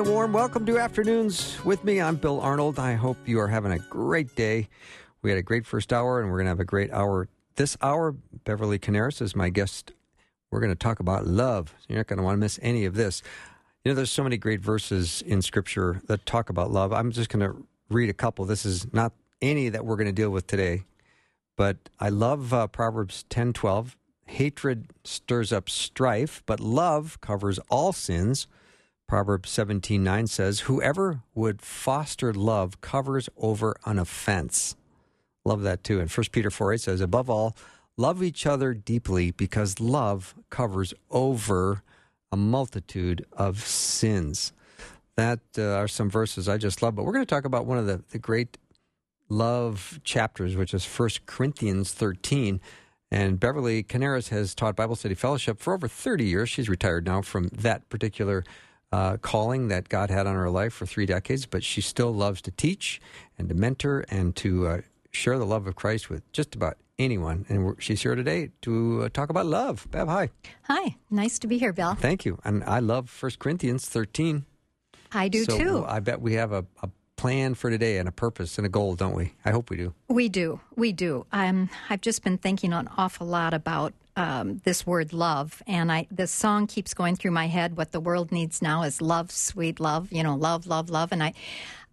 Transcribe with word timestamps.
A 0.00 0.02
warm 0.02 0.32
welcome 0.32 0.64
to 0.64 0.78
Afternoons 0.78 1.62
with 1.62 1.84
me. 1.84 2.00
I'm 2.00 2.16
Bill 2.16 2.40
Arnold. 2.40 2.78
I 2.78 2.94
hope 2.94 3.18
you 3.26 3.38
are 3.38 3.48
having 3.48 3.70
a 3.70 3.78
great 3.78 4.34
day. 4.34 4.66
We 5.20 5.28
had 5.28 5.38
a 5.38 5.42
great 5.42 5.66
first 5.66 5.92
hour, 5.92 6.22
and 6.22 6.30
we're 6.30 6.38
going 6.38 6.46
to 6.46 6.52
have 6.52 6.58
a 6.58 6.64
great 6.64 6.90
hour 6.90 7.28
this 7.56 7.76
hour. 7.82 8.12
Beverly 8.44 8.78
Coniaris 8.78 9.20
is 9.20 9.36
my 9.36 9.50
guest. 9.50 9.92
We're 10.50 10.60
going 10.60 10.72
to 10.72 10.74
talk 10.74 11.00
about 11.00 11.26
love. 11.26 11.74
You're 11.86 11.98
not 11.98 12.06
going 12.06 12.16
to 12.16 12.22
want 12.22 12.36
to 12.36 12.38
miss 12.38 12.58
any 12.62 12.86
of 12.86 12.94
this. 12.94 13.22
You 13.84 13.90
know, 13.90 13.94
there's 13.94 14.10
so 14.10 14.22
many 14.22 14.38
great 14.38 14.62
verses 14.62 15.20
in 15.26 15.42
Scripture 15.42 16.00
that 16.06 16.24
talk 16.24 16.48
about 16.48 16.70
love. 16.70 16.94
I'm 16.94 17.12
just 17.12 17.28
going 17.28 17.46
to 17.46 17.62
read 17.90 18.08
a 18.08 18.14
couple. 18.14 18.46
This 18.46 18.64
is 18.64 18.90
not 18.94 19.12
any 19.42 19.68
that 19.68 19.84
we're 19.84 19.96
going 19.96 20.06
to 20.06 20.12
deal 20.12 20.30
with 20.30 20.46
today, 20.46 20.84
but 21.56 21.76
I 21.98 22.08
love 22.08 22.54
uh, 22.54 22.68
Proverbs 22.68 23.26
10:12. 23.28 23.96
Hatred 24.24 24.94
stirs 25.04 25.52
up 25.52 25.68
strife, 25.68 26.42
but 26.46 26.58
love 26.58 27.20
covers 27.20 27.58
all 27.68 27.92
sins. 27.92 28.46
Proverbs 29.10 29.50
17:9 29.50 30.28
says, 30.28 30.60
"Whoever 30.60 31.22
would 31.34 31.60
foster 31.60 32.32
love 32.32 32.80
covers 32.80 33.28
over 33.36 33.74
an 33.84 33.98
offense." 33.98 34.76
Love 35.44 35.62
that 35.62 35.82
too. 35.82 35.98
And 35.98 36.08
1 36.08 36.30
Peter 36.30 36.48
4 36.48 36.74
8 36.74 36.80
says, 36.80 37.00
Above 37.00 37.28
all, 37.28 37.56
love 37.96 38.22
each 38.22 38.46
other 38.46 38.72
deeply 38.72 39.32
because 39.32 39.80
love 39.80 40.36
covers 40.48 40.94
over 41.10 41.82
a 42.30 42.36
multitude 42.36 43.26
of 43.32 43.58
sins. 43.58 44.52
That 45.16 45.40
uh, 45.58 45.72
are 45.72 45.88
some 45.88 46.08
verses 46.08 46.48
I 46.48 46.56
just 46.56 46.80
love. 46.80 46.94
But 46.94 47.04
we're 47.04 47.12
going 47.12 47.26
to 47.26 47.34
talk 47.34 47.44
about 47.44 47.66
one 47.66 47.78
of 47.78 47.86
the, 47.86 48.04
the 48.12 48.18
great 48.20 48.58
love 49.28 49.98
chapters, 50.04 50.54
which 50.54 50.72
is 50.72 50.86
1 50.86 51.08
Corinthians 51.26 51.90
13. 51.92 52.60
And 53.10 53.40
Beverly 53.40 53.82
Coniaris 53.82 54.28
has 54.28 54.54
taught 54.54 54.76
Bible 54.76 54.94
Study 54.94 55.16
Fellowship 55.16 55.58
for 55.58 55.74
over 55.74 55.88
30 55.88 56.26
years. 56.26 56.48
She's 56.48 56.68
retired 56.68 57.06
now 57.06 57.22
from 57.22 57.48
that 57.48 57.88
particular 57.88 58.44
uh, 58.92 59.16
calling 59.18 59.68
that 59.68 59.88
God 59.88 60.10
had 60.10 60.26
on 60.26 60.34
her 60.34 60.50
life 60.50 60.72
for 60.72 60.86
three 60.86 61.06
decades, 61.06 61.46
but 61.46 61.62
she 61.62 61.80
still 61.80 62.12
loves 62.12 62.42
to 62.42 62.50
teach 62.50 63.00
and 63.38 63.48
to 63.48 63.54
mentor 63.54 64.04
and 64.08 64.34
to 64.36 64.66
uh, 64.66 64.80
share 65.10 65.38
the 65.38 65.46
love 65.46 65.66
of 65.66 65.76
Christ 65.76 66.10
with 66.10 66.30
just 66.32 66.54
about 66.54 66.76
anyone. 66.98 67.46
And 67.48 67.64
we're, 67.64 67.80
she's 67.80 68.02
here 68.02 68.14
today 68.14 68.50
to 68.62 69.04
uh, 69.04 69.08
talk 69.10 69.30
about 69.30 69.46
love. 69.46 69.86
Bev, 69.90 70.08
hi. 70.08 70.30
Hi, 70.64 70.96
nice 71.10 71.38
to 71.40 71.46
be 71.46 71.58
here, 71.58 71.72
Bill. 71.72 71.94
Thank 71.94 72.24
you. 72.24 72.38
And 72.44 72.64
I 72.64 72.80
love 72.80 73.14
1 73.20 73.32
Corinthians 73.38 73.88
13. 73.88 74.44
I 75.12 75.28
do 75.28 75.44
so 75.44 75.58
too. 75.58 75.84
I 75.86 76.00
bet 76.00 76.20
we 76.20 76.34
have 76.34 76.52
a, 76.52 76.64
a 76.82 76.90
plan 77.16 77.54
for 77.54 77.68
today 77.68 77.98
and 77.98 78.08
a 78.08 78.12
purpose 78.12 78.56
and 78.58 78.66
a 78.66 78.70
goal, 78.70 78.94
don't 78.94 79.14
we? 79.14 79.34
I 79.44 79.50
hope 79.50 79.70
we 79.70 79.76
do. 79.76 79.92
We 80.08 80.28
do. 80.28 80.60
We 80.76 80.92
do. 80.92 81.26
Um, 81.32 81.68
I've 81.88 82.00
just 82.00 82.22
been 82.22 82.38
thinking 82.38 82.72
an 82.72 82.88
awful 82.96 83.26
lot 83.26 83.52
about 83.52 83.92
um, 84.16 84.58
this 84.64 84.86
word 84.86 85.12
love, 85.12 85.62
and 85.66 85.90
I 85.90 86.06
this 86.10 86.30
song 86.30 86.66
keeps 86.66 86.94
going 86.94 87.16
through 87.16 87.30
my 87.32 87.46
head. 87.46 87.76
What 87.76 87.92
the 87.92 88.00
world 88.00 88.32
needs 88.32 88.60
now 88.60 88.82
is 88.82 89.00
love, 89.00 89.30
sweet 89.30 89.80
love. 89.80 90.12
You 90.12 90.22
know, 90.22 90.34
love, 90.34 90.66
love, 90.66 90.90
love. 90.90 91.12
And 91.12 91.22
I, 91.22 91.34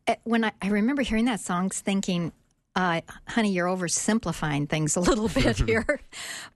eh, 0.08 0.16
when 0.24 0.44
I, 0.44 0.52
I 0.62 0.70
remember 0.70 1.02
hearing 1.02 1.26
that 1.26 1.40
song, 1.40 1.70
thinking, 1.70 2.32
uh, 2.76 3.02
honey, 3.28 3.52
you're 3.52 3.68
oversimplifying 3.68 4.70
things 4.70 4.96
a 4.96 5.00
little 5.00 5.30
bit 5.30 5.58
here. 5.68 6.00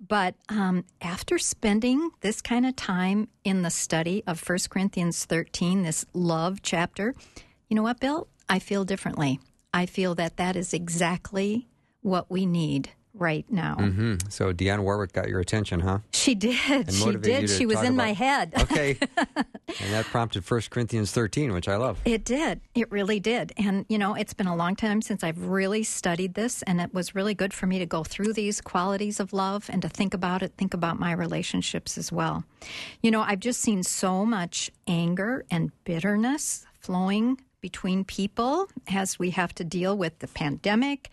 but 0.05 0.35
um, 0.49 0.85
after 1.01 1.39
spending 1.39 2.11
this 2.21 2.41
kind 2.41 2.65
of 2.65 2.75
time 2.75 3.27
in 3.43 3.63
the 3.63 3.71
study 3.71 4.23
of 4.27 4.47
1 4.47 4.59
Corinthians 4.69 5.25
13, 5.25 5.83
this 5.83 6.05
love 6.13 6.61
chapter, 6.61 7.15
you 7.69 7.75
know 7.75 7.83
what, 7.83 7.99
Bill? 7.99 8.27
I 8.47 8.59
feel 8.59 8.85
differently. 8.85 9.39
I 9.73 9.85
feel 9.85 10.13
that 10.15 10.37
that 10.37 10.55
is 10.55 10.73
exactly 10.73 11.67
what 12.01 12.29
we 12.29 12.45
need 12.45 12.91
right 13.13 13.45
now. 13.49 13.75
hmm 13.75 14.15
So 14.29 14.53
Dionne 14.53 14.83
Warwick 14.83 15.13
got 15.13 15.27
your 15.27 15.39
attention, 15.39 15.79
huh? 15.81 15.99
She 16.11 16.35
did. 16.35 16.91
She 16.93 17.11
did. 17.17 17.49
She 17.49 17.65
was 17.65 17.81
in 17.83 17.95
my 17.95 18.13
head. 18.13 18.53
Okay. 18.61 18.97
and 19.17 19.93
that 19.93 20.05
prompted 20.05 20.49
1 20.49 20.61
Corinthians 20.69 21.11
13, 21.11 21.51
which 21.51 21.67
I 21.67 21.75
love. 21.75 21.99
It 22.05 22.23
did. 22.23 22.61
It 22.75 22.89
really 22.91 23.19
did. 23.19 23.51
And, 23.57 23.85
you 23.89 23.97
know, 23.97 24.13
it's 24.15 24.33
been 24.33 24.47
a 24.47 24.55
long 24.55 24.75
time 24.75 25.01
since 25.01 25.23
I've 25.23 25.47
really 25.47 25.83
studied 25.83 26.35
this, 26.35 26.61
and 26.63 26.79
it 26.79 26.93
was 26.93 27.13
really 27.15 27.33
good 27.33 27.53
for 27.53 27.65
me 27.67 27.79
to 27.79 27.85
go 27.85 28.03
through 28.03 28.33
these 28.33 28.61
qualities 28.61 29.19
of 29.19 29.33
love 29.33 29.69
and 29.71 29.81
to 29.81 29.89
think 29.89 30.13
about 30.13 30.41
it, 30.43 30.53
think 30.57 30.73
about 30.73 30.99
my 30.99 31.11
relationships 31.11 31.97
as 31.97 32.11
well. 32.11 32.43
You 33.01 33.11
know, 33.11 33.21
I've 33.21 33.39
just 33.39 33.61
seen 33.61 33.83
so 33.83 34.25
much 34.25 34.71
anger 34.87 35.43
and 35.51 35.71
bitterness 35.83 36.65
flowing 36.79 37.41
between 37.61 38.03
people 38.03 38.67
as 38.87 39.19
we 39.19 39.31
have 39.31 39.53
to 39.55 39.63
deal 39.63 39.95
with 39.97 40.17
the 40.19 40.27
pandemic. 40.27 41.09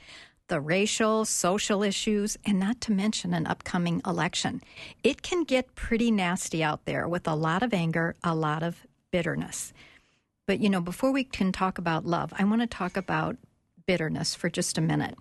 The 0.48 0.60
racial, 0.60 1.24
social 1.26 1.82
issues, 1.82 2.38
and 2.44 2.58
not 2.58 2.80
to 2.82 2.92
mention 2.92 3.34
an 3.34 3.46
upcoming 3.46 4.00
election. 4.06 4.62
It 5.04 5.20
can 5.20 5.44
get 5.44 5.74
pretty 5.74 6.10
nasty 6.10 6.64
out 6.64 6.86
there 6.86 7.06
with 7.06 7.28
a 7.28 7.34
lot 7.34 7.62
of 7.62 7.74
anger, 7.74 8.16
a 8.24 8.34
lot 8.34 8.62
of 8.62 8.86
bitterness. 9.10 9.74
But 10.46 10.60
you 10.60 10.70
know, 10.70 10.80
before 10.80 11.12
we 11.12 11.24
can 11.24 11.52
talk 11.52 11.76
about 11.76 12.06
love, 12.06 12.32
I 12.38 12.44
want 12.44 12.62
to 12.62 12.66
talk 12.66 12.96
about 12.96 13.36
bitterness 13.88 14.34
for 14.34 14.48
just 14.48 14.78
a 14.78 14.82
minute. 14.82 15.16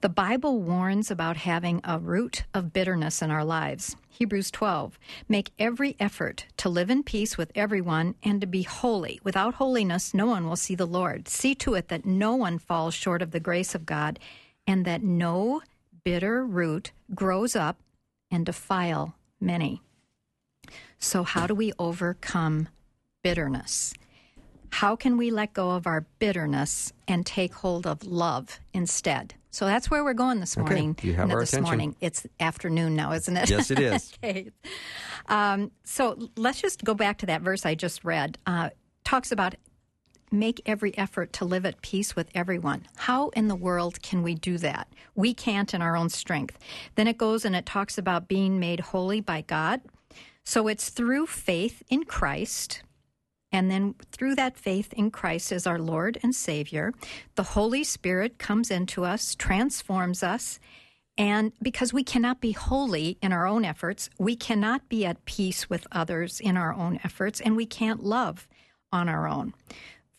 The 0.00 0.08
Bible 0.08 0.60
warns 0.60 1.10
about 1.10 1.36
having 1.36 1.80
a 1.82 1.98
root 1.98 2.44
of 2.54 2.72
bitterness 2.72 3.22
in 3.22 3.30
our 3.30 3.44
lives. 3.44 3.96
Hebrews 4.08 4.52
12 4.52 4.98
Make 5.28 5.50
every 5.58 5.96
effort 5.98 6.46
to 6.58 6.68
live 6.68 6.90
in 6.90 7.02
peace 7.02 7.36
with 7.36 7.50
everyone 7.56 8.14
and 8.22 8.40
to 8.40 8.46
be 8.46 8.62
holy. 8.62 9.20
Without 9.24 9.54
holiness, 9.54 10.14
no 10.14 10.26
one 10.26 10.48
will 10.48 10.56
see 10.56 10.76
the 10.76 10.86
Lord. 10.86 11.28
See 11.28 11.56
to 11.56 11.74
it 11.74 11.88
that 11.88 12.04
no 12.04 12.36
one 12.36 12.58
falls 12.58 12.94
short 12.94 13.20
of 13.20 13.32
the 13.32 13.40
grace 13.40 13.74
of 13.74 13.84
God 13.84 14.20
and 14.66 14.84
that 14.84 15.02
no 15.02 15.62
bitter 16.04 16.44
root 16.44 16.92
grows 17.14 17.54
up 17.56 17.78
and 18.30 18.46
defile 18.46 19.14
many. 19.40 19.80
So, 20.98 21.22
how 21.22 21.46
do 21.46 21.54
we 21.54 21.72
overcome 21.78 22.68
bitterness? 23.22 23.94
How 24.70 24.96
can 24.96 25.16
we 25.16 25.30
let 25.30 25.52
go 25.52 25.70
of 25.72 25.86
our 25.86 26.06
bitterness 26.18 26.92
and 27.06 27.24
take 27.24 27.54
hold 27.54 27.86
of 27.86 28.04
love 28.04 28.58
instead? 28.72 29.34
So 29.50 29.66
that's 29.66 29.88
where 29.88 30.02
we're 30.02 30.14
going 30.14 30.40
this 30.40 30.58
Okay, 30.58 30.64
morning. 30.64 30.96
you 31.02 31.14
have 31.14 31.30
our 31.30 31.38
this 31.40 31.50
attention. 31.52 31.64
morning. 31.70 31.96
It's 32.00 32.26
afternoon 32.40 32.96
now, 32.96 33.12
isn't 33.12 33.36
it? 33.36 33.48
Yes, 33.48 33.70
it 33.70 33.78
is. 33.78 34.12
okay. 34.24 34.50
Um, 35.28 35.70
so 35.84 36.28
let's 36.36 36.60
just 36.60 36.82
go 36.82 36.92
back 36.92 37.18
to 37.18 37.26
that 37.26 37.40
verse 37.42 37.64
I 37.64 37.76
just 37.76 38.02
read. 38.02 38.36
Uh, 38.46 38.70
talks 39.04 39.30
about 39.30 39.54
make 40.38 40.60
every 40.66 40.96
effort 40.96 41.32
to 41.34 41.44
live 41.44 41.64
at 41.64 41.82
peace 41.82 42.14
with 42.14 42.28
everyone. 42.34 42.86
How 42.96 43.28
in 43.30 43.48
the 43.48 43.54
world 43.54 44.02
can 44.02 44.22
we 44.22 44.34
do 44.34 44.58
that? 44.58 44.88
We 45.14 45.34
can't 45.34 45.72
in 45.74 45.82
our 45.82 45.96
own 45.96 46.08
strength. 46.08 46.58
Then 46.94 47.06
it 47.06 47.18
goes 47.18 47.44
and 47.44 47.54
it 47.56 47.66
talks 47.66 47.98
about 47.98 48.28
being 48.28 48.58
made 48.58 48.80
holy 48.80 49.20
by 49.20 49.42
God. 49.42 49.80
So 50.44 50.68
it's 50.68 50.90
through 50.90 51.26
faith 51.26 51.82
in 51.88 52.04
Christ. 52.04 52.82
And 53.50 53.70
then 53.70 53.94
through 54.10 54.34
that 54.34 54.58
faith 54.58 54.92
in 54.94 55.10
Christ 55.10 55.52
as 55.52 55.66
our 55.66 55.78
Lord 55.78 56.18
and 56.22 56.34
Savior, 56.34 56.92
the 57.36 57.42
Holy 57.42 57.84
Spirit 57.84 58.38
comes 58.38 58.70
into 58.70 59.04
us, 59.04 59.34
transforms 59.34 60.22
us, 60.22 60.58
and 61.16 61.52
because 61.62 61.92
we 61.92 62.02
cannot 62.02 62.40
be 62.40 62.52
holy 62.52 63.18
in 63.22 63.32
our 63.32 63.46
own 63.46 63.64
efforts, 63.64 64.10
we 64.18 64.34
cannot 64.34 64.88
be 64.88 65.06
at 65.06 65.24
peace 65.24 65.70
with 65.70 65.86
others 65.92 66.40
in 66.40 66.56
our 66.56 66.74
own 66.74 66.98
efforts, 67.04 67.40
and 67.40 67.54
we 67.54 67.66
can't 67.66 68.02
love 68.02 68.48
on 68.92 69.08
our 69.08 69.28
own. 69.28 69.54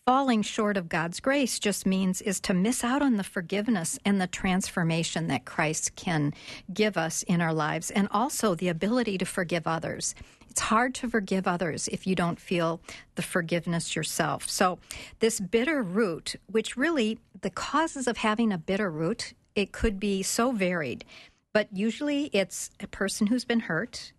Falling 0.06 0.44
short 0.44 0.78
of 0.78 0.88
God's 0.88 1.20
grace 1.20 1.58
just 1.58 1.88
means 1.88 2.22
is 2.22 2.40
to 2.42 2.54
miss 2.54 2.84
out 2.84 3.02
on 3.02 3.18
the 3.18 3.24
forgiveness 3.24 3.98
and 4.06 4.22
the 4.22 4.28
transformation 4.28 5.26
that 5.30 5.46
Christ 5.46 5.96
can 5.96 6.32
give 6.72 6.96
us 6.96 7.24
in 7.24 7.42
our 7.42 7.56
lives 7.56 7.90
and 7.90 8.08
also 8.12 8.54
the 8.54 8.68
ability 8.68 9.18
to 9.18 9.26
forgive 9.26 9.66
others. 9.66 10.14
It's 10.48 10.60
hard 10.60 10.94
to 10.96 11.10
forgive 11.10 11.48
others 11.48 11.88
if 11.88 12.06
you 12.06 12.14
don't 12.14 12.40
feel 12.40 12.82
the 13.16 13.24
forgiveness 13.24 13.96
yourself. 13.96 14.48
So, 14.48 14.78
this 15.22 15.40
bitter 15.40 15.82
root, 15.82 16.36
which 16.52 16.78
really 16.78 17.18
the 17.42 17.50
causes 17.50 18.06
of 18.06 18.18
having 18.18 18.54
a 18.54 18.60
bitter 18.60 18.92
root, 18.92 19.34
it 19.56 19.72
could 19.72 20.00
be 20.00 20.22
so 20.22 20.52
varied, 20.52 21.04
but 21.52 21.68
usually 21.74 22.26
it's 22.26 22.70
a 22.80 22.86
person 22.86 23.26
who's 23.26 23.44
been 23.44 23.62
hurt 23.62 24.14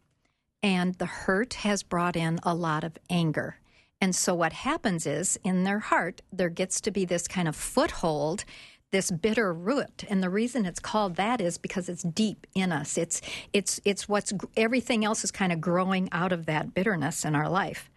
and 0.65 0.97
the 0.97 1.07
hurt 1.07 1.55
has 1.55 1.85
brought 1.85 2.17
in 2.17 2.41
a 2.43 2.57
lot 2.57 2.83
of 2.83 2.99
anger. 3.09 3.59
And 4.01 4.15
so 4.15 4.35
what 4.35 4.53
happens 4.53 5.07
is 5.07 5.39
in 5.43 5.65
their 5.65 5.79
heart, 5.79 6.21
there 6.33 6.51
gets 6.51 6.81
to 6.83 6.91
be 6.91 7.05
this 7.05 7.27
kind 7.27 7.49
of 7.49 7.57
foothold, 7.57 8.45
this 8.93 9.11
bitter 9.11 9.53
root. 9.53 10.05
And 10.09 10.23
the 10.23 10.31
reason 10.31 10.67
it's 10.67 10.81
called 10.81 11.17
that 11.17 11.41
is 11.41 11.59
because 11.59 11.89
it's 11.89 12.03
deep 12.03 12.47
in 12.55 12.73
us. 12.73 12.99
It's 12.99 13.21
it's 13.53 13.81
it's 13.85 14.09
what's 14.09 14.33
everything 14.57 15.05
else 15.05 15.25
is 15.25 15.31
kind 15.31 15.53
of 15.53 15.61
growing 15.61 16.09
out 16.13 16.33
of 16.33 16.47
that 16.47 16.75
bitterness 16.75 17.25
in 17.25 17.35
our 17.35 17.49
life. 17.49 17.91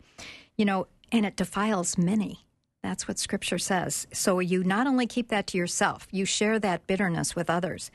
You 0.58 0.66
know, 0.66 0.88
and 1.12 1.26
it 1.26 1.36
defiles 1.36 1.98
many. 1.98 2.46
That's 2.82 3.08
what 3.08 3.20
scripture 3.20 3.58
says. 3.58 4.08
So 4.14 4.40
you 4.40 4.64
not 4.64 4.88
only 4.88 5.06
keep 5.06 5.28
that 5.30 5.48
to 5.48 5.58
yourself, 5.58 6.08
you 6.12 6.26
share 6.26 6.60
that 6.60 6.88
bitterness 6.88 7.36
with 7.36 7.50
others. 7.50 7.92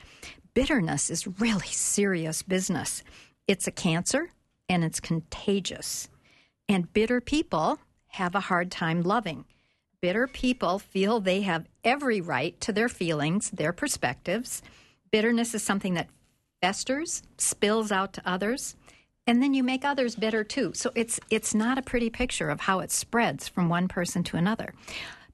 Bitterness 0.53 1.11
is 1.11 1.27
really 1.41 1.67
serious 1.69 2.43
business. 2.43 3.03
It's 3.49 3.67
a 3.67 3.73
cancer 3.73 4.31
and 4.69 4.85
it's 4.85 5.01
contagious. 5.01 6.09
And 6.69 6.93
bitter 6.93 7.21
people 7.21 7.79
have 8.15 8.35
a 8.35 8.41
hard 8.41 8.71
time 8.71 9.03
loving. 9.03 9.45
Bitter 10.01 10.27
people 10.27 10.79
feel 10.79 11.19
they 11.19 11.41
have 11.43 11.67
every 11.83 12.21
right 12.21 12.61
to 12.61 12.73
their 12.73 12.89
feelings, 12.89 13.51
their 13.51 13.73
perspectives. 13.73 14.63
Bitterness 15.11 15.55
is 15.55 15.63
something 15.63 15.95
that 15.95 16.11
festers, 16.63 17.23
spills 17.39 17.91
out 17.91 18.13
to 18.13 18.23
others, 18.25 18.77
and 19.27 19.43
then 19.43 19.53
you 19.53 19.65
make 19.65 19.85
others 19.85 20.15
bitter 20.15 20.45
too. 20.45 20.73
So 20.75 20.93
it's 20.95 21.19
it's 21.29 21.55
not 21.55 21.79
a 21.79 21.83
pretty 21.83 22.09
picture 22.09 22.51
of 22.51 22.61
how 22.61 22.81
it 22.81 22.93
spreads 22.93 23.49
from 23.49 23.69
one 23.69 23.89
person 23.89 24.23
to 24.25 24.37
another. 24.37 24.75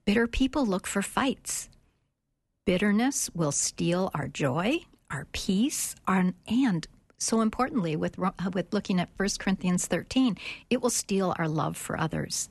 Bitter 0.07 0.27
people 0.27 0.65
look 0.65 0.87
for 0.87 1.03
fights. 1.03 1.69
Bitterness 2.65 3.29
will 3.35 3.53
steal 3.53 4.11
our 4.15 4.29
joy, 4.29 4.79
our 5.11 5.27
peace, 5.33 5.97
our, 6.07 6.33
and 6.47 6.87
so 7.19 7.43
importantly, 7.43 7.95
with 7.97 8.17
with 8.19 8.73
looking 8.73 9.01
at 9.01 9.11
1 9.19 9.29
Corinthians 9.39 9.87
13, 9.87 10.39
it 10.71 10.81
will 10.81 10.91
steal 10.91 11.35
our 11.39 11.49
love 11.49 11.77
for 11.77 12.01
others. 12.01 12.49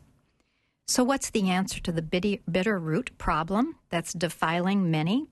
So, 0.90 1.04
what's 1.04 1.30
the 1.30 1.52
answer 1.52 1.80
to 1.82 1.92
the 1.92 2.02
bitter 2.02 2.80
root 2.80 3.16
problem 3.20 3.76
that's 3.90 4.12
defiling 4.12 4.90
many? 4.90 5.28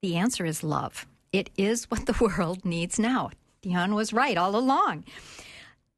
The 0.00 0.14
answer 0.16 0.44
is 0.44 0.62
love. 0.62 1.08
It 1.32 1.50
is 1.56 1.90
what 1.90 2.06
the 2.06 2.12
world 2.20 2.64
needs 2.64 2.96
now. 2.96 3.30
Dionne 3.64 3.96
was 3.96 4.12
right 4.12 4.38
all 4.38 4.54
along. 4.54 5.06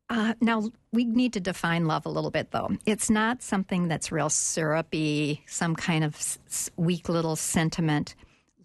Uh, 0.08 0.32
now, 0.40 0.70
we 0.90 1.04
need 1.04 1.34
to 1.34 1.40
define 1.40 1.84
love 1.84 2.06
a 2.06 2.08
little 2.08 2.30
bit, 2.30 2.50
though. 2.50 2.70
It's 2.86 3.10
not 3.10 3.42
something 3.42 3.88
that's 3.88 4.10
real 4.10 4.30
syrupy, 4.30 5.42
some 5.46 5.76
kind 5.76 6.02
of 6.02 6.16
s- 6.16 6.70
weak 6.74 7.10
little 7.10 7.36
sentiment. 7.36 8.14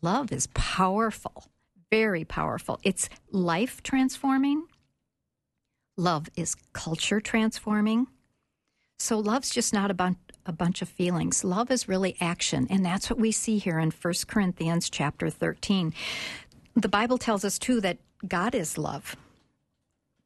Love 0.02 0.32
is 0.32 0.48
powerful, 0.54 1.50
very 1.92 2.24
powerful. 2.24 2.80
It's 2.82 3.10
life 3.30 3.84
transforming. 3.84 4.68
Love 5.98 6.30
is 6.38 6.56
culture 6.72 7.20
transforming. 7.20 8.08
So, 9.00 9.20
love's 9.20 9.52
just 9.52 9.74
not 9.74 9.92
about 9.92 10.16
a 10.46 10.52
bunch 10.52 10.82
of 10.82 10.90
feelings. 10.90 11.44
Love 11.44 11.70
is 11.70 11.88
really 11.88 12.16
action, 12.20 12.68
and 12.70 12.86
that's 12.86 13.10
what 13.10 13.20
we 13.20 13.32
see 13.32 13.58
here 13.58 13.80
in 13.80 13.92
1 13.92 14.14
Corinthians 14.28 14.90
chapter 14.90 15.30
13. 15.30 15.94
The 16.76 16.90
Bible 16.90 17.18
tells 17.18 17.46
us 17.46 17.60
too 17.60 17.82
that 17.82 17.98
God 18.28 18.56
is 18.56 18.78
love. 18.78 19.16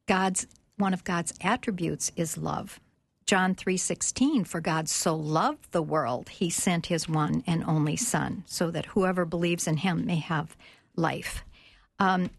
God's 0.07 0.47
one 0.77 0.93
of 0.93 1.03
God's 1.03 1.33
attributes 1.41 2.11
is 2.15 2.37
love. 2.37 2.79
John 3.25 3.55
3:16 3.55 4.45
for 4.45 4.59
God 4.59 4.89
so 4.89 5.15
loved 5.15 5.71
the 5.71 5.81
world 5.81 6.29
he 6.29 6.49
sent 6.49 6.87
his 6.87 7.07
one 7.07 7.43
and 7.47 7.63
only 7.65 7.95
son 7.95 8.43
so 8.47 8.71
that 8.71 8.87
whoever 8.87 9.25
believes 9.25 9.67
in 9.67 9.77
him 9.77 10.05
may 10.05 10.17
have 10.17 10.57
life. 10.95 11.43
Um, 11.99 12.31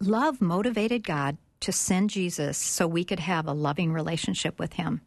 love 0.00 0.40
motivated 0.40 1.04
God 1.04 1.36
to 1.60 1.70
send 1.70 2.10
Jesus 2.10 2.56
so 2.56 2.88
we 2.88 3.04
could 3.04 3.20
have 3.20 3.46
a 3.46 3.52
loving 3.52 3.92
relationship 3.92 4.58
with 4.58 4.72
him. 4.72 5.02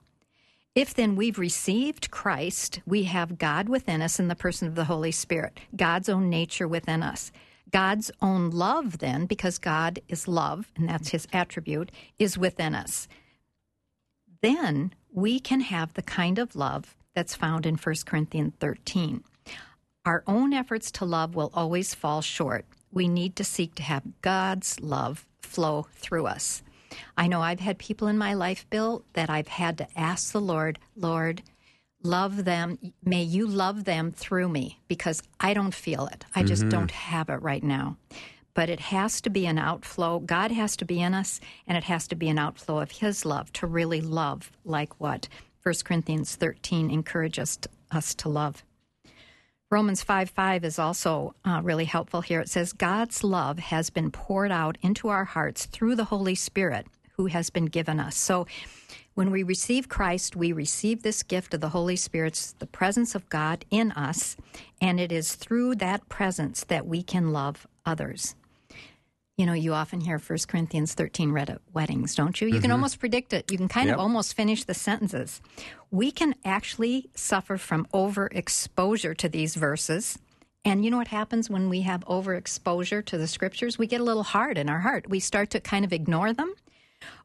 If 0.76 0.96
then 0.96 1.16
we've 1.16 1.38
received 1.38 2.10
Christ, 2.10 2.82
we 2.88 3.04
have 3.04 3.38
God 3.38 3.70
within 3.70 4.02
us 4.02 4.20
in 4.20 4.28
the 4.28 4.36
person 4.36 4.68
of 4.68 4.74
the 4.74 4.86
Holy 4.86 5.12
Spirit, 5.12 5.60
God's 5.76 6.10
own 6.10 6.32
nature 6.32 6.68
within 6.68 7.04
us. 7.04 7.32
God's 7.70 8.10
own 8.24 8.50
love, 8.50 8.98
then, 8.98 9.28
because 9.28 9.60
God 9.60 10.00
is 10.08 10.28
love, 10.28 10.72
and 10.76 10.90
that's 10.90 11.10
his 11.10 11.28
attribute, 11.32 11.92
is 12.18 12.40
within 12.40 12.74
us. 12.74 13.08
Then 14.42 14.94
we 15.12 15.40
can 15.40 15.62
have 15.62 15.94
the 15.94 16.02
kind 16.02 16.40
of 16.40 16.56
love 16.56 16.96
that's 17.14 17.36
found 17.36 17.68
in 17.68 17.76
1 17.76 17.96
Corinthians 18.06 18.54
13. 18.60 19.24
Our 20.06 20.24
own 20.26 20.54
efforts 20.54 20.92
to 20.94 21.06
love 21.06 21.36
will 21.36 21.52
always 21.54 21.94
fall 21.94 22.22
short. 22.22 22.66
We 22.92 23.08
need 23.08 23.36
to 23.36 23.44
seek 23.44 23.76
to 23.76 23.84
have 23.84 24.22
God's 24.24 24.80
love 24.80 25.28
flow 25.40 25.86
through 25.94 26.26
us. 26.26 26.64
I 27.18 27.28
know 27.28 27.42
I've 27.42 27.60
had 27.60 27.78
people 27.78 28.08
in 28.08 28.18
my 28.18 28.34
life, 28.34 28.66
Bill, 28.70 29.04
that 29.14 29.30
I've 29.30 29.48
had 29.48 29.78
to 29.80 29.88
ask 29.96 30.32
the 30.32 30.42
Lord, 30.42 30.80
Lord, 30.96 31.42
love 32.04 32.46
them. 32.46 32.78
May 33.04 33.24
you 33.24 33.48
love 33.48 33.86
them 33.86 34.12
through 34.12 34.50
me 34.50 34.80
because 34.88 35.24
I 35.40 35.54
don't 35.54 35.74
feel 35.74 36.08
it. 36.08 36.26
I 36.36 36.44
just 36.44 36.64
mm-hmm. 36.64 36.70
don't 36.70 36.92
have 36.92 37.30
it 37.30 37.42
right 37.42 37.64
now. 37.64 37.98
But 38.54 38.70
it 38.70 38.80
has 38.80 39.20
to 39.22 39.30
be 39.30 39.48
an 39.48 39.58
outflow. 39.58 40.20
God 40.20 40.52
has 40.52 40.78
to 40.78 40.86
be 40.86 41.02
in 41.02 41.14
us, 41.14 41.40
and 41.66 41.78
it 41.78 41.86
has 41.86 42.08
to 42.10 42.16
be 42.16 42.30
an 42.30 42.38
outflow 42.38 42.80
of 42.80 42.92
His 42.92 43.26
love 43.26 43.52
to 43.54 43.66
really 43.68 44.02
love 44.02 44.52
like 44.64 45.00
what 45.00 45.28
1 45.64 45.76
Corinthians 45.84 46.36
13 46.36 46.92
encourages 46.92 47.58
us 47.92 48.14
to 48.16 48.30
love. 48.30 48.64
Romans 49.74 50.04
5 50.04 50.30
5 50.30 50.66
is 50.66 50.78
also 50.78 51.34
uh, 51.44 51.60
really 51.64 51.86
helpful 51.86 52.22
here. 52.22 52.42
It 52.42 52.48
says, 52.48 52.74
God's 52.74 53.24
love 53.24 53.58
has 53.58 53.90
been 53.90 54.12
poured 54.12 54.52
out 54.52 54.78
into 54.84 55.08
our 55.08 55.26
hearts 55.26 55.66
through 55.66 55.96
the 55.96 56.04
Holy 56.04 56.36
Spirit 56.36 56.86
who 57.14 57.26
has 57.26 57.50
been 57.50 57.66
given 57.66 58.00
us. 58.00 58.16
So 58.16 58.46
when 59.16 59.32
we 59.32 59.42
receive 59.42 59.90
Christ, 59.90 60.36
we 60.36 60.52
receive 60.52 61.02
this 61.02 61.24
gift 61.24 61.56
of 61.56 61.62
the 61.62 61.70
Holy 61.70 61.96
Spirit's, 61.96 62.52
the 62.60 62.68
presence 62.68 63.16
of 63.16 63.28
God 63.30 63.66
in 63.72 63.92
us, 63.94 64.38
and 64.80 65.00
it 65.00 65.12
is 65.12 65.34
through 65.34 65.74
that 65.78 66.08
presence 66.08 66.64
that 66.66 66.86
we 66.86 67.02
can 67.02 67.34
love 67.34 67.66
others. 67.84 68.36
You 69.38 69.48
know, 69.48 69.54
you 69.54 69.74
often 69.74 70.00
hear 70.00 70.20
1 70.20 70.40
Corinthians 70.48 70.94
13 70.94 71.32
read 71.32 71.50
at 71.50 71.62
weddings, 71.74 72.14
don't 72.14 72.40
you? 72.40 72.48
You 72.48 72.56
mm-hmm. 72.56 72.62
can 72.62 72.72
almost 72.72 73.00
predict 73.00 73.34
it. 73.34 73.52
You 73.52 73.58
can 73.58 73.68
kind 73.68 73.88
yep. 73.88 73.96
of 73.96 74.00
almost 74.00 74.36
finish 74.36 74.64
the 74.64 74.76
sentences. 74.76 75.42
We 75.90 76.12
can 76.12 76.36
actually 76.46 77.10
suffer 77.16 77.58
from 77.58 77.88
overexposure 77.94 79.18
to 79.18 79.30
these 79.30 79.56
verses. 79.56 80.20
And 80.64 80.86
you 80.86 80.92
know 80.92 80.98
what 80.98 81.08
happens 81.08 81.50
when 81.50 81.68
we 81.68 81.82
have 81.82 82.06
overexposure 82.06 83.04
to 83.06 83.18
the 83.18 83.28
scriptures? 83.28 83.78
We 83.78 83.88
get 83.88 84.02
a 84.02 84.04
little 84.04 84.24
hard 84.24 84.58
in 84.58 84.70
our 84.70 84.80
heart. 84.80 85.10
We 85.10 85.20
start 85.20 85.50
to 85.52 85.60
kind 85.60 85.84
of 85.84 85.92
ignore 85.92 86.32
them 86.32 86.54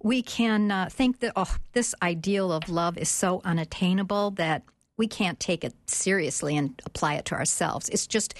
we 0.02 0.22
can 0.22 0.70
uh, 0.70 0.88
think 0.90 1.20
that, 1.20 1.32
oh, 1.36 1.56
this 1.72 1.94
ideal 2.02 2.52
of 2.52 2.68
love 2.68 2.96
is 2.98 3.08
so 3.08 3.40
unattainable 3.44 4.32
that 4.32 4.62
we 4.96 5.06
can't 5.06 5.38
take 5.38 5.64
it 5.64 5.74
seriously 5.86 6.56
and 6.56 6.80
apply 6.84 7.14
it 7.14 7.24
to 7.26 7.34
ourselves. 7.34 7.88
It's 7.88 8.06
just, 8.06 8.34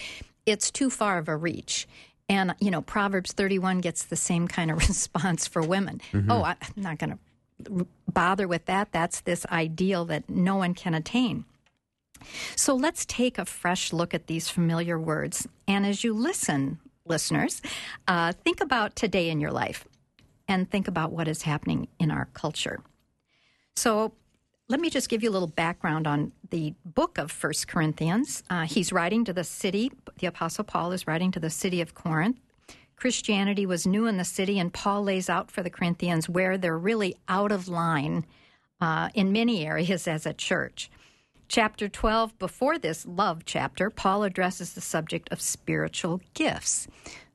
it's 0.46 0.70
too 0.70 0.90
far 0.90 1.18
of 1.18 1.28
a 1.28 1.36
reach. 1.36 1.86
And, 2.28 2.54
you 2.60 2.70
know, 2.70 2.82
Proverbs 2.82 3.32
31 3.32 3.80
gets 3.80 4.04
the 4.04 4.16
same 4.16 4.48
kind 4.48 4.70
of 4.70 4.78
response 4.88 5.46
for 5.46 5.62
women. 5.62 6.00
Mm-hmm. 6.12 6.30
Oh, 6.30 6.44
I'm 6.44 6.56
not 6.76 6.98
going 6.98 7.18
to 7.64 7.86
bother 8.12 8.46
with 8.46 8.66
that. 8.66 8.92
That's 8.92 9.20
this 9.20 9.46
ideal 9.46 10.04
that 10.06 10.28
no 10.28 10.56
one 10.56 10.74
can 10.74 10.94
attain. 10.94 11.44
So 12.56 12.74
let's 12.74 13.04
take 13.06 13.38
a 13.38 13.44
fresh 13.44 13.92
look 13.92 14.12
at 14.12 14.26
these 14.26 14.48
familiar 14.48 14.98
words. 14.98 15.46
And 15.66 15.86
as 15.86 16.02
you 16.04 16.12
listen, 16.12 16.78
listeners, 17.04 17.62
uh, 18.06 18.32
think 18.32 18.60
about 18.60 18.96
today 18.96 19.30
in 19.30 19.40
your 19.40 19.52
life 19.52 19.86
and 20.46 20.70
think 20.70 20.88
about 20.88 21.12
what 21.12 21.28
is 21.28 21.42
happening 21.42 21.88
in 21.98 22.10
our 22.10 22.28
culture. 22.34 22.80
So, 23.76 24.12
let 24.68 24.80
me 24.80 24.90
just 24.90 25.08
give 25.08 25.22
you 25.22 25.30
a 25.30 25.32
little 25.32 25.48
background 25.48 26.06
on 26.06 26.32
the 26.50 26.74
book 26.84 27.16
of 27.16 27.30
First 27.30 27.68
Corinthians. 27.68 28.42
Uh, 28.50 28.66
he's 28.66 28.92
writing 28.92 29.24
to 29.24 29.32
the 29.32 29.44
city, 29.44 29.90
the 30.18 30.26
Apostle 30.26 30.64
Paul 30.64 30.92
is 30.92 31.06
writing 31.06 31.30
to 31.32 31.40
the 31.40 31.48
city 31.48 31.80
of 31.80 31.94
Corinth. 31.94 32.36
Christianity 32.96 33.64
was 33.64 33.86
new 33.86 34.06
in 34.06 34.18
the 34.18 34.24
city, 34.24 34.58
and 34.58 34.72
Paul 34.72 35.04
lays 35.04 35.30
out 35.30 35.50
for 35.50 35.62
the 35.62 35.70
Corinthians 35.70 36.28
where 36.28 36.58
they're 36.58 36.76
really 36.76 37.16
out 37.28 37.50
of 37.50 37.68
line 37.68 38.26
uh, 38.80 39.08
in 39.14 39.32
many 39.32 39.66
areas 39.66 40.06
as 40.06 40.26
a 40.26 40.34
church. 40.34 40.90
Chapter 41.48 41.88
12, 41.88 42.38
before 42.38 42.76
this 42.76 43.06
love 43.06 43.46
chapter, 43.46 43.88
Paul 43.88 44.22
addresses 44.22 44.74
the 44.74 44.82
subject 44.82 45.30
of 45.32 45.40
spiritual 45.40 46.20
gifts. 46.34 46.88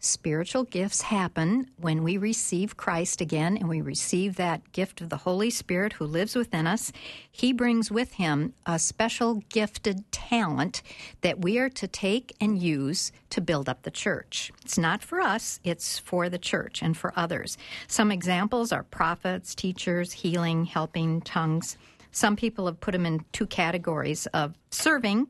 Spiritual 0.06 0.66
gifts 0.66 1.04
happen 1.04 1.72
when 1.78 2.04
we 2.04 2.18
receive 2.18 2.76
Christ 2.76 3.22
again 3.22 3.56
and 3.56 3.70
we 3.70 3.80
receive 3.80 4.36
that 4.36 4.74
gift 4.74 5.00
of 5.00 5.08
the 5.08 5.16
Holy 5.16 5.50
Spirit 5.50 5.94
who 5.94 6.04
lives 6.04 6.36
within 6.36 6.68
us. 6.68 6.92
He 7.32 7.54
brings 7.54 7.90
with 7.90 8.12
him 8.12 8.54
a 8.66 8.80
special 8.80 9.36
gifted 9.48 10.12
talent 10.12 10.82
that 11.22 11.40
we 11.40 11.58
are 11.58 11.70
to 11.70 11.88
take 11.88 12.36
and 12.42 12.62
use 12.62 13.14
to 13.30 13.40
build 13.40 13.70
up 13.70 13.84
the 13.84 13.92
church. 13.92 14.52
It's 14.66 14.78
not 14.78 15.02
for 15.02 15.22
us, 15.22 15.62
it's 15.64 16.00
for 16.00 16.28
the 16.28 16.38
church 16.38 16.82
and 16.82 16.98
for 16.98 17.14
others. 17.16 17.58
Some 17.88 18.12
examples 18.12 18.74
are 18.74 18.84
prophets, 18.84 19.56
teachers, 19.56 20.12
healing, 20.12 20.66
helping, 20.66 21.22
tongues. 21.22 21.78
Some 22.12 22.36
people 22.36 22.66
have 22.66 22.82
put 22.82 22.92
them 22.92 23.06
in 23.06 23.24
two 23.32 23.48
categories 23.48 24.26
of 24.34 24.54
serving 24.70 25.28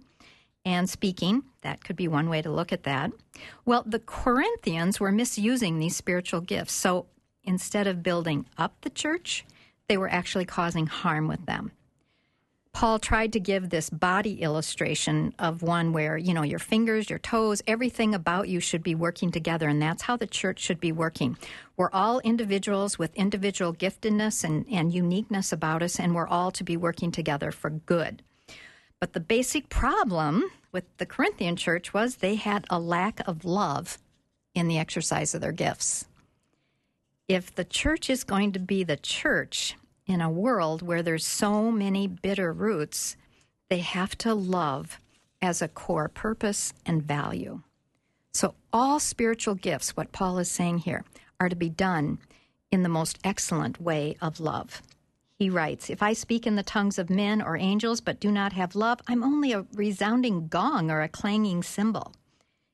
and 0.66 0.90
speaking. 0.90 1.44
That 1.64 1.84
could 1.84 1.96
be 1.96 2.08
one 2.08 2.30
way 2.30 2.42
to 2.42 2.52
look 2.52 2.72
at 2.72 2.84
that. 2.84 3.12
Well, 3.66 3.84
the 3.86 4.00
Corinthians 4.00 5.00
were 5.00 5.12
misusing 5.12 5.80
these 5.80 5.96
spiritual 5.96 6.42
gifts. 6.42 6.74
So 6.74 7.08
instead 7.44 7.88
of 7.88 8.04
building 8.04 8.46
up 8.58 8.76
the 8.82 8.90
church, 8.90 9.46
they 9.88 9.98
were 9.98 10.10
actually 10.10 10.46
causing 10.46 10.88
harm 10.88 11.28
with 11.28 11.46
them. 11.46 11.72
Paul 12.74 12.98
tried 12.98 13.34
to 13.34 13.40
give 13.40 13.70
this 13.70 13.92
body 13.92 14.42
illustration 14.42 15.36
of 15.38 15.62
one 15.62 15.94
where, 15.94 16.18
you 16.18 16.34
know, 16.34 16.42
your 16.42 16.60
fingers, 16.60 17.08
your 17.08 17.20
toes, 17.20 17.62
everything 17.68 18.16
about 18.16 18.50
you 18.50 18.60
should 18.60 18.82
be 18.82 18.96
working 18.96 19.32
together. 19.32 19.70
And 19.70 19.80
that's 19.80 20.02
how 20.04 20.18
the 20.18 20.26
church 20.26 20.60
should 20.60 20.80
be 20.80 20.92
working. 20.92 21.38
We're 21.78 21.92
all 21.92 22.20
individuals 22.22 22.98
with 22.98 23.16
individual 23.16 23.76
giftedness 23.76 24.44
and, 24.44 24.66
and 24.72 24.92
uniqueness 24.92 25.52
about 25.52 25.84
us, 25.84 26.00
and 26.00 26.16
we're 26.16 26.28
all 26.28 26.50
to 26.52 26.64
be 26.64 26.76
working 26.76 27.12
together 27.12 27.52
for 27.52 27.70
good. 27.70 28.24
But 29.00 29.14
the 29.14 29.20
basic 29.20 29.70
problem 29.70 30.50
with 30.74 30.86
the 30.98 31.06
Corinthian 31.06 31.56
church 31.56 31.94
was 31.94 32.18
they 32.18 32.36
had 32.36 32.66
a 32.70 32.80
lack 32.80 33.26
of 33.28 33.46
love 33.46 34.00
in 34.54 34.68
the 34.68 34.78
exercise 34.78 35.34
of 35.34 35.40
their 35.40 35.54
gifts. 35.54 36.06
If 37.30 37.56
the 37.56 37.64
church 37.64 38.10
is 38.10 38.26
going 38.26 38.52
to 38.52 38.60
be 38.60 38.84
the 38.84 38.98
church, 38.98 39.78
in 40.06 40.22
a 40.22 40.30
world 40.30 40.82
where 40.82 41.02
there's 41.02 41.26
so 41.26 41.72
many 41.72 42.08
bitter 42.08 42.52
roots, 42.52 43.16
they 43.70 43.80
have 43.80 44.18
to 44.20 44.34
love 44.34 45.00
as 45.42 45.62
a 45.62 45.68
core 45.68 46.10
purpose 46.10 46.74
and 46.86 47.04
value. 47.04 47.62
So, 48.34 48.56
all 48.72 49.00
spiritual 49.00 49.56
gifts, 49.56 49.96
what 49.96 50.12
Paul 50.12 50.40
is 50.40 50.50
saying 50.50 50.80
here, 50.80 51.04
are 51.40 51.50
to 51.50 51.56
be 51.56 51.70
done 51.70 52.20
in 52.72 52.84
the 52.84 52.90
most 52.90 53.20
excellent 53.24 53.80
way 53.80 54.18
of 54.22 54.40
love. 54.40 54.82
He 55.44 55.50
writes, 55.50 55.90
If 55.90 56.02
I 56.02 56.14
speak 56.14 56.48
in 56.48 56.56
the 56.56 56.64
tongues 56.64 56.98
of 56.98 57.10
men 57.10 57.42
or 57.42 57.58
angels 57.58 58.00
but 58.00 58.22
do 58.22 58.32
not 58.32 58.54
have 58.54 58.76
love, 58.78 59.02
I'm 59.10 59.26
only 59.26 59.52
a 59.52 59.66
resounding 59.74 60.48
gong 60.48 60.90
or 60.90 61.02
a 61.02 61.10
clanging 61.10 61.64
cymbal. 61.64 62.14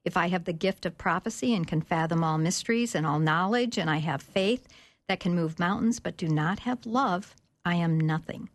If 0.06 0.16
I 0.16 0.28
have 0.28 0.44
the 0.44 0.54
gift 0.54 0.86
of 0.86 0.96
prophecy 0.96 1.56
and 1.56 1.66
can 1.66 1.82
fathom 1.82 2.24
all 2.24 2.38
mysteries 2.38 2.94
and 2.94 3.08
all 3.08 3.18
knowledge, 3.18 3.80
and 3.80 3.90
I 3.90 3.98
have 3.98 4.22
faith 4.22 4.68
that 5.08 5.20
can 5.20 5.34
move 5.34 5.58
mountains 5.58 6.00
but 6.00 6.16
do 6.16 6.28
not 6.28 6.60
have 6.60 6.86
love, 6.86 7.34
I 7.66 7.74
am 7.74 8.00
nothing. 8.00 8.50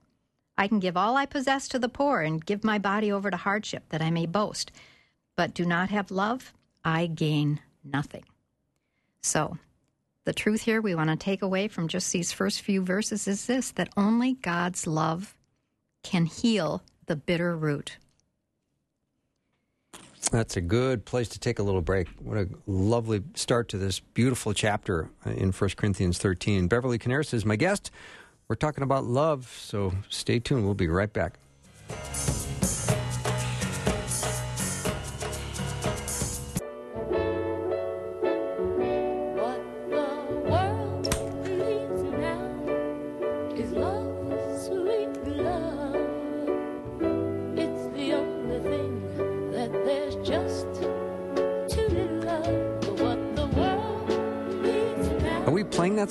I 0.56 0.68
can 0.68 0.78
give 0.78 0.96
all 0.96 1.16
I 1.16 1.26
possess 1.26 1.66
to 1.70 1.80
the 1.80 1.88
poor 1.88 2.20
and 2.20 2.46
give 2.46 2.62
my 2.62 2.78
body 2.78 3.10
over 3.10 3.32
to 3.32 3.36
hardship 3.36 3.88
that 3.88 4.00
I 4.00 4.12
may 4.12 4.26
boast, 4.26 4.70
but 5.34 5.54
do 5.54 5.66
not 5.66 5.90
have 5.90 6.12
love, 6.12 6.52
I 6.84 7.06
gain 7.08 7.58
nothing. 7.82 8.26
So, 9.22 9.58
the 10.24 10.32
truth 10.32 10.62
here 10.62 10.80
we 10.80 10.94
want 10.94 11.10
to 11.10 11.16
take 11.16 11.42
away 11.42 11.68
from 11.68 11.88
just 11.88 12.12
these 12.12 12.32
first 12.32 12.60
few 12.62 12.82
verses 12.82 13.28
is 13.28 13.46
this 13.46 13.72
that 13.72 13.88
only 13.96 14.34
God's 14.34 14.86
love 14.86 15.34
can 16.02 16.26
heal 16.26 16.82
the 17.06 17.16
bitter 17.16 17.56
root 17.56 17.98
that's 20.30 20.56
a 20.56 20.60
good 20.60 21.04
place 21.04 21.28
to 21.28 21.38
take 21.38 21.58
a 21.58 21.62
little 21.62 21.80
break. 21.80 22.08
What 22.18 22.36
a 22.38 22.48
lovely 22.66 23.22
start 23.34 23.68
to 23.68 23.78
this 23.78 24.00
beautiful 24.00 24.52
chapter 24.52 25.08
in 25.24 25.52
1 25.52 25.70
Corinthians 25.76 26.18
13. 26.18 26.66
Beverly 26.66 26.98
Coniaris 26.98 27.32
is 27.34 27.44
my 27.44 27.56
guest. 27.56 27.90
We're 28.48 28.56
talking 28.56 28.82
about 28.82 29.04
love, 29.04 29.52
so 29.60 29.92
stay 30.08 30.38
tuned. 30.38 30.64
We'll 30.64 30.74
be 30.74 30.88
right 30.88 31.12
back. 31.12 31.38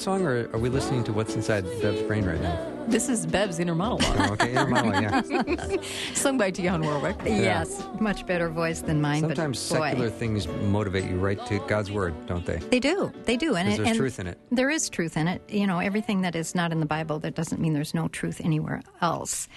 Song, 0.03 0.25
or 0.25 0.49
are 0.51 0.59
we 0.59 0.67
listening 0.67 1.01
to 1.05 1.13
what's 1.13 1.33
inside 1.33 1.63
Bev's 1.81 2.01
brain 2.01 2.25
right 2.25 2.41
now? 2.41 2.59
This 2.87 3.07
is 3.07 3.25
Bev's 3.25 3.59
inner 3.59 3.73
monologue. 3.73 4.15
Oh, 4.19 4.33
okay, 4.33 4.51
inner 4.51 4.67
monologue, 4.67 5.01
yeah. 5.01 5.77
Sung 6.13 6.37
by 6.37 6.51
Dionne 6.51 6.83
Warwick. 6.83 7.15
Yeah. 7.23 7.39
Yes, 7.39 7.81
much 8.01 8.25
better 8.25 8.49
voice 8.49 8.81
than 8.81 8.99
mine. 8.99 9.21
Sometimes 9.21 9.59
secular 9.59 10.09
things 10.09 10.45
motivate 10.47 11.05
you 11.05 11.17
right 11.17 11.43
to 11.45 11.59
God's 11.67 11.89
word, 11.89 12.13
don't 12.25 12.45
they? 12.45 12.57
They 12.57 12.81
do. 12.81 13.13
They 13.23 13.37
do, 13.37 13.55
and 13.55 13.69
it, 13.69 13.77
there's 13.77 13.87
and 13.87 13.97
truth 13.97 14.19
in 14.19 14.27
it. 14.27 14.37
There 14.51 14.69
is 14.69 14.89
truth 14.89 15.15
in 15.15 15.29
it. 15.29 15.41
You 15.47 15.65
know, 15.65 15.79
everything 15.79 16.21
that 16.21 16.35
is 16.35 16.53
not 16.53 16.73
in 16.73 16.81
the 16.81 16.85
Bible, 16.85 17.19
that 17.19 17.33
doesn't 17.33 17.61
mean 17.61 17.71
there's 17.71 17.93
no 17.93 18.09
truth 18.09 18.41
anywhere 18.43 18.81
else. 19.01 19.47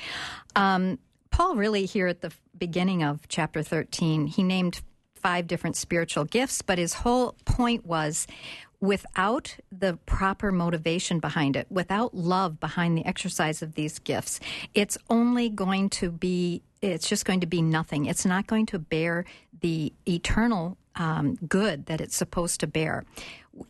Um, 0.55 1.01
Paul 1.31 1.57
really 1.57 1.87
here 1.87 2.07
at 2.07 2.21
the 2.21 2.33
beginning 2.57 3.03
of 3.03 3.27
chapter 3.27 3.65
13, 3.65 4.29
he 4.29 4.45
named 4.45 4.81
five 5.17 5.49
different 5.49 5.75
spiritual 5.75 6.25
gifts, 6.25 6.63
but 6.63 6.79
his 6.79 6.95
whole 6.95 7.35
point 7.45 7.85
was 7.85 8.29
without 8.81 9.57
the 9.73 9.99
proper 10.07 10.53
motivation 10.53 11.19
behind 11.19 11.57
it, 11.57 11.67
without 11.71 12.15
love 12.15 12.61
behind 12.61 12.97
the 12.97 13.05
exercise 13.05 13.63
of 13.63 13.75
these 13.75 13.99
gifts, 13.99 14.41
it's 14.75 14.99
only 15.09 15.49
going 15.49 15.89
to 15.91 16.11
be, 16.11 16.63
it's 16.83 17.09
just 17.09 17.25
going 17.25 17.41
to 17.41 17.47
be 17.47 17.63
nothing. 17.63 18.07
It's 18.07 18.27
not 18.27 18.47
going 18.47 18.67
to 18.67 18.79
bear 18.79 19.25
the 19.61 19.93
eternal 20.07 20.77
um, 20.97 21.37
good 21.49 21.87
that 21.87 22.01
it's 22.01 22.17
supposed 22.17 22.61
to 22.61 22.67
bear. 22.67 23.05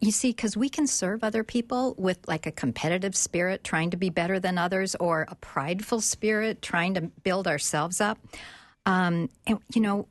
You 0.00 0.10
see, 0.10 0.30
because 0.30 0.56
we 0.56 0.68
can 0.68 0.86
serve 0.86 1.22
other 1.22 1.44
people 1.44 1.94
with 1.96 2.18
like 2.26 2.46
a 2.46 2.52
competitive 2.52 3.14
spirit, 3.14 3.62
trying 3.62 3.90
to 3.90 3.96
be 3.96 4.10
better 4.10 4.40
than 4.40 4.58
others, 4.58 4.96
or 4.96 5.26
a 5.28 5.36
prideful 5.36 6.00
spirit, 6.00 6.62
trying 6.62 6.94
to 6.94 7.02
build 7.22 7.46
ourselves 7.46 8.00
up. 8.00 8.18
Um, 8.84 9.30
and, 9.46 9.58
you 9.74 9.80
know, 9.80 10.08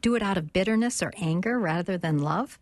do 0.00 0.14
it 0.14 0.22
out 0.22 0.36
of 0.38 0.52
bitterness 0.52 1.02
or 1.02 1.12
anger 1.16 1.58
rather 1.58 1.98
than 1.98 2.18
love. 2.18 2.58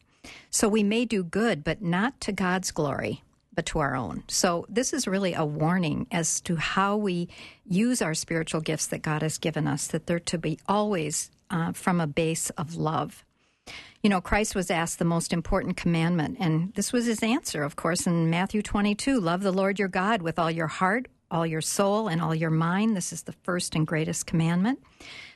So 0.50 0.68
we 0.68 0.82
may 0.82 1.04
do 1.04 1.22
good, 1.22 1.64
but 1.64 1.82
not 1.82 2.20
to 2.22 2.32
God's 2.32 2.70
glory, 2.70 3.22
but 3.54 3.66
to 3.66 3.78
our 3.80 3.96
own. 3.96 4.24
So 4.28 4.66
this 4.68 4.92
is 4.92 5.08
really 5.08 5.34
a 5.34 5.44
warning 5.44 6.06
as 6.12 6.40
to 6.42 6.56
how 6.56 6.96
we 6.96 7.28
use 7.64 8.00
our 8.00 8.14
spiritual 8.14 8.60
gifts 8.60 8.86
that 8.86 9.02
God 9.02 9.22
has 9.22 9.38
given 9.38 9.66
us, 9.66 9.86
that 9.88 10.06
they're 10.06 10.20
to 10.20 10.38
be 10.38 10.58
always 10.68 11.30
uh, 11.50 11.72
from 11.72 12.00
a 12.00 12.06
base 12.06 12.50
of 12.50 12.76
love. 12.76 13.24
You 14.02 14.10
know, 14.10 14.20
Christ 14.20 14.54
was 14.54 14.70
asked 14.70 14.98
the 14.98 15.04
most 15.04 15.32
important 15.32 15.76
commandment, 15.76 16.36
and 16.38 16.72
this 16.74 16.92
was 16.92 17.06
his 17.06 17.22
answer, 17.22 17.64
of 17.64 17.74
course, 17.74 18.06
in 18.06 18.30
Matthew 18.30 18.62
22 18.62 19.20
Love 19.20 19.42
the 19.42 19.50
Lord 19.52 19.78
your 19.78 19.88
God 19.88 20.22
with 20.22 20.38
all 20.38 20.50
your 20.50 20.68
heart, 20.68 21.08
all 21.30 21.46
your 21.46 21.60
soul, 21.60 22.08
and 22.08 22.22
all 22.22 22.34
your 22.34 22.50
mind. 22.50 22.96
This 22.96 23.12
is 23.12 23.24
the 23.24 23.34
first 23.42 23.74
and 23.74 23.86
greatest 23.86 24.26
commandment. 24.26 24.78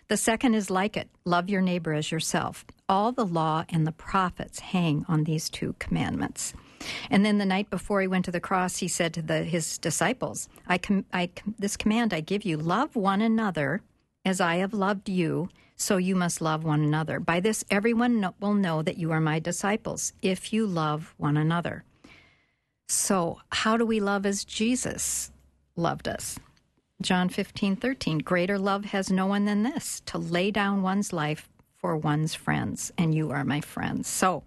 The 0.08 0.16
second 0.16 0.54
is 0.54 0.70
like 0.70 0.96
it 0.96 1.08
love 1.24 1.50
your 1.50 1.60
neighbor 1.60 1.92
as 1.92 2.12
yourself. 2.12 2.64
All 2.92 3.10
the 3.10 3.24
law 3.24 3.64
and 3.70 3.86
the 3.86 3.92
prophets 3.92 4.58
hang 4.58 5.06
on 5.08 5.24
these 5.24 5.48
two 5.48 5.74
commandments. 5.78 6.52
And 7.08 7.24
then 7.24 7.38
the 7.38 7.46
night 7.46 7.70
before 7.70 8.02
he 8.02 8.06
went 8.06 8.26
to 8.26 8.30
the 8.30 8.38
cross, 8.38 8.76
he 8.76 8.86
said 8.86 9.14
to 9.14 9.22
the, 9.22 9.44
his 9.44 9.78
disciples, 9.78 10.46
I, 10.66 10.76
com- 10.76 11.06
I 11.10 11.28
com- 11.28 11.54
This 11.58 11.78
command 11.78 12.12
I 12.12 12.20
give 12.20 12.44
you 12.44 12.58
love 12.58 12.94
one 12.94 13.22
another 13.22 13.80
as 14.26 14.42
I 14.42 14.56
have 14.56 14.74
loved 14.74 15.08
you, 15.08 15.48
so 15.74 15.96
you 15.96 16.14
must 16.14 16.42
love 16.42 16.64
one 16.64 16.82
another. 16.82 17.18
By 17.18 17.40
this, 17.40 17.64
everyone 17.70 18.20
no- 18.20 18.34
will 18.40 18.52
know 18.52 18.82
that 18.82 18.98
you 18.98 19.10
are 19.10 19.22
my 19.22 19.38
disciples, 19.38 20.12
if 20.20 20.52
you 20.52 20.66
love 20.66 21.14
one 21.16 21.38
another. 21.38 21.84
So, 22.88 23.40
how 23.52 23.78
do 23.78 23.86
we 23.86 24.00
love 24.00 24.26
as 24.26 24.44
Jesus 24.44 25.32
loved 25.76 26.08
us? 26.08 26.38
John 27.00 27.30
15, 27.30 27.76
13. 27.76 28.18
Greater 28.18 28.58
love 28.58 28.84
has 28.84 29.10
no 29.10 29.26
one 29.26 29.46
than 29.46 29.62
this 29.62 30.02
to 30.04 30.18
lay 30.18 30.50
down 30.50 30.82
one's 30.82 31.10
life 31.10 31.48
for 31.82 31.98
one's 31.98 32.34
friends, 32.34 32.90
and 32.96 33.14
you 33.14 33.30
are 33.30 33.44
my 33.44 33.60
friends. 33.60 34.08
So, 34.08 34.42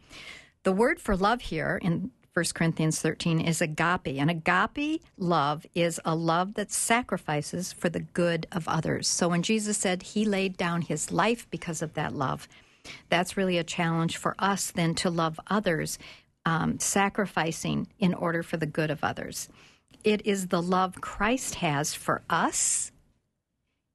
the 0.64 0.72
word 0.72 1.00
for 1.00 1.16
love 1.16 1.42
here 1.42 1.80
in 1.84 2.10
1 2.34 2.46
Corinthians 2.56 3.00
13 3.00 3.40
is 3.40 3.62
agape. 3.62 4.08
And 4.08 4.32
agape 4.32 5.04
love 5.16 5.68
is 5.76 6.02
a 6.04 6.16
love 6.16 6.56
that 6.56 6.72
sacrifices 6.72 7.72
for 7.72 7.90
the 7.90 8.00
good 8.00 8.48
of 8.52 8.68
others. 8.68 9.08
So 9.08 9.30
when 9.30 9.44
Jesus 9.44 9.78
said 9.78 10.02
he 10.02 10.26
laid 10.26 10.58
down 10.58 10.82
his 10.82 11.12
life 11.12 11.48
because 11.52 11.84
of 11.84 11.94
that 11.94 12.16
love, 12.16 12.48
that's 13.10 13.38
really 13.38 13.60
a 13.60 13.64
challenge 13.64 14.18
for 14.18 14.36
us 14.40 14.72
then 14.72 14.96
to 14.96 15.12
love 15.12 15.40
others, 15.48 16.00
um, 16.46 16.80
sacrificing 16.80 17.88
in 18.00 18.16
order 18.16 18.42
for 18.42 18.58
the 18.58 18.66
good 18.66 18.90
of 18.90 19.04
others 19.04 19.48
it 20.06 20.26
is 20.26 20.48
the 20.48 20.62
love 20.62 21.02
Christ 21.02 21.56
has 21.56 21.94
for 21.94 22.22
us. 22.30 22.92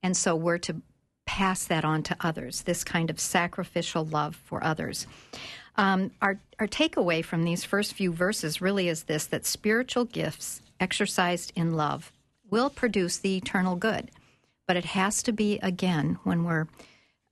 And 0.03 0.15
so 0.15 0.35
we're 0.35 0.57
to 0.59 0.81
pass 1.31 1.63
that 1.63 1.85
on 1.85 2.03
to 2.03 2.17
others, 2.19 2.63
this 2.63 2.83
kind 2.83 3.09
of 3.09 3.17
sacrificial 3.17 4.03
love 4.03 4.35
for 4.35 4.61
others. 4.61 5.07
Um, 5.77 6.11
our, 6.21 6.41
our 6.59 6.67
takeaway 6.67 7.23
from 7.23 7.45
these 7.45 7.63
first 7.63 7.93
few 7.93 8.11
verses 8.11 8.59
really 8.59 8.89
is 8.89 9.03
this 9.03 9.27
that 9.27 9.45
spiritual 9.45 10.03
gifts 10.03 10.61
exercised 10.81 11.53
in 11.55 11.73
love 11.73 12.11
will 12.49 12.69
produce 12.69 13.17
the 13.17 13.37
eternal 13.37 13.77
good. 13.77 14.11
But 14.67 14.75
it 14.75 14.83
has 14.83 15.23
to 15.23 15.31
be, 15.31 15.57
again, 15.63 16.19
when 16.25 16.43
we're 16.43 16.67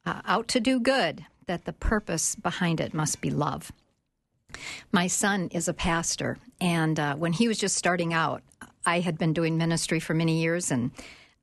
uh, 0.05 0.21
out 0.25 0.47
to 0.47 0.61
do 0.61 0.79
good, 0.79 1.25
that 1.47 1.65
the 1.65 1.73
purpose 1.73 2.35
behind 2.35 2.79
it 2.79 2.93
must 2.93 3.19
be 3.19 3.29
love. 3.29 3.69
My 4.93 5.07
son 5.07 5.49
is 5.51 5.67
a 5.67 5.73
pastor, 5.73 6.37
and 6.61 6.97
uh, 6.97 7.15
when 7.15 7.33
he 7.33 7.49
was 7.49 7.57
just 7.57 7.75
starting 7.75 8.13
out, 8.13 8.43
I 8.85 9.01
had 9.01 9.17
been 9.17 9.33
doing 9.33 9.57
ministry 9.57 9.99
for 9.99 10.13
many 10.13 10.39
years 10.41 10.71
and 10.71 10.91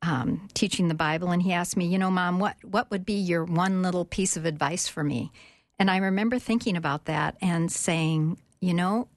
um, 0.03 0.49
teaching 0.55 0.89
the 0.89 0.95
Bible, 0.95 1.31
and 1.31 1.43
he 1.43 1.53
asked 1.53 1.77
me, 1.77 1.87
you 1.87 1.99
know, 1.99 2.11
Mom, 2.11 2.39
what 2.39 2.57
what 2.65 2.91
would 2.91 3.05
be 3.05 3.15
your 3.15 3.45
one 3.45 3.83
little 3.83 4.05
piece 4.05 4.37
of 4.37 4.45
advice 4.45 4.89
for 4.89 5.03
me? 5.03 5.33
And 5.79 5.91
I 5.91 5.99
remember 5.99 6.39
thinking 6.39 6.77
about 6.77 7.05
that 7.07 7.37
and 7.41 7.71
saying, 7.71 8.39
you 8.61 8.75
know, 8.75 9.09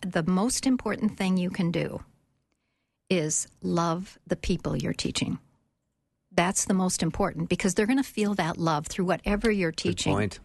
the 0.00 0.22
most 0.22 0.66
important 0.66 1.16
thing 1.16 1.36
you 1.36 1.50
can 1.50 1.70
do 1.70 2.02
is 3.08 3.46
love 3.62 4.18
the 4.26 4.36
people 4.36 4.76
you're 4.76 4.92
teaching. 4.92 5.38
That's 6.32 6.66
the 6.66 6.74
most 6.74 7.02
important 7.02 7.48
because 7.48 7.74
they're 7.74 7.86
going 7.86 7.96
to 7.96 8.02
feel 8.02 8.34
that 8.34 8.58
love 8.58 8.86
through 8.86 9.06
whatever 9.06 9.50
you're 9.50 9.70
Good 9.70 9.78
teaching. 9.78 10.12
point. 10.12 10.40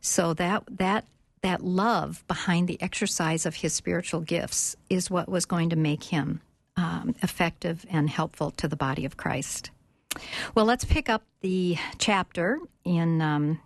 So 0.00 0.34
that 0.34 0.64
that 0.78 1.04
that 1.42 1.62
love 1.62 2.24
behind 2.26 2.66
the 2.66 2.80
exercise 2.82 3.46
of 3.46 3.56
his 3.56 3.72
spiritual 3.72 4.20
gifts 4.20 4.74
is 4.90 5.10
what 5.10 5.28
was 5.28 5.46
going 5.46 5.70
to 5.70 5.76
make 5.76 6.04
him 6.04 6.40
um, 6.78 7.16
effective 7.22 7.84
and 7.90 8.08
helpful 8.08 8.52
to 8.52 8.68
the 8.68 8.76
body 8.76 9.04
of 9.04 9.16
Christ. 9.16 9.70
Well, 10.54 10.64
let's 10.64 10.84
pick 10.84 11.08
up 11.08 11.24
the 11.40 11.76
chapter 11.98 12.60
in 12.84 13.20
um, 13.20 13.60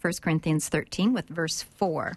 1 0.00 0.12
Corinthians 0.20 0.68
13 0.68 1.12
with 1.12 1.28
verse 1.28 1.62
4. 1.62 2.16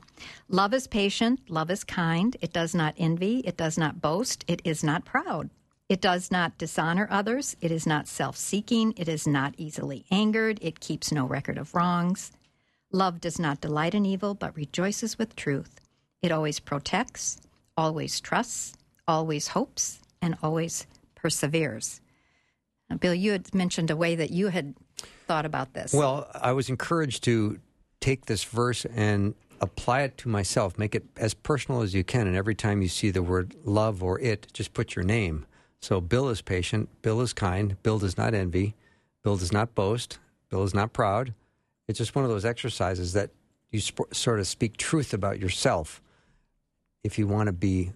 Love 0.50 0.74
is 0.74 0.88
patient, 0.88 1.40
love 1.48 1.70
is 1.70 1.84
kind, 1.84 2.36
it 2.42 2.52
does 2.52 2.74
not 2.74 2.96
envy, 2.98 3.40
it 3.40 3.56
does 3.56 3.78
not 3.78 4.02
boast, 4.02 4.44
it 4.48 4.62
is 4.64 4.84
not 4.84 5.06
proud. 5.06 5.52
It 5.88 6.02
does 6.02 6.32
not 6.32 6.58
dishonor 6.58 7.08
others, 7.12 7.56
it 7.62 7.72
is 7.72 7.86
not 7.86 8.08
self 8.08 8.36
seeking, 8.36 8.94
it 8.98 9.08
is 9.08 9.28
not 9.28 9.54
easily 9.58 10.06
angered, 10.10 10.58
it 10.62 10.80
keeps 10.80 11.12
no 11.12 11.26
record 11.26 11.60
of 11.60 11.76
wrongs. 11.76 12.32
Love 12.92 13.22
does 13.22 13.38
not 13.38 13.62
delight 13.62 13.94
in 13.94 14.06
evil, 14.08 14.34
but 14.34 14.56
rejoices 14.56 15.20
with 15.20 15.36
truth. 15.36 15.80
It 16.22 16.32
always 16.32 16.60
protects, 16.60 17.42
always 17.78 18.20
trusts, 18.20 18.74
always 19.08 19.50
hopes, 19.50 20.02
and 20.22 20.38
always 20.42 20.88
perseveres. 21.16 22.02
Now, 22.90 22.98
Bill, 22.98 23.14
you 23.14 23.32
had 23.32 23.54
mentioned 23.54 23.90
a 23.90 23.96
way 23.96 24.16
that 24.16 24.32
you 24.32 24.48
had 24.48 24.76
thought 25.26 25.46
about 25.46 25.74
this. 25.74 25.94
Well, 25.94 26.30
I 26.34 26.52
was 26.52 26.70
encouraged 26.70 27.24
to 27.24 27.60
take 28.00 28.26
this 28.26 28.44
verse 28.44 28.86
and 28.86 29.34
apply 29.62 30.02
it 30.02 30.18
to 30.18 30.30
myself. 30.30 30.78
Make 30.78 30.96
it 30.96 31.06
as 31.18 31.34
personal 31.34 31.82
as 31.82 31.94
you 31.94 32.04
can. 32.04 32.28
And 32.28 32.36
every 32.36 32.56
time 32.56 32.82
you 32.82 32.88
see 32.88 33.12
the 33.12 33.24
word 33.24 33.56
love 33.64 34.04
or 34.04 34.20
it, 34.20 34.48
just 34.54 34.74
put 34.74 34.96
your 34.96 35.06
name. 35.06 35.46
So 35.80 36.02
Bill 36.02 36.30
is 36.30 36.42
patient. 36.42 36.90
Bill 37.02 37.22
is 37.22 37.34
kind. 37.34 37.82
Bill 37.82 38.00
does 38.00 38.18
not 38.18 38.34
envy. 38.34 38.76
Bill 39.24 39.38
does 39.38 39.52
not 39.52 39.74
boast. 39.74 40.20
Bill 40.50 40.64
is 40.64 40.74
not 40.74 40.94
proud. 40.94 41.34
It's 41.88 41.98
just 41.98 42.16
one 42.16 42.26
of 42.26 42.32
those 42.32 42.46
exercises 42.46 43.14
that 43.14 43.32
you 43.72 43.80
sp- 43.80 44.12
sort 44.12 44.40
of 44.40 44.48
speak 44.48 44.78
truth 44.78 45.14
about 45.14 45.40
yourself 45.40 46.02
if 47.04 47.18
you 47.18 47.28
want 47.28 47.48
to 47.48 47.54
be 47.54 47.92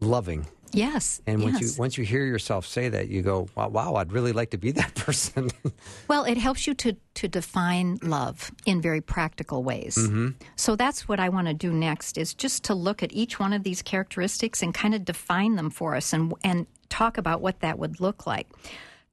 loving. 0.00 0.46
Yes. 0.72 1.20
And 1.26 1.42
once 1.42 1.60
yes. 1.60 1.76
you 1.76 1.80
once 1.80 1.98
you 1.98 2.04
hear 2.04 2.24
yourself 2.24 2.66
say 2.66 2.88
that, 2.88 3.08
you 3.08 3.22
go, 3.22 3.48
"Wow, 3.54 3.68
wow 3.68 3.94
I'd 3.96 4.12
really 4.12 4.32
like 4.32 4.50
to 4.50 4.58
be 4.58 4.70
that 4.80 4.94
person." 4.94 5.50
Well, 6.08 6.24
it 6.24 6.36
helps 6.36 6.66
you 6.66 6.74
to, 6.74 6.96
to 7.14 7.28
define 7.28 7.98
love 8.02 8.50
in 8.66 8.80
very 8.80 9.00
practical 9.00 9.62
ways. 9.62 9.96
Mm-hmm. 9.96 10.30
So 10.56 10.76
that's 10.76 11.08
what 11.08 11.20
I 11.20 11.28
want 11.28 11.48
to 11.48 11.54
do 11.54 11.72
next 11.72 12.18
is 12.18 12.34
just 12.34 12.64
to 12.64 12.74
look 12.74 13.02
at 13.02 13.12
each 13.12 13.38
one 13.38 13.52
of 13.52 13.62
these 13.62 13.82
characteristics 13.82 14.62
and 14.62 14.74
kind 14.74 14.94
of 14.94 15.04
define 15.04 15.56
them 15.56 15.70
for 15.70 15.96
us 15.96 16.12
and 16.12 16.34
and 16.44 16.66
talk 16.88 17.18
about 17.18 17.40
what 17.40 17.60
that 17.60 17.78
would 17.78 18.00
look 18.00 18.26
like. 18.26 18.48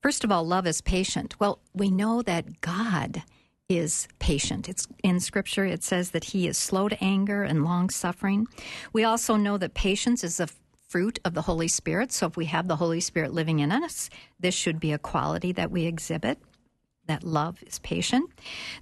First 0.01 0.23
of 0.23 0.31
all, 0.31 0.45
love 0.45 0.65
is 0.65 0.81
patient. 0.81 1.39
Well, 1.39 1.59
we 1.73 1.89
know 1.91 2.21
that 2.21 2.61
God 2.61 3.23
is 3.69 4.07
patient. 4.17 4.67
It's 4.67 4.87
in 5.03 5.19
scripture 5.19 5.65
it 5.65 5.83
says 5.83 6.11
that 6.11 6.23
he 6.23 6.47
is 6.47 6.57
slow 6.57 6.89
to 6.89 7.03
anger 7.03 7.43
and 7.43 7.63
long 7.63 7.89
suffering. 7.89 8.47
We 8.93 9.03
also 9.03 9.35
know 9.35 9.57
that 9.57 9.75
patience 9.75 10.23
is 10.23 10.39
a 10.39 10.47
fruit 10.89 11.19
of 11.23 11.35
the 11.35 11.43
Holy 11.43 11.67
Spirit. 11.67 12.11
So 12.11 12.25
if 12.25 12.35
we 12.35 12.45
have 12.45 12.67
the 12.67 12.75
Holy 12.75 12.99
Spirit 12.99 13.31
living 13.31 13.59
in 13.59 13.71
us, 13.71 14.09
this 14.39 14.55
should 14.55 14.79
be 14.79 14.91
a 14.91 14.97
quality 14.97 15.51
that 15.53 15.71
we 15.71 15.85
exhibit. 15.85 16.39
That 17.05 17.23
love 17.23 17.63
is 17.65 17.79
patient. 17.79 18.29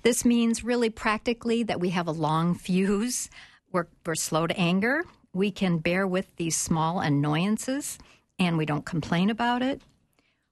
This 0.03 0.25
means 0.25 0.63
really 0.63 0.89
practically 0.89 1.63
that 1.63 1.79
we 1.79 1.89
have 1.91 2.07
a 2.07 2.11
long 2.11 2.55
fuse. 2.55 3.29
We're, 3.71 3.87
we're 4.05 4.15
slow 4.15 4.47
to 4.47 4.57
anger. 4.57 5.03
We 5.33 5.51
can 5.51 5.77
bear 5.77 6.07
with 6.07 6.33
these 6.37 6.55
small 6.55 6.99
annoyances 6.99 7.99
and 8.39 8.57
we 8.57 8.65
don't 8.65 8.85
complain 8.85 9.29
about 9.29 9.61
it. 9.61 9.81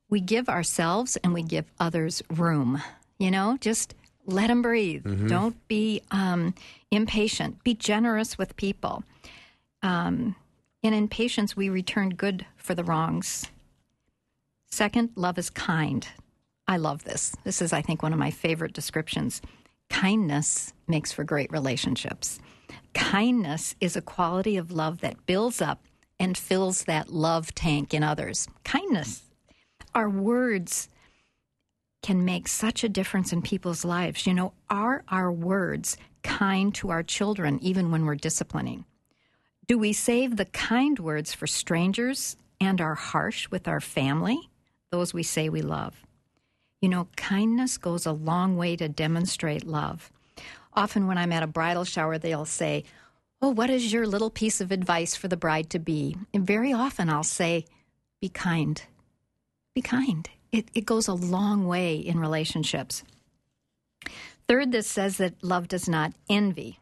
We 0.09 0.19
give 0.21 0.47
ourselves 0.50 1.17
and 1.17 1.33
we 1.33 1.41
give 1.41 1.65
others 1.79 2.21
room. 2.29 2.81
You 3.17 3.31
know, 3.31 3.57
just 3.59 3.95
let 4.25 4.47
them 4.47 4.62
breathe. 4.62 5.05
Don't 5.27 5.67
be 5.67 6.01
um, 6.12 6.53
impatient. 6.91 7.63
Be 7.63 7.74
generous 7.74 8.38
with 8.38 8.55
people. 8.57 9.03
Um, 9.81 10.35
and 10.86 10.96
in 10.96 11.08
patience, 11.08 11.56
we 11.56 11.70
return 11.70 12.10
good 12.10 12.46
for 12.58 12.75
the 12.75 12.84
wrongs. 12.84 13.50
Second, 14.70 15.10
love 15.15 15.38
is 15.38 15.50
kind. 15.50 16.08
I 16.68 16.77
love 16.77 17.04
this. 17.04 17.36
This 17.44 17.62
is, 17.62 17.74
I 17.74 17.82
think, 17.82 18.04
one 18.04 18.13
of 18.13 18.20
my 18.20 18.32
favorite 18.32 18.74
descriptions. 18.74 19.42
Kindness 19.89 20.74
makes 20.88 21.12
for 21.12 21.24
great 21.24 21.52
relationships. 21.52 22.39
Kindness 22.93 23.76
is 23.82 23.95
a 23.95 24.02
quality 24.02 24.58
of 24.58 24.71
love 24.71 25.02
that 25.02 25.26
builds 25.26 25.62
up 25.62 25.84
and 26.19 26.38
fills 26.38 26.84
that 26.84 27.10
love 27.10 27.54
tank 27.56 27.93
in 27.93 28.04
others. 28.04 28.48
Kindness. 28.63 29.24
Our 29.93 30.10
words 30.10 30.89
can 32.04 32.24
make 32.24 32.48
such 32.48 32.84
a 32.84 32.89
difference 32.89 33.34
in 33.34 33.41
people's 33.41 33.86
lives. 33.86 34.28
You 34.28 34.34
know, 34.34 34.54
are 34.69 35.04
our 35.10 35.32
words 35.32 35.98
kind 36.24 36.74
to 36.76 36.89
our 36.91 37.04
children 37.04 37.60
even 37.62 37.91
when 37.91 38.06
we're 38.06 38.15
disciplining? 38.15 38.86
Do 39.67 39.80
we 39.80 39.93
save 39.93 40.38
the 40.38 40.45
kind 40.45 40.99
words 40.99 41.34
for 41.34 41.47
strangers 41.47 42.38
and 42.62 42.80
are 42.80 42.93
harsh 42.93 43.49
with 43.49 43.67
our 43.67 43.80
family, 43.80 44.49
those 44.91 45.12
we 45.12 45.23
say 45.23 45.49
we 45.49 45.63
love? 45.63 46.06
You 46.82 46.89
know, 46.89 47.08
kindness 47.15 47.80
goes 47.80 48.06
a 48.06 48.12
long 48.12 48.58
way 48.58 48.75
to 48.75 48.88
demonstrate 48.88 49.65
love. 49.65 50.12
Often, 50.73 51.08
when 51.08 51.17
I'm 51.17 51.32
at 51.32 51.41
a 51.41 51.47
bridal 51.47 51.84
shower, 51.84 52.19
they'll 52.19 52.45
say, 52.45 52.84
Oh, 53.41 53.49
what 53.49 53.71
is 53.71 53.91
your 53.91 54.06
little 54.06 54.30
piece 54.30 54.62
of 54.62 54.71
advice 54.71 55.15
for 55.15 55.28
the 55.28 55.38
bride 55.38 55.69
to 55.71 55.80
be? 55.80 56.15
And 56.34 56.45
very 56.45 56.71
often 56.71 57.10
I'll 57.10 57.23
say, 57.23 57.65
Be 58.21 58.30
kind. 58.30 58.84
Be 59.73 59.82
kind. 59.82 60.30
It, 60.51 60.69
it 60.75 60.86
goes 60.86 61.08
a 61.08 61.13
long 61.13 61.65
way 61.65 61.95
in 61.95 62.19
relationships. 62.19 63.04
Third, 64.47 64.71
this 64.71 64.88
says 64.88 65.17
that 65.17 65.43
love 65.43 65.67
does 65.67 65.89
not 65.89 66.13
envy. 66.30 66.80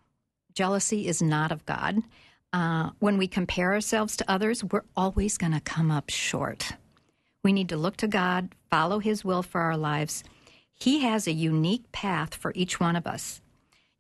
Jealousy 0.54 1.08
is 1.08 1.22
not 1.22 1.52
of 1.52 1.65
God. 1.65 2.00
Uh, 2.54 2.92
when 3.00 3.18
we 3.18 3.28
compare 3.28 3.74
ourselves 3.74 4.16
to 4.16 4.32
others, 4.32 4.63
we're 4.63 4.84
always 4.96 5.38
going 5.39 5.52
to 5.52 5.60
come 5.60 5.89
up 5.89 6.10
short. 6.12 6.74
We 7.44 7.52
need 7.52 7.68
to 7.70 7.78
look 7.78 7.98
to 7.98 8.08
God, 8.08 8.50
follow 8.70 9.00
His 9.00 9.26
will 9.26 9.42
for 9.42 9.60
our 9.60 9.76
lives. 9.76 10.24
He 10.72 11.00
has 11.00 11.28
a 11.28 11.32
unique 11.34 11.92
path 11.92 12.36
for 12.36 12.54
each 12.56 12.80
one 12.80 12.96
of 12.96 13.08
us. 13.08 13.42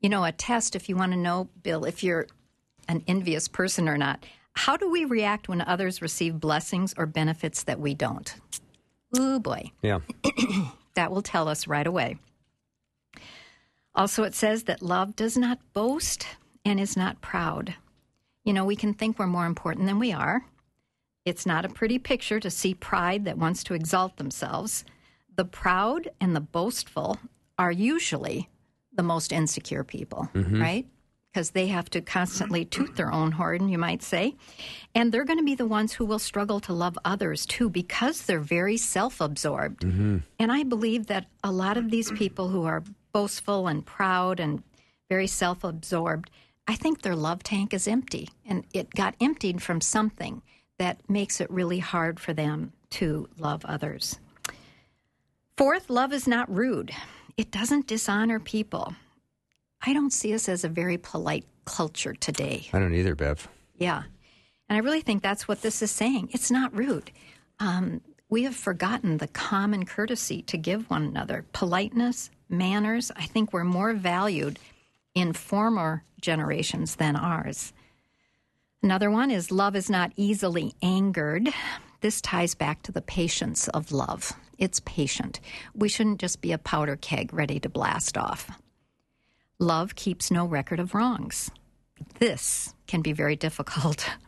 You 0.01 0.09
know, 0.09 0.23
a 0.23 0.31
test, 0.31 0.75
if 0.75 0.87
you 0.87 0.95
want 0.95 1.13
to 1.13 1.17
know, 1.17 1.49
Bill, 1.63 1.83
if 1.83 2.03
you're 2.03 2.27
an 2.87 3.03
envious 3.07 3.47
person 3.47 3.89
or 3.89 3.97
not, 3.97 4.23
how 4.53 4.77
do 4.77 4.89
we 4.89 5.03
react 5.03 5.49
when 5.49 5.61
others 5.61 6.01
receive 6.01 6.39
blessings 6.39 6.93
or 6.95 7.07
benefits 7.07 7.63
that 7.63 7.79
we 7.79 7.95
don't? 7.95 8.35
Ooh, 9.17 9.39
boy. 9.39 9.71
yeah. 9.81 9.99
That 10.95 11.11
will 11.11 11.23
tell 11.23 11.47
us 11.47 11.65
right 11.65 11.87
away. 11.87 12.19
Also, 13.95 14.23
it 14.23 14.35
says 14.35 14.65
that 14.65 14.83
love 14.83 15.15
does 15.15 15.35
not 15.35 15.57
boast 15.73 16.27
and 16.63 16.79
is 16.79 16.95
not 16.95 17.19
proud. 17.19 17.73
You 18.43 18.53
know, 18.53 18.65
we 18.65 18.75
can 18.75 18.93
think 18.93 19.17
we're 19.17 19.27
more 19.27 19.45
important 19.45 19.87
than 19.87 19.99
we 19.99 20.11
are. 20.11 20.45
It's 21.25 21.45
not 21.45 21.65
a 21.65 21.69
pretty 21.69 21.99
picture 21.99 22.39
to 22.39 22.49
see 22.49 22.73
pride 22.73 23.25
that 23.25 23.37
wants 23.37 23.63
to 23.65 23.73
exalt 23.73 24.17
themselves. 24.17 24.83
The 25.35 25.45
proud 25.45 26.09
and 26.19 26.35
the 26.35 26.41
boastful 26.41 27.17
are 27.57 27.71
usually 27.71 28.49
the 28.93 29.03
most 29.03 29.31
insecure 29.31 29.83
people, 29.83 30.29
mm-hmm. 30.33 30.61
right? 30.61 30.85
Because 31.31 31.51
they 31.51 31.67
have 31.67 31.89
to 31.91 32.01
constantly 32.01 32.65
toot 32.65 32.95
their 32.95 33.11
own 33.11 33.31
horn, 33.31 33.69
you 33.69 33.77
might 33.77 34.03
say. 34.03 34.35
And 34.93 35.11
they're 35.11 35.25
going 35.25 35.39
to 35.39 35.45
be 35.45 35.55
the 35.55 35.65
ones 35.65 35.93
who 35.93 36.05
will 36.05 36.19
struggle 36.19 36.59
to 36.61 36.73
love 36.73 36.99
others 37.03 37.45
too 37.45 37.69
because 37.69 38.23
they're 38.23 38.39
very 38.39 38.77
self 38.77 39.19
absorbed. 39.19 39.81
Mm-hmm. 39.81 40.17
And 40.37 40.51
I 40.51 40.63
believe 40.63 41.07
that 41.07 41.25
a 41.43 41.51
lot 41.51 41.77
of 41.77 41.89
these 41.89 42.11
people 42.11 42.49
who 42.49 42.65
are 42.65 42.83
boastful 43.13 43.67
and 43.67 43.85
proud 43.85 44.39
and 44.39 44.61
very 45.09 45.27
self 45.27 45.63
absorbed, 45.63 46.29
I 46.67 46.75
think 46.75 47.01
their 47.01 47.15
love 47.15 47.43
tank 47.43 47.73
is 47.73 47.87
empty. 47.87 48.29
And 48.45 48.65
it 48.73 48.93
got 48.93 49.15
emptied 49.19 49.61
from 49.61 49.81
something 49.81 50.41
that 50.77 51.09
makes 51.09 51.41
it 51.41 51.49
really 51.51 51.79
hard 51.79 52.19
for 52.19 52.33
them 52.33 52.73
to 52.91 53.27
love 53.37 53.65
others. 53.65 54.19
Fourth, 55.57 55.89
love 55.89 56.13
is 56.13 56.27
not 56.27 56.53
rude, 56.53 56.91
it 57.37 57.51
doesn't 57.51 57.87
dishonor 57.87 58.39
people. 58.39 58.95
I 59.85 59.93
don't 59.93 60.13
see 60.13 60.33
us 60.33 60.47
as 60.47 60.63
a 60.63 60.69
very 60.69 60.97
polite 60.97 61.45
culture 61.65 62.13
today. 62.13 62.67
I 62.71 62.79
don't 62.79 62.93
either, 62.93 63.15
Bev. 63.15 63.47
Yeah. 63.77 64.03
And 64.69 64.77
I 64.77 64.79
really 64.79 65.01
think 65.01 65.21
that's 65.21 65.47
what 65.47 65.61
this 65.61 65.81
is 65.81 65.91
saying. 65.91 66.29
It's 66.31 66.49
not 66.49 66.75
rude. 66.75 67.11
Um, 67.59 68.01
we 68.29 68.43
have 68.43 68.55
forgotten 68.55 69.17
the 69.17 69.27
common 69.27 69.85
courtesy 69.85 70.41
to 70.43 70.57
give 70.57 70.89
one 70.89 71.03
another. 71.03 71.45
Politeness, 71.53 72.31
manners, 72.49 73.11
I 73.15 73.25
think 73.25 73.51
were 73.51 73.65
more 73.65 73.93
valued 73.93 74.57
in 75.15 75.33
former 75.33 76.03
generations 76.21 76.95
than 76.95 77.15
ours. 77.15 77.73
Another 78.81 79.09
one 79.09 79.31
is 79.31 79.51
love 79.51 79.75
is 79.75 79.89
not 79.89 80.11
easily 80.15 80.73
angered. 80.81 81.49
This 82.01 82.19
ties 82.19 82.53
back 82.53 82.81
to 82.83 82.91
the 82.91 83.01
patience 83.01 83.67
of 83.69 83.91
love. 83.91 84.33
It's 84.57 84.81
patient. 84.81 85.39
We 85.73 85.87
shouldn't 85.89 86.19
just 86.19 86.41
be 86.41 86.51
a 86.51 86.57
powder 86.57 86.97
keg 86.97 87.33
ready 87.33 87.59
to 87.61 87.69
blast 87.69 88.17
off. 88.17 88.49
Love 89.59 89.95
keeps 89.95 90.31
no 90.31 90.45
record 90.45 90.79
of 90.79 90.93
wrongs. 90.93 91.49
This 92.19 92.73
can 92.87 93.01
be 93.01 93.13
very 93.13 93.35
difficult. 93.35 94.09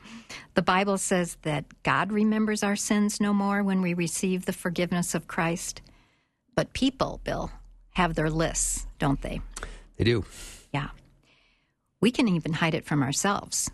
The 0.55 0.61
Bible 0.61 0.97
says 0.97 1.37
that 1.41 1.65
God 1.83 2.13
remembers 2.13 2.63
our 2.63 2.77
sins 2.77 3.19
no 3.19 3.33
more 3.33 3.61
when 3.61 3.81
we 3.81 3.93
receive 3.93 4.45
the 4.45 4.53
forgiveness 4.53 5.13
of 5.13 5.27
Christ. 5.27 5.81
But 6.55 6.71
people, 6.71 7.19
Bill, 7.25 7.51
have 7.91 8.15
their 8.15 8.29
lists, 8.29 8.87
don't 8.97 9.21
they? 9.21 9.41
They 9.97 10.05
do. 10.05 10.23
We 12.05 12.11
can 12.11 12.27
even 12.27 12.53
hide 12.53 12.75
it 12.75 12.85
from 12.85 13.01
ourselves. 13.01 13.71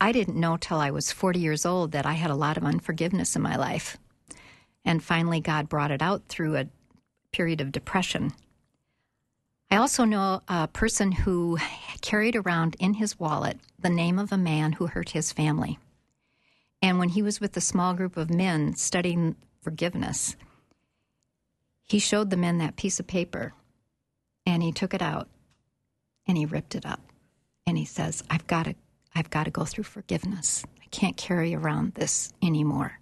I 0.00 0.12
didn't 0.12 0.38
know 0.38 0.56
till 0.56 0.78
I 0.78 0.92
was 0.92 1.10
40 1.10 1.40
years 1.40 1.66
old 1.66 1.90
that 1.90 2.06
I 2.06 2.12
had 2.12 2.30
a 2.30 2.36
lot 2.36 2.56
of 2.56 2.62
unforgiveness 2.62 3.34
in 3.34 3.42
my 3.42 3.56
life. 3.56 3.96
And 4.84 5.02
finally, 5.02 5.40
God 5.40 5.68
brought 5.68 5.90
it 5.90 6.00
out 6.00 6.22
through 6.28 6.54
a 6.54 6.68
period 7.32 7.60
of 7.60 7.72
depression. 7.72 8.30
I 9.68 9.78
also 9.78 10.04
know 10.04 10.42
a 10.46 10.68
person 10.68 11.10
who 11.10 11.58
carried 12.02 12.36
around 12.36 12.76
in 12.78 12.94
his 12.94 13.18
wallet 13.18 13.58
the 13.76 13.90
name 13.90 14.20
of 14.20 14.30
a 14.30 14.38
man 14.38 14.74
who 14.74 14.86
hurt 14.86 15.08
his 15.08 15.32
family. 15.32 15.76
And 16.80 17.00
when 17.00 17.08
he 17.08 17.20
was 17.20 17.40
with 17.40 17.56
a 17.56 17.60
small 17.60 17.94
group 17.94 18.16
of 18.16 18.30
men 18.30 18.76
studying 18.76 19.34
forgiveness, 19.60 20.36
he 21.82 21.98
showed 21.98 22.30
the 22.30 22.36
men 22.36 22.58
that 22.58 22.76
piece 22.76 23.00
of 23.00 23.08
paper 23.08 23.54
and 24.46 24.62
he 24.62 24.70
took 24.70 24.94
it 24.94 25.02
out 25.02 25.26
and 26.28 26.38
he 26.38 26.46
ripped 26.46 26.76
it 26.76 26.86
up 26.86 27.00
and 27.66 27.76
he 27.76 27.84
says 27.84 28.22
i've 28.30 28.46
got 28.46 28.64
to 28.64 28.74
i've 29.14 29.30
got 29.30 29.44
to 29.44 29.50
go 29.50 29.64
through 29.64 29.84
forgiveness. 29.84 30.64
I 30.82 30.86
can't 30.90 31.16
carry 31.16 31.54
around 31.54 31.94
this 31.94 32.32
anymore. 32.42 33.00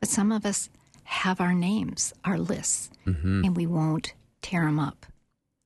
But 0.00 0.08
some 0.08 0.30
of 0.30 0.46
us 0.46 0.70
have 1.04 1.40
our 1.40 1.52
names 1.54 2.12
our 2.24 2.38
lists 2.38 2.90
mm-hmm. 3.06 3.44
and 3.44 3.56
we 3.56 3.66
won't 3.66 4.14
tear 4.40 4.64
them 4.64 4.78
up 4.78 5.06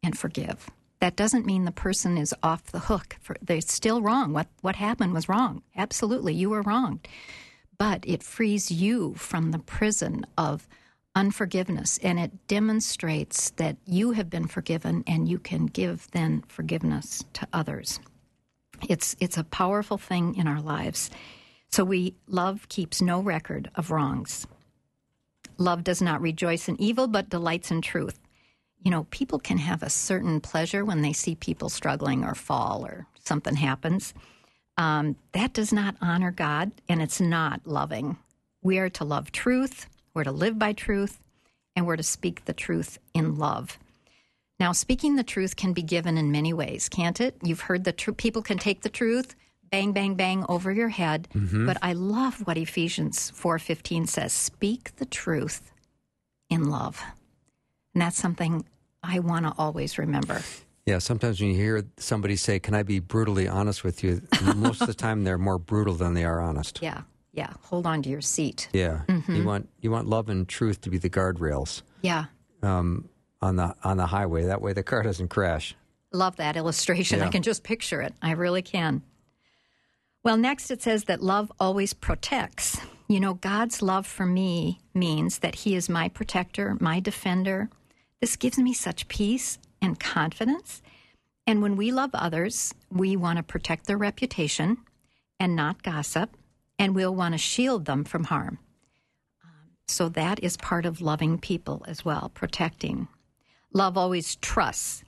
and 0.02 0.16
forgive. 0.16 0.70
That 1.00 1.14
doesn't 1.14 1.46
mean 1.46 1.64
the 1.64 1.72
person 1.72 2.16
is 2.18 2.34
off 2.42 2.64
the 2.64 2.80
hook 2.80 3.16
for 3.20 3.36
they're 3.42 3.60
still 3.60 4.02
wrong. 4.02 4.32
What 4.32 4.48
what 4.62 4.76
happened 4.76 5.12
was 5.12 5.28
wrong. 5.28 5.62
Absolutely 5.76 6.34
you 6.34 6.50
were 6.50 6.62
wrong 6.62 7.00
but 7.78 8.04
it 8.06 8.22
frees 8.22 8.70
you 8.70 9.14
from 9.14 9.52
the 9.52 9.58
prison 9.58 10.26
of 10.36 10.66
unforgiveness 11.14 11.98
and 12.02 12.18
it 12.18 12.46
demonstrates 12.48 13.50
that 13.50 13.76
you 13.86 14.12
have 14.12 14.28
been 14.28 14.46
forgiven 14.46 15.02
and 15.06 15.28
you 15.28 15.38
can 15.38 15.66
give 15.66 16.08
then 16.10 16.42
forgiveness 16.48 17.24
to 17.32 17.46
others 17.52 17.98
it's 18.88 19.16
it's 19.20 19.36
a 19.38 19.44
powerful 19.44 19.98
thing 19.98 20.34
in 20.36 20.46
our 20.46 20.60
lives. 20.60 21.10
So 21.70 21.84
we 21.84 22.14
love 22.26 22.68
keeps 22.68 23.02
no 23.02 23.20
record 23.20 23.70
of 23.74 23.90
wrongs. 23.90 24.46
Love 25.58 25.84
does 25.84 26.00
not 26.00 26.20
rejoice 26.20 26.68
in 26.68 26.80
evil 26.80 27.06
but 27.06 27.28
delights 27.28 27.70
in 27.70 27.80
truth. 27.82 28.18
You 28.82 28.90
know 28.90 29.04
people 29.10 29.38
can 29.38 29.58
have 29.58 29.82
a 29.82 29.90
certain 29.90 30.40
pleasure 30.40 30.84
when 30.84 31.02
they 31.02 31.12
see 31.12 31.34
people 31.34 31.68
struggling 31.68 32.24
or 32.24 32.34
fall 32.34 32.84
or 32.86 33.06
something 33.24 33.56
happens. 33.56 34.14
Um, 34.76 35.16
that 35.32 35.52
does 35.52 35.72
not 35.72 35.96
honor 36.00 36.30
god 36.30 36.70
and 36.88 37.02
it's 37.02 37.20
not 37.20 37.66
loving. 37.66 38.16
We 38.62 38.78
are 38.78 38.90
to 38.90 39.04
love 39.04 39.32
truth 39.32 39.86
we're 40.18 40.24
to 40.24 40.32
live 40.32 40.58
by 40.58 40.72
truth, 40.72 41.20
and 41.76 41.86
we're 41.86 41.94
to 41.94 42.02
speak 42.02 42.44
the 42.44 42.52
truth 42.52 42.98
in 43.14 43.38
love. 43.38 43.78
Now, 44.60 44.72
speaking 44.72 45.16
the 45.16 45.22
truth 45.22 45.56
can 45.56 45.72
be 45.72 45.82
given 45.82 46.18
in 46.18 46.32
many 46.32 46.52
ways, 46.52 46.88
can't 46.88 47.20
it? 47.20 47.36
You've 47.42 47.60
heard 47.60 47.84
the 47.84 47.92
truth. 47.92 48.16
People 48.16 48.42
can 48.42 48.58
take 48.58 48.82
the 48.82 48.88
truth, 48.88 49.36
bang, 49.70 49.92
bang, 49.92 50.14
bang 50.14 50.44
over 50.48 50.72
your 50.72 50.88
head. 50.88 51.28
But 51.32 51.76
I 51.80 51.92
love 51.92 52.40
what 52.46 52.58
Ephesians 52.58 53.30
4.15 53.36 54.08
says, 54.08 54.32
speak 54.32 54.96
the 54.96 55.06
truth 55.06 55.70
in 56.50 56.70
love. 56.70 57.00
And 57.94 58.02
that's 58.02 58.16
something 58.18 58.64
I 59.02 59.20
want 59.20 59.46
to 59.46 59.54
always 59.58 59.96
remember. 59.98 60.42
Yeah, 60.86 60.98
sometimes 60.98 61.38
when 61.40 61.50
you 61.50 61.56
hear 61.56 61.84
somebody 61.98 62.34
say, 62.36 62.58
Can 62.58 62.74
I 62.74 62.82
be 62.82 62.98
brutally 62.98 63.46
honest 63.46 63.84
with 63.84 64.02
you? 64.02 64.22
Most 64.56 64.80
of 64.80 64.86
the 64.86 64.94
time 64.94 65.22
they're 65.22 65.36
more 65.38 65.58
brutal 65.58 65.94
than 65.94 66.14
they 66.14 66.24
are 66.24 66.40
honest. 66.40 66.80
Yeah, 66.80 67.02
yeah. 67.32 67.52
Hold 67.64 67.86
on 67.86 68.00
to 68.02 68.08
your 68.08 68.22
seat. 68.22 68.68
Yeah. 68.72 69.02
You 69.28 69.44
want 69.44 69.68
you 69.82 69.90
want 69.90 70.08
love 70.08 70.30
and 70.30 70.48
truth 70.48 70.80
to 70.82 70.90
be 70.90 70.96
the 70.96 71.10
guardrails 71.10 71.82
Yeah. 72.00 72.24
um, 72.62 73.08
on 73.40 73.56
the 73.56 73.74
on 73.84 73.96
the 73.96 74.06
highway. 74.06 74.44
That 74.44 74.60
way 74.62 74.72
the 74.72 74.82
car 74.82 75.02
doesn't 75.02 75.28
crash. 75.28 75.74
Love 76.12 76.36
that 76.36 76.56
illustration. 76.56 77.20
I 77.20 77.28
can 77.28 77.42
just 77.42 77.62
picture 77.62 78.00
it. 78.00 78.14
I 78.22 78.32
really 78.32 78.62
can. 78.62 79.02
Well, 80.24 80.36
next 80.36 80.70
it 80.70 80.82
says 80.82 81.04
that 81.04 81.22
love 81.22 81.52
always 81.60 81.92
protects. 81.94 82.80
You 83.08 83.20
know, 83.20 83.34
God's 83.34 83.80
love 83.82 84.06
for 84.06 84.26
me 84.26 84.80
means 84.94 85.38
that 85.38 85.54
He 85.54 85.74
is 85.74 85.88
my 85.88 86.08
protector, 86.08 86.76
my 86.80 87.00
defender. 87.00 87.70
This 88.20 88.36
gives 88.36 88.58
me 88.58 88.74
such 88.74 89.08
peace 89.08 89.58
and 89.80 89.98
confidence. 89.98 90.82
And 91.46 91.62
when 91.62 91.76
we 91.76 91.92
love 91.92 92.10
others, 92.12 92.74
we 92.90 93.16
want 93.16 93.38
to 93.38 93.42
protect 93.42 93.86
their 93.86 93.96
reputation 93.96 94.78
and 95.40 95.56
not 95.56 95.82
gossip, 95.82 96.36
and 96.78 96.94
we'll 96.94 97.14
want 97.14 97.32
to 97.32 97.38
shield 97.38 97.84
them 97.84 98.04
from 98.04 98.24
harm. 98.24 98.58
Um, 99.42 99.70
So 99.86 100.08
that 100.10 100.42
is 100.42 100.56
part 100.56 100.84
of 100.84 101.00
loving 101.00 101.38
people 101.38 101.84
as 101.88 102.04
well, 102.04 102.30
protecting. 102.34 103.08
Love 103.72 103.96
always 103.96 104.36
trusts. 104.36 105.04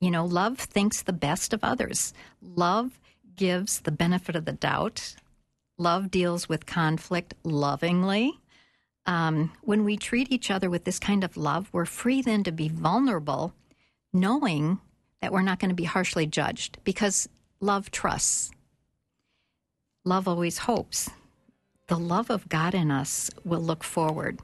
You 0.00 0.10
know, 0.10 0.24
love 0.24 0.58
thinks 0.58 1.02
the 1.02 1.12
best 1.12 1.52
of 1.52 1.64
others. 1.64 2.12
Love 2.40 3.00
gives 3.36 3.80
the 3.80 3.90
benefit 3.90 4.36
of 4.36 4.44
the 4.44 4.52
doubt. 4.52 5.16
Love 5.78 6.10
deals 6.10 6.48
with 6.48 6.66
conflict 6.66 7.34
lovingly. 7.42 8.38
Um, 9.06 9.52
when 9.62 9.84
we 9.84 9.96
treat 9.96 10.30
each 10.30 10.50
other 10.50 10.70
with 10.70 10.84
this 10.84 10.98
kind 10.98 11.24
of 11.24 11.36
love, 11.36 11.68
we're 11.72 11.84
free 11.84 12.22
then 12.22 12.44
to 12.44 12.52
be 12.52 12.68
vulnerable, 12.68 13.52
knowing 14.12 14.78
that 15.20 15.32
we're 15.32 15.42
not 15.42 15.58
going 15.58 15.70
to 15.70 15.74
be 15.74 15.84
harshly 15.84 16.26
judged 16.26 16.78
because 16.84 17.28
love 17.60 17.90
trusts. 17.90 18.50
Love 20.04 20.28
always 20.28 20.58
hopes. 20.58 21.10
The 21.88 21.98
love 21.98 22.30
of 22.30 22.48
God 22.48 22.74
in 22.74 22.90
us 22.90 23.30
will 23.44 23.60
look 23.60 23.82
forward. 23.82 24.40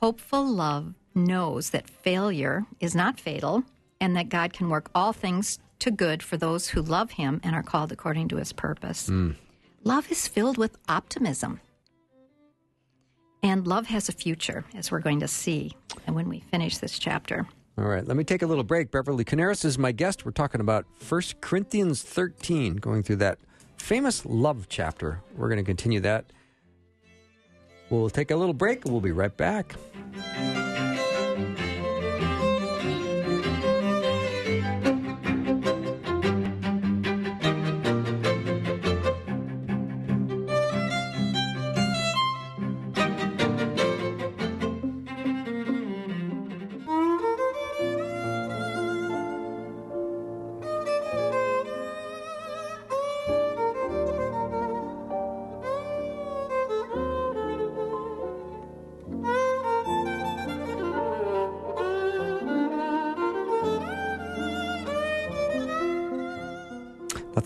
Hopeful 0.00 0.46
love 0.46 0.94
knows 1.14 1.70
that 1.70 1.88
failure 1.88 2.64
is 2.80 2.94
not 2.94 3.20
fatal 3.20 3.64
and 4.00 4.16
that 4.16 4.28
God 4.28 4.52
can 4.52 4.68
work 4.68 4.90
all 4.94 5.12
things 5.12 5.58
to 5.80 5.90
good 5.90 6.22
for 6.22 6.36
those 6.36 6.68
who 6.68 6.82
love 6.82 7.12
Him 7.12 7.40
and 7.42 7.54
are 7.54 7.62
called 7.62 7.92
according 7.92 8.28
to 8.28 8.36
His 8.36 8.52
purpose. 8.52 9.08
Hmm. 9.08 9.32
Love 9.82 10.10
is 10.10 10.26
filled 10.26 10.56
with 10.56 10.78
optimism. 10.88 11.60
And 13.42 13.66
love 13.66 13.86
has 13.86 14.08
a 14.08 14.12
future, 14.12 14.64
as 14.74 14.90
we're 14.90 15.00
going 15.00 15.20
to 15.20 15.28
see 15.28 15.76
when 16.06 16.28
we 16.28 16.40
finish 16.40 16.78
this 16.78 16.98
chapter. 16.98 17.46
All 17.76 17.84
right, 17.84 18.06
let 18.06 18.16
me 18.16 18.24
take 18.24 18.42
a 18.42 18.46
little 18.46 18.64
break. 18.64 18.90
Beverly 18.90 19.24
Coniaris 19.24 19.64
is 19.64 19.78
my 19.78 19.92
guest. 19.92 20.24
We're 20.24 20.30
talking 20.30 20.62
about 20.62 20.86
1 21.06 21.20
Corinthians 21.40 22.02
13, 22.02 22.76
going 22.76 23.02
through 23.02 23.16
that 23.16 23.38
famous 23.76 24.24
love 24.24 24.66
chapter. 24.70 25.20
We're 25.36 25.48
going 25.48 25.58
to 25.58 25.64
continue 25.64 26.00
that. 26.00 26.24
We'll 27.90 28.08
take 28.08 28.30
a 28.30 28.36
little 28.36 28.54
break 28.54 28.84
we'll 28.86 29.00
be 29.00 29.12
right 29.12 29.36
back. 29.36 29.74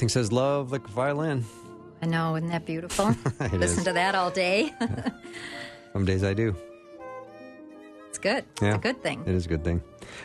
Says 0.08 0.32
love 0.32 0.72
like 0.72 0.84
a 0.86 0.90
violin. 0.90 1.44
I 2.00 2.06
know, 2.06 2.34
isn't 2.36 2.48
that 2.48 2.64
beautiful? 2.64 3.08
Listen 3.52 3.80
is. 3.80 3.84
to 3.84 3.92
that 3.92 4.14
all 4.14 4.30
day. 4.30 4.72
Some 5.92 6.04
days 6.04 6.24
I 6.24 6.32
do. 6.32 6.56
it's 8.08 8.18
good. 8.18 8.44
Yeah. 8.62 8.68
It's 8.68 8.76
a 8.76 8.80
good 8.80 9.02
thing. 9.02 9.22
It 9.26 9.34
is 9.34 9.44
a 9.46 9.48
good 9.48 9.64
thing. 9.64 9.82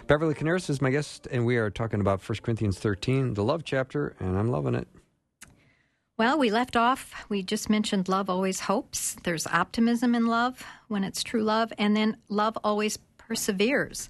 Beverly 0.08 0.34
Coniaris 0.36 0.70
is 0.70 0.82
my 0.82 0.90
guest, 0.90 1.28
and 1.32 1.46
we 1.46 1.58
are 1.58 1.70
talking 1.70 2.00
about 2.00 2.28
1 2.28 2.38
Corinthians 2.44 2.80
13, 2.80 3.34
the 3.34 3.44
love 3.44 3.64
chapter, 3.66 4.16
and 4.20 4.38
I'm 4.38 4.50
loving 4.50 4.76
it. 4.76 4.88
Well, 6.18 6.38
we 6.38 6.50
left 6.52 6.76
off, 6.78 7.26
we 7.28 7.44
just 7.44 7.70
mentioned 7.70 8.08
love 8.08 8.30
always 8.30 8.62
hopes. 8.62 9.18
There's 9.24 9.48
optimism 9.48 10.16
in 10.16 10.28
love 10.28 10.64
when 10.88 11.04
it's 11.04 11.24
true 11.24 11.44
love, 11.44 11.74
and 11.78 11.98
then 11.98 12.18
love 12.30 12.58
always 12.64 12.98
perseveres. 13.18 14.10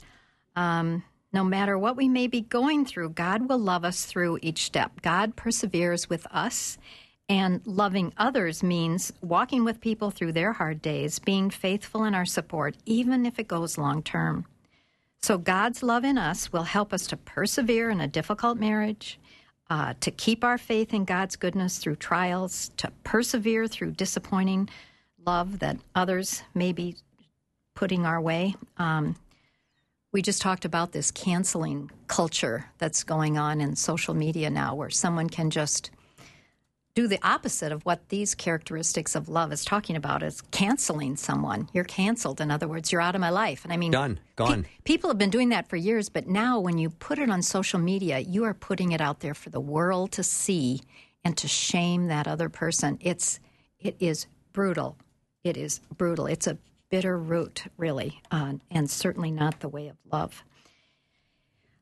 Um, 0.56 1.04
no 1.34 1.44
matter 1.44 1.78
what 1.78 1.98
we 1.98 2.08
may 2.08 2.28
be 2.28 2.42
going 2.42 2.86
through, 2.86 3.10
God 3.10 3.50
will 3.50 3.58
love 3.58 3.84
us 3.84 4.06
through 4.06 4.38
each 4.42 4.64
step. 4.64 5.02
God 5.02 5.36
perseveres 5.36 6.08
with 6.10 6.28
us, 6.28 6.78
and 7.28 7.66
loving 7.66 8.14
others 8.18 8.62
means 8.62 9.12
walking 9.22 9.66
with 9.66 9.82
people 9.82 10.12
through 10.12 10.34
their 10.34 10.54
hard 10.54 10.82
days, 10.82 11.18
being 11.18 11.50
faithful 11.50 12.04
in 12.04 12.14
our 12.14 12.26
support, 12.26 12.76
even 12.86 13.26
if 13.26 13.40
it 13.40 13.48
goes 13.48 13.78
long 13.78 14.04
term. 14.04 14.46
So, 15.24 15.38
God's 15.38 15.82
love 15.82 16.04
in 16.04 16.18
us 16.18 16.54
will 16.54 16.64
help 16.64 16.94
us 16.94 17.08
to 17.08 17.18
persevere 17.18 17.90
in 17.90 18.02
a 18.02 18.08
difficult 18.08 18.60
marriage, 18.60 19.20
uh, 19.70 19.94
to 20.02 20.12
keep 20.12 20.44
our 20.44 20.58
faith 20.58 20.94
in 20.94 21.06
God's 21.06 21.36
goodness 21.36 21.80
through 21.80 21.96
trials, 21.96 22.72
to 22.78 22.92
persevere 23.04 23.68
through 23.68 23.92
disappointing 23.92 24.70
love 25.26 25.60
that 25.60 25.78
others 25.96 26.44
may 26.54 26.74
be 26.74 26.98
putting 27.74 28.06
our 28.06 28.22
way. 28.22 28.56
Um, 28.78 29.16
We 30.14 30.22
just 30.22 30.44
talked 30.44 30.64
about 30.64 30.92
this 30.92 31.10
canceling 31.10 31.90
culture 32.08 32.70
that's 32.78 33.04
going 33.04 33.40
on 33.40 33.60
in 33.60 33.76
social 33.76 34.14
media 34.14 34.52
now, 34.52 34.76
where 34.76 34.92
someone 34.92 35.28
can 35.28 35.50
just 35.50 35.90
do 36.94 37.08
the 37.08 37.18
opposite 37.28 37.72
of 37.72 37.84
what 37.84 38.10
these 38.10 38.36
characteristics 38.36 39.16
of 39.16 39.28
love 39.28 39.52
is 39.52 39.66
talking 39.66 39.96
about 39.96 40.22
is 40.22 40.42
canceling 40.52 41.16
someone. 41.16 41.68
You're 41.74 41.84
canceled. 41.84 42.40
In 42.40 42.52
other 42.52 42.68
words, 42.68 42.92
you're 42.92 43.02
out 43.02 43.16
of 43.16 43.22
my 43.22 43.32
life. 43.32 43.64
And 43.64 43.74
I 43.74 43.78
mean, 43.78 43.90
Done. 43.90 44.20
Gone. 44.36 44.64
pe- 44.64 44.70
people 44.84 45.10
have 45.10 45.18
been 45.18 45.32
doing 45.32 45.50
that 45.50 45.68
for 45.68 45.78
years, 45.78 46.10
but 46.10 46.28
now 46.28 46.60
when 46.60 46.78
you 46.78 46.92
put 46.92 47.18
it 47.18 47.32
on 47.32 47.42
social 47.42 47.80
media, 47.80 48.20
you 48.20 48.44
are 48.44 48.54
putting 48.54 48.92
it 48.92 49.02
out 49.02 49.22
there 49.22 49.34
for 49.34 49.50
the 49.50 49.60
world 49.60 50.12
to 50.12 50.22
see 50.22 50.82
and 51.24 51.36
to 51.38 51.48
shame 51.48 52.06
that 52.08 52.28
other 52.28 52.50
person. 52.50 53.00
It's 53.02 53.40
it 53.80 53.96
is 54.00 54.28
brutal. 54.52 54.96
It 55.44 55.58
is 55.58 55.80
brutal. 55.98 56.28
It's 56.28 56.46
a 56.46 56.60
bitter 56.94 57.18
root, 57.18 57.64
really, 57.76 58.22
uh, 58.30 58.54
and 58.70 58.88
certainly 58.88 59.32
not 59.32 59.62
the 59.62 59.68
way 59.68 59.88
of 59.88 59.98
love. 60.12 60.44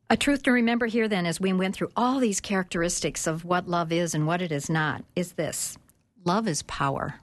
A 0.10 0.15
truth 0.15 0.43
to 0.43 0.54
remember 0.54 0.86
here, 0.86 1.10
then, 1.10 1.26
as 1.26 1.38
we 1.38 1.52
went 1.52 1.76
through 1.76 1.91
all 1.97 2.21
these 2.21 2.39
characteristics 2.39 3.28
of 3.28 3.43
what 3.43 3.67
love 3.67 3.91
is 3.91 4.15
and 4.15 4.26
what 4.26 4.41
it 4.41 4.54
is 4.54 4.69
not, 4.69 5.04
is 5.13 5.34
this 5.34 5.78
love 6.24 6.47
is 6.47 6.63
power. 6.63 7.15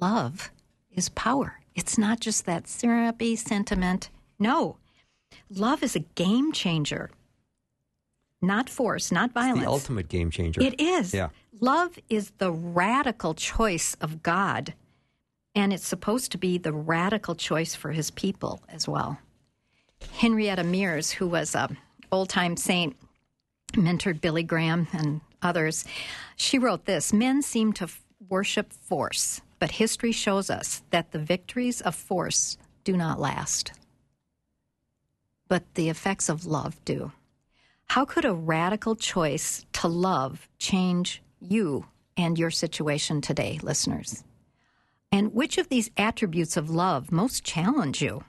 Love 0.00 0.52
is 0.92 1.08
power. 1.08 1.58
It's 1.74 1.98
not 1.98 2.20
just 2.20 2.46
that 2.46 2.68
syrupy 2.68 3.34
sentiment. 3.34 4.10
No, 4.38 4.76
love 5.50 5.82
is 5.82 5.96
a 5.96 6.06
game 6.14 6.52
changer, 6.52 7.10
not 8.40 8.70
force, 8.70 9.10
not 9.10 9.32
violence. 9.32 9.64
The 9.64 9.68
ultimate 9.68 10.08
game 10.08 10.30
changer. 10.30 10.62
It 10.62 10.80
is. 10.80 11.12
Yeah. 11.12 11.30
Love 11.58 11.98
is 12.08 12.30
the 12.38 12.52
radical 12.52 13.34
choice 13.34 13.96
of 14.00 14.22
God, 14.22 14.74
and 15.56 15.72
it's 15.72 15.86
supposed 15.86 16.30
to 16.32 16.38
be 16.38 16.58
the 16.58 16.72
radical 16.72 17.34
choice 17.34 17.74
for 17.74 17.90
his 17.90 18.10
people 18.10 18.60
as 18.68 18.86
well. 18.86 19.18
Henrietta 20.12 20.62
Mears, 20.62 21.10
who 21.10 21.26
was 21.26 21.54
a 21.54 21.70
old 22.12 22.28
time 22.28 22.56
saint, 22.56 22.94
mentored 23.72 24.20
Billy 24.20 24.42
Graham 24.42 24.86
and 24.92 25.22
others, 25.42 25.86
she 26.36 26.58
wrote 26.58 26.84
this 26.84 27.12
Men 27.12 27.42
seem 27.42 27.72
to 27.72 27.84
f- 27.84 28.02
worship 28.28 28.72
force, 28.72 29.40
but 29.58 29.70
history 29.72 30.12
shows 30.12 30.50
us 30.50 30.82
that 30.90 31.10
the 31.10 31.18
victories 31.18 31.80
of 31.80 31.94
force 31.94 32.58
do 32.84 32.96
not 32.96 33.18
last. 33.18 33.72
But 35.48 35.74
the 35.74 35.88
effects 35.88 36.28
of 36.28 36.44
love 36.44 36.84
do. 36.84 37.12
How 37.86 38.04
could 38.04 38.24
a 38.24 38.34
radical 38.34 38.94
choice 38.94 39.64
to 39.74 39.88
love 39.88 40.48
change 40.58 41.22
you 41.40 41.86
and 42.16 42.38
your 42.38 42.50
situation 42.50 43.20
today, 43.20 43.58
listeners? 43.62 44.22
And 45.12 45.34
which 45.34 45.58
of 45.58 45.68
these 45.68 45.90
attributes 45.96 46.56
of 46.56 46.70
love 46.70 47.12
most 47.12 47.44
challenge 47.44 48.02
you? 48.02 48.24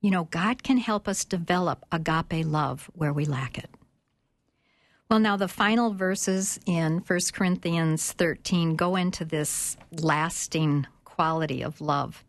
You 0.00 0.10
know, 0.10 0.24
God 0.24 0.62
can 0.62 0.78
help 0.78 1.06
us 1.08 1.24
develop 1.24 1.84
agape 1.92 2.46
love 2.46 2.90
where 2.94 3.12
we 3.12 3.24
lack 3.24 3.58
it. 3.58 3.70
Well, 5.10 5.18
now 5.18 5.36
the 5.36 5.48
final 5.48 5.92
verses 5.92 6.60
in 6.66 6.98
1 6.98 7.18
Corinthians 7.32 8.12
13 8.12 8.76
go 8.76 8.94
into 8.94 9.24
this 9.24 9.76
lasting 9.90 10.86
quality 11.04 11.62
of 11.62 11.80
love. 11.80 12.24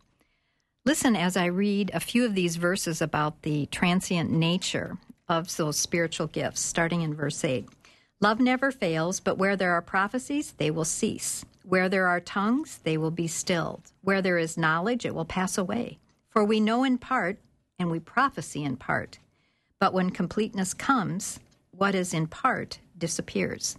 Listen 0.84 1.14
as 1.14 1.36
I 1.36 1.44
read 1.46 1.92
a 1.94 2.00
few 2.00 2.24
of 2.24 2.34
these 2.34 2.56
verses 2.56 3.00
about 3.00 3.42
the 3.42 3.66
transient 3.66 4.32
nature 4.32 4.98
of 5.28 5.56
those 5.56 5.78
spiritual 5.78 6.26
gifts, 6.26 6.60
starting 6.60 7.02
in 7.02 7.14
verse 7.14 7.44
8. 7.44 7.68
Love 8.20 8.40
never 8.40 8.72
fails, 8.72 9.20
but 9.20 9.38
where 9.38 9.56
there 9.56 9.72
are 9.72 9.82
prophecies, 9.82 10.52
they 10.58 10.70
will 10.70 10.84
cease. 10.84 11.44
Where 11.64 11.88
there 11.88 12.06
are 12.08 12.20
tongues, 12.20 12.80
they 12.82 12.96
will 12.96 13.10
be 13.10 13.28
stilled. 13.28 13.92
Where 14.02 14.22
there 14.22 14.38
is 14.38 14.56
knowledge, 14.56 15.06
it 15.06 15.14
will 15.14 15.24
pass 15.24 15.56
away. 15.56 15.98
For 16.28 16.44
we 16.44 16.60
know 16.60 16.82
in 16.82 16.98
part, 16.98 17.38
and 17.78 17.90
we 17.90 18.00
prophesy 18.00 18.64
in 18.64 18.76
part. 18.76 19.18
But 19.78 19.92
when 19.92 20.10
completeness 20.10 20.74
comes, 20.74 21.40
what 21.70 21.94
is 21.94 22.14
in 22.14 22.26
part 22.26 22.78
disappears. 22.98 23.76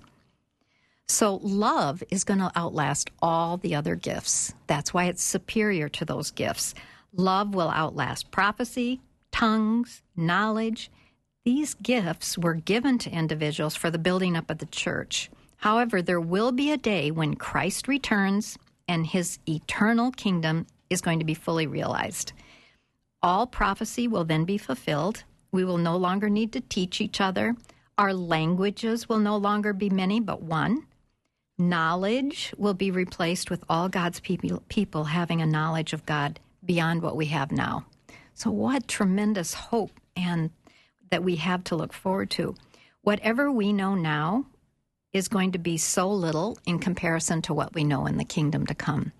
So, 1.07 1.35
love 1.43 2.01
is 2.09 2.23
going 2.23 2.39
to 2.39 2.51
outlast 2.55 3.09
all 3.21 3.57
the 3.57 3.75
other 3.75 3.95
gifts. 3.95 4.53
That's 4.67 4.93
why 4.93 5.05
it's 5.05 5.21
superior 5.21 5.89
to 5.89 6.05
those 6.05 6.31
gifts. 6.31 6.73
Love 7.13 7.53
will 7.53 7.69
outlast 7.69 8.31
prophecy, 8.31 9.01
tongues, 9.31 10.01
knowledge. 10.15 10.89
These 11.43 11.73
gifts 11.75 12.37
were 12.37 12.53
given 12.53 12.97
to 12.99 13.11
individuals 13.11 13.75
for 13.75 13.91
the 13.91 13.97
building 13.97 14.37
up 14.37 14.49
of 14.49 14.59
the 14.59 14.65
church. 14.65 15.29
However, 15.63 16.01
there 16.01 16.19
will 16.19 16.51
be 16.51 16.71
a 16.71 16.77
day 16.77 17.09
when 17.09 17.35
Christ 17.35 17.87
returns 17.87 18.57
and 18.85 19.07
his 19.07 19.39
eternal 19.47 20.11
kingdom 20.11 20.67
is 20.89 20.99
going 20.99 21.19
to 21.19 21.25
be 21.25 21.33
fully 21.33 21.67
realized. 21.67 22.33
All 23.21 23.47
prophecy 23.47 24.05
will 24.05 24.25
then 24.25 24.43
be 24.43 24.57
fulfilled. 24.57 25.23
We 25.53 25.63
will 25.63 25.77
no 25.77 25.95
longer 25.95 26.29
need 26.29 26.51
to 26.51 26.59
teach 26.59 26.99
each 26.99 27.21
other. 27.21 27.55
Our 27.97 28.13
languages 28.13 29.07
will 29.07 29.19
no 29.19 29.37
longer 29.37 29.71
be 29.71 29.89
many 29.89 30.19
but 30.19 30.41
one. 30.41 30.85
Knowledge 31.57 32.53
will 32.57 32.73
be 32.73 32.91
replaced 32.91 33.49
with 33.49 33.63
all 33.69 33.87
God's 33.87 34.19
people, 34.19 34.61
people 34.67 35.05
having 35.05 35.41
a 35.41 35.45
knowledge 35.45 35.93
of 35.93 36.05
God 36.05 36.41
beyond 36.65 37.01
what 37.01 37.15
we 37.15 37.27
have 37.27 37.53
now. 37.53 37.85
So, 38.33 38.51
what 38.51 38.89
tremendous 38.89 39.53
hope 39.53 39.97
and 40.17 40.49
that 41.09 41.23
we 41.23 41.37
have 41.37 41.63
to 41.65 41.77
look 41.77 41.93
forward 41.93 42.31
to. 42.31 42.53
Whatever 43.03 43.49
we 43.49 43.71
know 43.71 43.95
now 43.95 44.45
is 45.13 45.27
going 45.27 45.51
to 45.51 45.59
be 45.59 45.77
so 45.77 46.11
little 46.11 46.57
in 46.65 46.79
comparison 46.79 47.41
to 47.43 47.53
what 47.53 47.73
we 47.73 47.83
know 47.83 48.07
in 48.07 48.17
the 48.17 48.25
kingdom 48.25 48.65
to 48.65 48.75
come. 48.75 49.11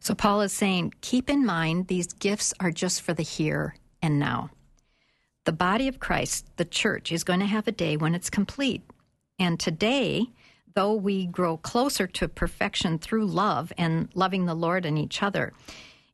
So, 0.00 0.14
Paul 0.14 0.42
is 0.42 0.52
saying, 0.52 0.94
keep 1.00 1.30
in 1.30 1.46
mind 1.46 1.86
these 1.86 2.12
gifts 2.12 2.52
are 2.60 2.70
just 2.70 3.02
for 3.02 3.14
the 3.14 3.22
here 3.22 3.76
and 4.02 4.18
now. 4.18 4.50
The 5.44 5.52
body 5.52 5.86
of 5.88 6.00
Christ, 6.00 6.46
the 6.56 6.64
church, 6.64 7.12
is 7.12 7.24
going 7.24 7.40
to 7.40 7.46
have 7.46 7.68
a 7.68 7.72
day 7.72 7.96
when 7.96 8.14
it's 8.14 8.30
complete. 8.30 8.82
And 9.38 9.60
today, 9.60 10.26
though 10.74 10.94
we 10.94 11.26
grow 11.26 11.56
closer 11.56 12.06
to 12.06 12.28
perfection 12.28 12.98
through 12.98 13.26
love 13.26 13.72
and 13.78 14.08
loving 14.14 14.46
the 14.46 14.54
Lord 14.54 14.84
and 14.84 14.98
each 14.98 15.22
other, 15.22 15.52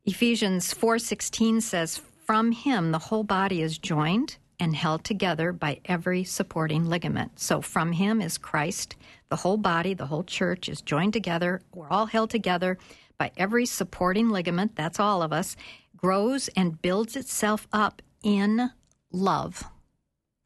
Ephesians 0.05 0.73
4:16 0.73 1.61
says, 1.61 1.97
"From 1.97 2.51
him 2.51 2.91
the 2.91 2.99
whole 3.09 3.23
body 3.23 3.61
is 3.61 3.77
joined 3.77 4.37
and 4.63 4.75
held 4.75 5.03
together 5.03 5.51
by 5.51 5.81
every 5.85 6.23
supporting 6.23 6.85
ligament." 6.85 7.39
So 7.39 7.61
from 7.61 7.91
him 7.91 8.21
is 8.21 8.37
Christ, 8.37 8.95
the 9.29 9.35
whole 9.37 9.57
body, 9.57 9.93
the 9.93 10.07
whole 10.07 10.23
church 10.23 10.69
is 10.69 10.81
joined 10.81 11.13
together. 11.13 11.61
We're 11.73 11.89
all 11.89 12.07
held 12.07 12.29
together 12.29 12.77
by 13.17 13.31
every 13.37 13.65
supporting 13.65 14.29
ligament, 14.29 14.75
that's 14.75 14.99
all 14.99 15.21
of 15.21 15.31
us, 15.31 15.55
grows 15.95 16.47
and 16.49 16.81
builds 16.81 17.15
itself 17.15 17.67
up 17.71 18.01
in 18.23 18.71
love. 19.11 19.63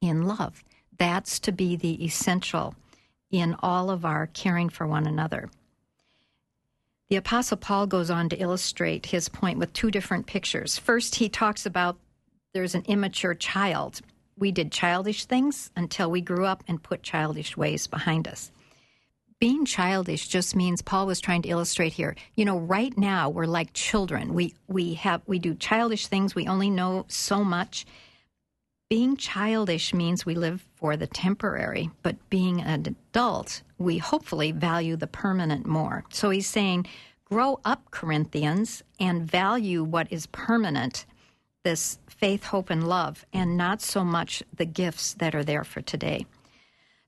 In 0.01 0.23
love. 0.23 0.63
That's 0.97 1.39
to 1.39 1.51
be 1.51 1.75
the 1.75 2.03
essential 2.03 2.75
in 3.29 3.55
all 3.59 3.89
of 3.89 4.03
our 4.03 4.27
caring 4.27 4.69
for 4.69 4.87
one 4.87 5.07
another. 5.07 5.49
The 7.09 7.15
Apostle 7.15 7.57
Paul 7.57 7.87
goes 7.87 8.09
on 8.09 8.29
to 8.29 8.41
illustrate 8.41 9.07
his 9.07 9.29
point 9.29 9.57
with 9.59 9.73
two 9.73 9.91
different 9.91 10.27
pictures. 10.27 10.77
First, 10.77 11.15
he 11.15 11.29
talks 11.29 11.65
about 11.65 11.97
there's 12.53 12.75
an 12.75 12.83
immature 12.87 13.33
child. 13.33 14.01
We 14.37 14.51
did 14.51 14.71
childish 14.71 15.25
things 15.25 15.71
until 15.75 16.11
we 16.11 16.21
grew 16.21 16.45
up 16.45 16.63
and 16.67 16.81
put 16.81 17.03
childish 17.03 17.57
ways 17.57 17.87
behind 17.87 18.27
us. 18.27 18.51
Being 19.39 19.65
childish 19.65 20.27
just 20.27 20.55
means 20.55 20.81
Paul 20.81 21.05
was 21.05 21.19
trying 21.19 21.43
to 21.43 21.49
illustrate 21.49 21.93
here. 21.93 22.15
You 22.35 22.45
know, 22.45 22.57
right 22.57 22.97
now 22.97 23.29
we're 23.29 23.45
like 23.45 23.73
children. 23.73 24.33
We 24.33 24.55
we 24.67 24.95
have 24.95 25.21
we 25.27 25.37
do 25.37 25.53
childish 25.53 26.07
things. 26.07 26.33
We 26.33 26.47
only 26.47 26.71
know 26.71 27.05
so 27.07 27.43
much. 27.43 27.85
Being 28.89 29.17
childish 29.17 29.93
means 29.93 30.25
we 30.25 30.33
live 30.33 30.65
for 30.75 30.97
the 30.97 31.07
temporary, 31.07 31.91
but 32.01 32.15
being 32.29 32.61
an 32.61 32.85
adult, 32.87 33.61
we 33.77 33.97
hopefully 33.97 34.51
value 34.53 34.95
the 34.95 35.07
permanent 35.07 35.65
more. 35.65 36.05
So 36.09 36.29
he's 36.29 36.47
saying, 36.47 36.87
grow 37.25 37.59
up, 37.65 37.91
Corinthians, 37.91 38.83
and 38.99 39.29
value 39.29 39.83
what 39.83 40.07
is 40.09 40.25
permanent 40.27 41.05
this 41.67 41.99
faith, 42.07 42.45
hope, 42.45 42.69
and 42.69 42.87
love, 42.87 43.25
and 43.33 43.57
not 43.57 43.81
so 43.81 44.01
much 44.01 44.41
the 44.55 44.65
gifts 44.65 45.15
that 45.15 45.35
are 45.35 45.43
there 45.43 45.65
for 45.65 45.81
today. 45.81 46.25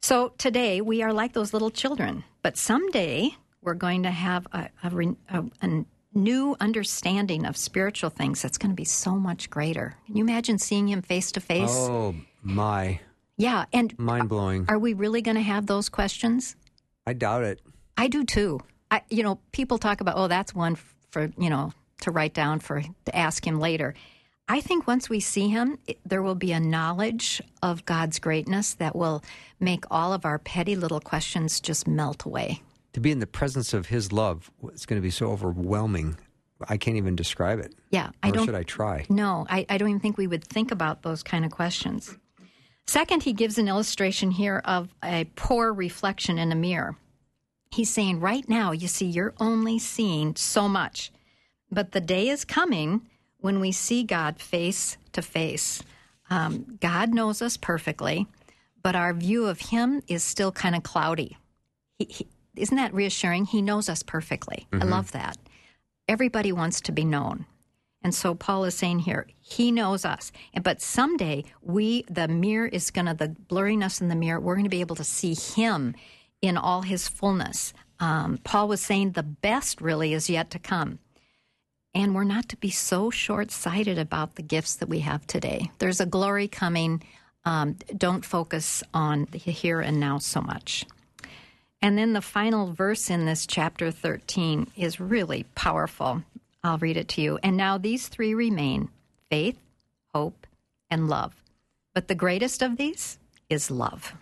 So 0.02 0.34
today 0.38 0.82
we 0.82 1.02
are 1.02 1.14
like 1.14 1.32
those 1.32 1.54
little 1.54 1.72
children, 1.72 2.26
but 2.44 2.58
someday 2.58 3.30
we're 3.62 3.74
going 3.74 4.04
to 4.04 4.12
have 4.12 4.48
a, 4.52 4.68
a, 4.84 5.16
a, 5.30 5.46
a 5.62 5.86
new 6.14 6.58
understanding 6.60 7.46
of 7.46 7.56
spiritual 7.56 8.10
things 8.10 8.42
that's 8.42 8.58
going 8.58 8.72
to 8.72 8.76
be 8.76 8.84
so 8.84 9.16
much 9.16 9.50
greater. 9.50 9.96
Can 10.08 10.18
you 10.18 10.26
imagine 10.26 10.58
seeing 10.60 10.90
him 10.90 11.04
face 11.04 11.32
to 11.32 11.40
face? 11.40 11.70
Oh, 11.72 12.14
my. 12.44 13.00
Yeah, 13.38 13.64
and 13.72 13.98
Mind 13.98 14.28
blowing. 14.28 14.66
are 14.68 14.78
we 14.78 14.94
really 14.94 15.22
going 15.22 15.38
to 15.38 15.42
have 15.42 15.68
those 15.68 15.88
questions? 15.88 16.58
I 17.08 17.14
doubt 17.14 17.44
it. 17.46 17.62
I 17.98 18.10
do 18.10 18.26
too. 18.26 18.60
I, 18.92 19.04
you 19.10 19.24
know, 19.24 19.40
people 19.54 19.78
talk 19.78 20.02
about, 20.02 20.18
oh, 20.18 20.28
that's 20.28 20.54
one 20.54 20.78
for 21.12 21.32
you 21.38 21.50
know 21.50 21.72
to 22.02 22.12
write 22.12 22.34
down 22.34 22.60
for 22.60 22.82
to 22.82 23.16
ask 23.16 23.48
him 23.48 23.62
later. 23.62 23.94
I 24.52 24.62
think 24.62 24.88
once 24.88 25.10
we 25.10 25.20
see 25.20 25.48
him, 25.48 25.78
it, 25.86 26.00
there 26.04 26.24
will 26.24 26.36
be 26.36 26.52
a 26.52 26.60
knowledge 26.60 27.40
of 27.62 27.86
God's 27.86 28.18
greatness 28.18 28.74
that 28.74 28.96
will 28.96 29.24
make 29.60 29.86
all 29.92 30.12
of 30.12 30.26
our 30.26 30.40
petty 30.40 30.76
little 30.76 31.00
questions 31.00 31.60
just 31.60 31.88
melt 31.88 32.26
away. 32.26 32.64
To 32.94 33.00
be 33.00 33.12
in 33.12 33.20
the 33.20 33.28
presence 33.28 33.76
of 33.76 33.86
his 33.86 34.12
love, 34.12 34.50
it's 34.74 34.88
going 34.88 35.00
to 35.00 35.06
be 35.06 35.12
so 35.12 35.32
overwhelming. 35.32 36.18
I 36.68 36.78
can't 36.78 36.98
even 36.98 37.16
describe 37.16 37.60
it. 37.60 37.76
Yeah, 37.92 38.10
I 38.24 38.32
don't. 38.32 38.46
should 38.46 38.56
I 38.56 38.64
try? 38.64 39.06
No, 39.08 39.46
I, 39.48 39.68
I 39.70 39.78
don't 39.78 39.90
even 39.90 40.02
think 40.02 40.18
we 40.18 40.26
would 40.26 40.44
think 40.44 40.72
about 40.72 41.04
those 41.04 41.22
kind 41.22 41.46
of 41.46 41.52
questions. 41.52 42.18
Second, 42.88 43.22
he 43.22 43.34
gives 43.34 43.60
an 43.60 43.68
illustration 43.68 44.32
here 44.32 44.64
of 44.66 44.90
a 45.04 45.26
poor 45.36 45.72
reflection 45.72 46.40
in 46.40 46.52
a 46.52 46.56
mirror. 46.56 46.98
He's 47.70 47.92
saying, 47.92 48.20
right 48.20 48.50
now, 48.50 48.72
you 48.72 48.88
see, 48.88 49.06
you're 49.06 49.36
only 49.40 49.78
seeing 49.78 50.36
so 50.36 50.68
much, 50.68 51.12
but 51.72 51.92
the 51.92 52.02
day 52.02 52.30
is 52.30 52.44
coming 52.44 53.02
when 53.40 53.60
we 53.60 53.72
see 53.72 54.04
God 54.04 54.40
face 54.40 54.98
to 55.14 55.22
face. 55.22 55.84
Um, 56.30 56.78
God 56.80 57.14
knows 57.14 57.42
us 57.42 57.58
perfectly, 57.58 58.28
but 58.84 58.96
our 58.96 59.14
view 59.14 59.48
of 59.48 59.60
Him 59.60 60.02
is 60.08 60.24
still 60.24 60.52
kind 60.52 60.76
of 60.76 60.84
cloudy. 60.84 61.38
He, 61.98 62.06
he, 62.06 62.28
isn't 62.56 62.78
that 62.78 62.94
reassuring? 62.94 63.46
He 63.46 63.62
knows 63.62 63.90
us 63.90 64.04
perfectly. 64.04 64.68
I 64.74 64.86
love 64.86 65.12
that. 65.12 65.38
Everybody 66.08 66.52
wants 66.52 66.82
to 66.82 66.92
be 66.92 67.06
known. 67.06 67.46
And 68.02 68.16
so 68.16 68.34
Paul 68.34 68.64
is 68.64 68.76
saying 68.76 69.00
here, 69.00 69.28
he 69.40 69.72
knows 69.72 70.06
us. 70.06 70.32
But 70.62 70.82
someday 70.82 71.44
we 71.62 72.04
the 72.10 72.28
mirror 72.28 72.68
is 72.68 72.92
gonna 72.92 73.14
the 73.14 73.36
blurriness 73.50 74.02
in 74.02 74.08
the 74.08 74.16
mirror, 74.16 74.40
we're 74.40 74.56
gonna 74.56 74.70
be 74.70 74.82
able 74.82 74.96
to 74.96 75.04
see 75.04 75.34
him 75.34 75.96
in 76.42 76.58
all 76.58 76.84
his 76.84 77.08
fullness. 77.08 77.74
Um, 78.00 78.40
Paul 78.44 78.70
was 78.70 78.82
saying 78.82 79.12
the 79.12 79.24
best 79.24 79.82
really 79.82 80.14
is 80.14 80.30
yet 80.30 80.50
to 80.52 80.60
come. 80.60 81.00
And 81.94 82.14
we're 82.14 82.24
not 82.24 82.50
to 82.50 82.58
be 82.58 82.70
so 82.70 83.10
short 83.10 83.52
sighted 83.52 83.98
about 83.98 84.36
the 84.36 84.44
gifts 84.44 84.76
that 84.76 84.90
we 84.90 85.00
have 85.00 85.26
today. 85.26 85.72
There's 85.80 86.00
a 86.00 86.06
glory 86.06 86.48
coming. 86.48 87.02
Um, 87.46 87.78
don't 87.98 88.24
focus 88.24 88.84
on 88.94 89.28
the 89.32 89.40
here 89.40 89.82
and 89.82 90.00
now 90.00 90.20
so 90.20 90.42
much. 90.42 90.86
And 91.82 91.98
then 91.98 92.14
the 92.14 92.22
final 92.22 92.74
verse 92.74 93.10
in 93.10 93.26
this 93.26 93.48
chapter 93.48 93.90
13 93.90 94.68
is 94.76 95.00
really 95.00 95.46
powerful. 95.56 96.24
I'll 96.64 96.78
read 96.78 96.98
it 96.98 97.08
to 97.10 97.22
you. 97.22 97.40
And 97.42 97.56
now 97.56 97.78
these 97.78 98.08
three 98.08 98.34
remain 98.34 98.90
faith, 99.30 99.58
hope, 100.14 100.46
and 100.92 101.08
love. 101.08 101.42
But 101.94 102.08
the 102.08 102.16
greatest 102.16 102.62
of 102.62 102.78
these 102.78 103.18
is 103.50 103.72
love. 103.72 104.14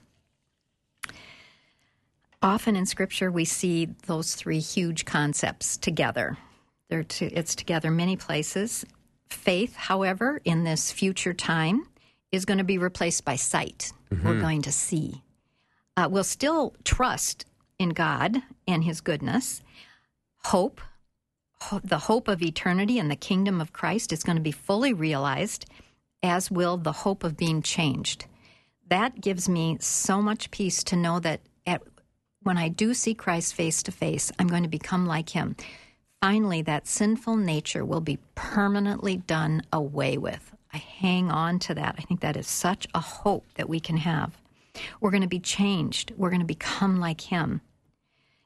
Often 2.41 2.75
in 2.75 2.85
Scripture, 2.85 3.31
we 3.31 3.45
see 3.45 3.87
those 4.05 4.35
three 4.35 4.59
huge 4.59 5.05
concepts 5.05 5.75
together. 5.75 6.37
They're 6.89 7.03
to, 7.03 7.25
it's 7.25 7.55
together 7.55 7.91
many 7.91 8.15
places. 8.15 8.85
Faith, 9.29 9.75
however, 9.75 10.41
in 10.45 10.63
this 10.63 10.91
future 10.91 11.33
time, 11.33 11.87
is 12.31 12.45
going 12.45 12.57
to 12.59 12.63
be 12.63 12.77
replaced 12.77 13.25
by 13.25 13.35
sight. 13.35 13.91
We're 14.23 14.39
going 14.39 14.61
to 14.63 14.71
see 14.71 15.21
uh, 15.97 16.07
will 16.09 16.23
still 16.23 16.75
trust 16.85 17.45
in 17.79 17.89
God 17.89 18.37
and 18.67 18.83
His 18.83 19.01
goodness. 19.01 19.61
Hope, 20.45 20.79
ho- 21.59 21.81
the 21.83 21.97
hope 21.97 22.27
of 22.27 22.41
eternity 22.41 22.99
and 22.99 23.09
the 23.09 23.15
kingdom 23.15 23.59
of 23.59 23.73
Christ 23.73 24.13
is 24.13 24.23
going 24.23 24.37
to 24.37 24.41
be 24.41 24.51
fully 24.51 24.93
realized, 24.93 25.65
as 26.21 26.51
will 26.51 26.77
the 26.77 26.91
hope 26.91 27.23
of 27.23 27.35
being 27.35 27.61
changed. 27.61 28.27
That 28.87 29.19
gives 29.19 29.49
me 29.49 29.77
so 29.81 30.21
much 30.21 30.51
peace 30.51 30.83
to 30.85 30.95
know 30.95 31.19
that 31.19 31.41
at, 31.65 31.81
when 32.43 32.57
I 32.57 32.69
do 32.69 32.93
see 32.93 33.13
Christ 33.13 33.55
face 33.55 33.83
to 33.83 33.91
face, 33.91 34.31
I'm 34.39 34.47
going 34.47 34.63
to 34.63 34.69
become 34.69 35.07
like 35.07 35.29
Him. 35.29 35.55
Finally, 36.21 36.63
that 36.63 36.87
sinful 36.87 37.37
nature 37.37 37.85
will 37.85 38.01
be 38.01 38.17
permanently 38.33 39.17
done 39.17 39.61
away 39.71 40.17
with. 40.17 40.51
I 40.73 40.77
hang 40.77 41.31
on 41.31 41.59
to 41.59 41.75
that. 41.75 41.95
I 41.97 42.01
think 42.01 42.21
that 42.21 42.35
is 42.35 42.47
such 42.47 42.87
a 42.93 42.99
hope 42.99 43.45
that 43.55 43.69
we 43.69 43.79
can 43.79 43.97
have. 43.97 44.37
We're 44.99 45.11
going 45.11 45.21
to 45.21 45.27
be 45.27 45.39
changed. 45.39 46.13
We're 46.17 46.29
going 46.29 46.41
to 46.41 46.45
become 46.45 46.99
like 46.99 47.21
Him. 47.21 47.61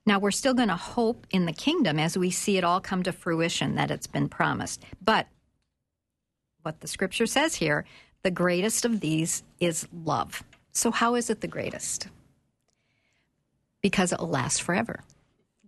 Now, 0.06 0.20
we're 0.20 0.32
still 0.32 0.54
going 0.54 0.68
to 0.68 0.76
hope 0.76 1.28
in 1.30 1.46
the 1.46 1.54
kingdom 1.54 2.00
as 2.00 2.18
we 2.18 2.32
see 2.32 2.58
it 2.58 2.64
all 2.64 2.82
come 2.82 3.04
to 3.04 3.12
fruition 3.12 3.76
that 3.76 3.92
it's 3.92 4.08
been 4.08 4.30
promised. 4.30 4.84
But 5.02 5.28
what 6.64 6.82
the 6.82 6.88
scripture 6.88 7.28
says 7.28 7.56
here, 7.56 7.86
the 8.24 8.32
greatest 8.32 8.86
of 8.86 9.00
these 9.00 9.44
is 9.60 9.88
love. 10.04 10.44
So, 10.74 10.92
how 10.92 11.16
is 11.16 11.30
it 11.30 11.42
the 11.42 11.48
greatest? 11.48 12.08
Because 13.82 14.12
it 14.12 14.20
will 14.20 14.30
last 14.30 14.62
forever. 14.62 15.04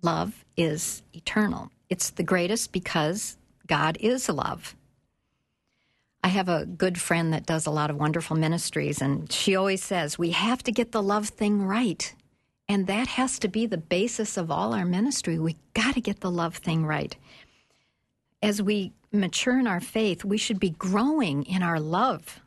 Love 0.02 0.46
is 0.58 1.02
eternal. 1.14 1.72
It's 1.90 2.10
the 2.10 2.24
greatest 2.24 2.72
because 2.72 3.38
God 3.68 3.98
is 4.00 4.30
love. 4.30 4.76
I 6.24 6.30
have 6.30 6.48
a 6.48 6.66
good 6.66 7.00
friend 7.00 7.34
that 7.34 7.46
does 7.46 7.66
a 7.66 7.72
lot 7.72 7.90
of 7.90 7.98
wonderful 7.98 8.38
ministries, 8.38 9.02
and 9.02 9.30
she 9.32 9.56
always 9.56 9.84
says, 9.84 10.18
We 10.18 10.32
have 10.32 10.64
to 10.64 10.72
get 10.72 10.92
the 10.94 11.04
love 11.04 11.28
thing 11.30 11.64
right. 11.64 12.14
And 12.70 12.88
that 12.88 13.08
has 13.08 13.40
to 13.40 13.50
be 13.50 13.66
the 13.66 13.78
basis 13.78 14.38
of 14.38 14.50
all 14.50 14.74
our 14.74 14.86
ministry. 14.86 15.38
We 15.38 15.58
got 15.74 15.96
to 15.96 16.02
get 16.02 16.22
the 16.22 16.32
love 16.32 16.56
thing 16.58 16.86
right. 16.86 17.16
As 18.42 18.62
we 18.62 18.94
mature 19.12 19.60
in 19.60 19.68
our 19.68 19.82
faith, 19.82 20.24
we 20.24 20.38
should 20.38 20.60
be 20.60 20.70
growing 20.72 21.44
in 21.44 21.62
our 21.62 21.80
love. 21.80 22.40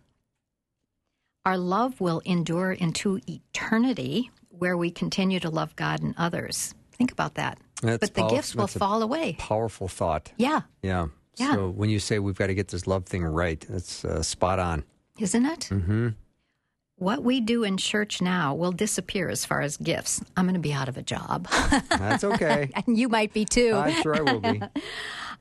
Our 1.45 1.59
love 1.59 2.01
will 2.01 2.21
endure 2.25 2.73
into 2.73 3.21
eternity 3.29 4.31
where 4.49 4.77
we 4.77 4.91
continue 4.91 5.39
to 5.41 5.51
love 5.51 5.77
God 5.77 6.03
and 6.03 6.15
others. 6.17 6.75
Think 6.93 7.13
about 7.13 7.35
that. 7.35 7.59
That's 7.83 7.99
but 8.11 8.15
the 8.15 8.27
gifts 8.29 8.55
will 8.55 8.67
fall 8.67 9.03
away. 9.03 9.37
Powerful 9.39 9.89
thought. 9.89 10.33
Yeah, 10.37 10.63
Yeah. 10.83 11.09
Yeah. 11.37 11.55
So 11.55 11.69
when 11.69 11.91
you 11.91 11.99
say 11.99 12.19
we've 12.19 12.35
got 12.39 12.47
to 12.47 12.55
get 12.55 12.69
this 12.69 12.87
love 12.87 13.05
thing 13.05 13.23
right, 13.23 13.63
that's 13.69 14.05
uh, 14.05 14.23
spot 14.23 14.59
on. 14.59 14.85
isn't 15.19 15.45
it? 15.45 15.69
Mm-hmm. 15.71 16.09
What 16.99 17.23
we 17.23 17.43
do 17.43 17.63
in 17.63 17.77
church 17.77 18.23
now 18.23 18.55
will 18.55 18.73
disappear 18.73 19.29
as 19.29 19.45
far 19.45 19.61
as 19.61 19.77
gifts. 19.77 20.23
I'm 20.35 20.47
going 20.47 20.55
to 20.55 20.61
be 20.61 20.73
out 20.73 20.89
of 20.89 20.97
a 20.97 21.03
job. 21.03 21.47
That's 21.91 22.25
okay. 22.25 22.71
and 22.87 22.97
you 22.97 23.11
might 23.11 23.35
be 23.35 23.45
too. 23.45 23.75
I'm 23.75 24.03
sure 24.03 24.17
I 24.17 24.33
will 24.33 24.41
be. 24.41 24.63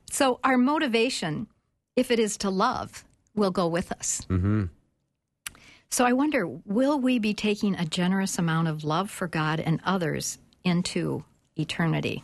So, 0.08 0.38
our 0.44 0.56
motivation, 0.56 1.48
if 1.96 2.12
it 2.12 2.20
is 2.20 2.36
to 2.38 2.48
love, 2.50 3.04
will 3.34 3.50
go 3.50 3.66
with 3.66 3.90
us. 3.90 4.20
Mm-hmm. 4.30 4.64
So, 5.90 6.04
I 6.04 6.12
wonder 6.12 6.46
will 6.46 7.00
we 7.00 7.18
be 7.18 7.34
taking 7.34 7.74
a 7.74 7.84
generous 7.84 8.38
amount 8.38 8.68
of 8.68 8.84
love 8.84 9.10
for 9.10 9.26
God 9.26 9.58
and 9.58 9.80
others 9.84 10.38
into 10.62 11.24
eternity? 11.56 12.22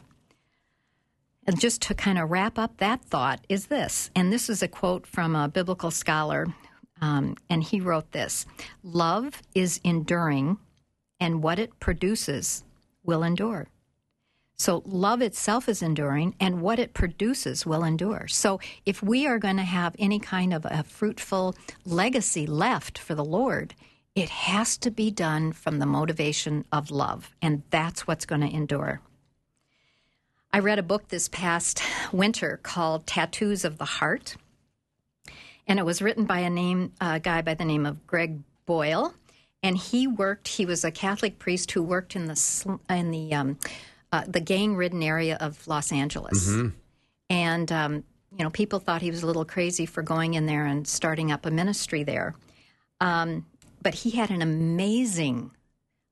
And 1.47 1.59
just 1.59 1.83
to 1.83 1.95
kind 1.95 2.19
of 2.19 2.31
wrap 2.31 2.59
up 2.59 2.77
that 2.77 3.03
thought 3.05 3.45
is 3.49 3.67
this, 3.67 4.11
and 4.15 4.33
this 4.33 4.49
is 4.49 4.63
a 4.63 4.69
quote 4.69 5.07
from 5.07 5.35
a 5.35 5.49
biblical 5.49 5.91
scholar, 5.91 6.47
um, 7.01 7.37
and 7.51 7.65
he 7.65 7.81
wrote 7.81 8.13
this 8.13 8.47
Love 8.83 9.43
is 9.55 9.81
enduring, 9.83 10.59
and 11.19 11.43
what 11.43 11.59
it 11.59 11.81
produces 11.81 12.65
will 13.03 13.25
endure. 13.25 13.69
So, 14.57 14.85
love 14.87 15.21
itself 15.21 15.69
is 15.69 15.83
enduring, 15.83 16.37
and 16.39 16.63
what 16.63 16.79
it 16.79 16.95
produces 16.95 17.67
will 17.67 17.83
endure. 17.83 18.29
So, 18.29 18.61
if 18.87 19.03
we 19.03 19.27
are 19.27 19.41
going 19.41 19.57
to 19.57 19.65
have 19.65 19.97
any 19.99 20.21
kind 20.21 20.55
of 20.55 20.65
a 20.65 20.85
fruitful 20.85 21.57
legacy 21.85 22.47
left 22.47 22.97
for 22.97 23.17
the 23.17 23.25
Lord, 23.25 23.75
it 24.15 24.29
has 24.29 24.77
to 24.79 24.93
be 24.93 25.11
done 25.11 25.51
from 25.51 25.81
the 25.81 25.87
motivation 25.87 26.65
of 26.71 26.93
love, 26.93 27.35
and 27.43 27.65
that's 27.71 28.07
what's 28.07 28.27
going 28.27 28.43
to 28.43 28.55
endure. 28.55 29.01
I 30.55 30.59
read 30.59 30.79
a 30.79 30.83
book 30.83 31.09
this 31.09 31.29
past 31.29 31.83
winter 32.13 32.61
called 32.63 33.07
Tattoos 33.07 33.65
of 33.65 33.79
the 33.79 33.87
Heart, 33.87 34.37
and 35.67 35.79
it 35.79 35.87
was 35.87 36.03
written 36.03 36.27
by 36.27 36.41
a 36.41 36.51
name 36.51 36.93
a 37.01 37.19
guy 37.19 37.41
by 37.41 37.55
the 37.55 37.65
name 37.65 37.87
of 37.87 38.07
Greg 38.07 38.41
Boyle, 38.67 39.15
and 39.63 39.79
he 39.79 40.07
worked. 40.07 40.49
He 40.49 40.67
was 40.67 40.85
a 40.85 40.91
Catholic 40.91 41.39
priest 41.39 41.71
who 41.71 41.83
worked 41.83 42.15
in 42.15 42.27
the 42.27 42.79
in 42.91 43.11
the 43.11 43.33
um, 43.33 43.59
uh, 44.13 44.25
the 44.29 44.41
gang-ridden 44.41 45.03
area 45.03 45.39
of 45.41 45.67
Los 45.67 45.91
Angeles, 45.91 46.49
and 47.31 47.73
um, 47.73 48.05
you 48.37 48.45
know 48.45 48.51
people 48.51 48.79
thought 48.79 49.01
he 49.01 49.11
was 49.11 49.23
a 49.23 49.27
little 49.27 49.47
crazy 49.47 49.87
for 49.87 50.03
going 50.03 50.35
in 50.35 50.45
there 50.45 50.67
and 50.67 50.87
starting 50.87 51.33
up 51.33 51.47
a 51.47 51.51
ministry 51.51 52.03
there, 52.03 52.35
um, 53.01 53.47
but 53.83 53.95
he 53.95 54.11
had 54.11 54.31
an 54.31 54.43
amazing 54.43 55.51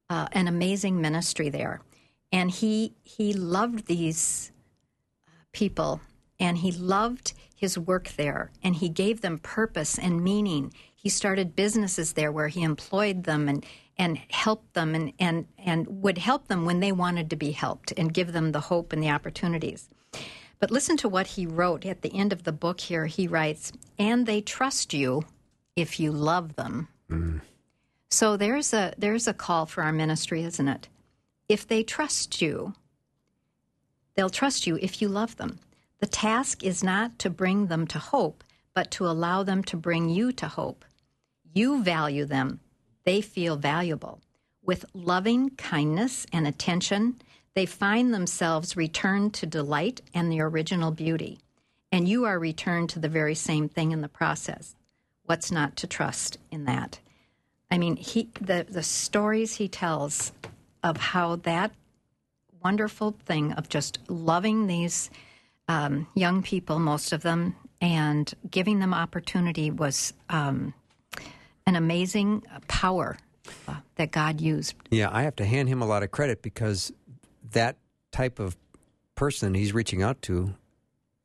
uh, 0.08 0.28
an 0.32 0.48
amazing 0.48 0.98
ministry 0.98 1.50
there, 1.50 1.82
and 2.32 2.50
he 2.50 2.94
he 3.02 3.32
loved 3.32 3.86
these 3.86 4.52
uh, 5.26 5.30
people 5.52 6.00
and 6.38 6.58
he 6.58 6.72
loved 6.72 7.34
his 7.54 7.78
work 7.78 8.08
there 8.16 8.50
and 8.62 8.76
he 8.76 8.88
gave 8.88 9.20
them 9.20 9.38
purpose 9.38 9.98
and 9.98 10.22
meaning. 10.24 10.72
He 10.94 11.08
started 11.08 11.56
businesses 11.56 12.12
there 12.12 12.32
where 12.32 12.48
he 12.48 12.62
employed 12.62 13.24
them 13.24 13.48
and 13.48 13.64
and 13.98 14.18
helped 14.30 14.74
them 14.74 14.94
and 14.94 15.12
and 15.18 15.46
and 15.58 15.86
would 16.02 16.18
help 16.18 16.48
them 16.48 16.64
when 16.64 16.80
they 16.80 16.92
wanted 16.92 17.30
to 17.30 17.36
be 17.36 17.52
helped 17.52 17.92
and 17.96 18.14
give 18.14 18.32
them 18.32 18.52
the 18.52 18.60
hope 18.60 18.92
and 18.92 19.02
the 19.02 19.10
opportunities. 19.10 19.88
But 20.58 20.70
listen 20.70 20.96
to 20.98 21.08
what 21.08 21.26
he 21.26 21.46
wrote 21.46 21.86
at 21.86 22.02
the 22.02 22.14
end 22.14 22.32
of 22.32 22.44
the 22.44 22.52
book 22.52 22.80
here. 22.80 23.06
He 23.06 23.26
writes 23.26 23.72
and 23.98 24.26
they 24.26 24.40
trust 24.40 24.92
you 24.92 25.24
if 25.74 25.98
you 25.98 26.12
love 26.12 26.56
them. 26.56 26.88
Mm. 27.10 27.40
So 28.10 28.36
there's 28.36 28.72
a 28.72 28.94
there's 28.98 29.26
a 29.26 29.34
call 29.34 29.66
for 29.66 29.82
our 29.82 29.92
ministry 29.92 30.42
isn't 30.42 30.68
it 30.68 30.88
if 31.50 31.68
they 31.68 31.82
trust 31.82 32.42
you 32.42 32.72
They'll 34.16 34.30
trust 34.30 34.66
you 34.66 34.78
if 34.82 35.02
you 35.02 35.08
love 35.08 35.36
them. 35.36 35.60
The 36.00 36.06
task 36.06 36.64
is 36.64 36.84
not 36.84 37.18
to 37.20 37.30
bring 37.30 37.68
them 37.68 37.86
to 37.88 37.98
hope, 37.98 38.44
but 38.74 38.90
to 38.92 39.06
allow 39.06 39.42
them 39.44 39.64
to 39.64 39.76
bring 39.78 40.10
you 40.10 40.32
to 40.32 40.48
hope. 40.48 40.84
You 41.54 41.82
value 41.82 42.26
them, 42.26 42.60
they 43.04 43.22
feel 43.22 43.56
valuable. 43.56 44.20
With 44.62 44.86
loving 44.94 45.50
kindness 45.52 46.26
and 46.32 46.46
attention, 46.46 47.22
they 47.54 47.66
find 47.66 48.14
themselves 48.14 48.76
returned 48.76 49.34
to 49.34 49.46
delight 49.46 50.02
and 50.14 50.30
the 50.30 50.40
original 50.42 50.92
beauty. 50.92 51.40
and 51.92 52.08
you 52.08 52.24
are 52.24 52.38
returned 52.38 52.90
to 52.90 53.00
the 53.00 53.08
very 53.08 53.34
same 53.34 53.68
thing 53.68 53.92
in 53.92 54.02
the 54.02 54.08
process. 54.08 54.76
What's 55.24 55.52
not 55.52 55.76
to 55.76 55.86
trust 55.86 56.38
in 56.50 56.64
that? 56.66 57.00
I 57.70 57.78
mean, 57.78 57.96
he 57.96 58.30
the 58.40 58.66
the 58.68 58.82
stories 58.84 59.56
he 59.56 59.68
tells 59.68 60.32
of 60.82 60.96
how 60.96 61.36
that 61.36 61.72
wonderful 62.62 63.16
thing 63.24 63.52
of 63.52 63.68
just 63.68 63.98
loving 64.08 64.66
these 64.66 65.10
um, 65.68 66.06
young 66.14 66.42
people, 66.42 66.78
most 66.78 67.12
of 67.12 67.22
them, 67.22 67.54
and 67.80 68.32
giving 68.50 68.80
them 68.80 68.92
opportunity 68.92 69.70
was 69.70 70.12
um, 70.28 70.74
an 71.66 71.76
amazing 71.76 72.42
power 72.68 73.16
uh, 73.68 73.76
that 73.96 74.10
God 74.10 74.40
used. 74.40 74.74
Yeah, 74.90 75.08
I 75.12 75.22
have 75.22 75.36
to 75.36 75.44
hand 75.44 75.68
him 75.68 75.80
a 75.80 75.86
lot 75.86 76.02
of 76.02 76.10
credit 76.10 76.42
because 76.42 76.92
that 77.52 77.76
type 78.12 78.38
of 78.38 78.56
person 79.14 79.54
he's 79.54 79.72
reaching 79.72 80.02
out 80.02 80.20
to 80.22 80.54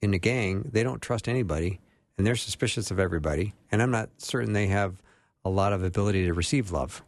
in 0.01 0.11
the 0.11 0.19
gang, 0.19 0.69
they 0.71 0.83
don't 0.83 1.01
trust 1.01 1.27
anybody 1.27 1.79
and 2.17 2.25
they're 2.25 2.35
suspicious 2.35 2.91
of 2.91 2.99
everybody. 2.99 3.53
And 3.71 3.81
I'm 3.81 3.91
not 3.91 4.09
certain 4.17 4.53
they 4.53 4.67
have 4.67 5.01
a 5.43 5.49
lot 5.49 5.73
of 5.73 5.83
ability 5.83 6.25
to 6.25 6.33
receive 6.33 6.71
love 6.71 7.03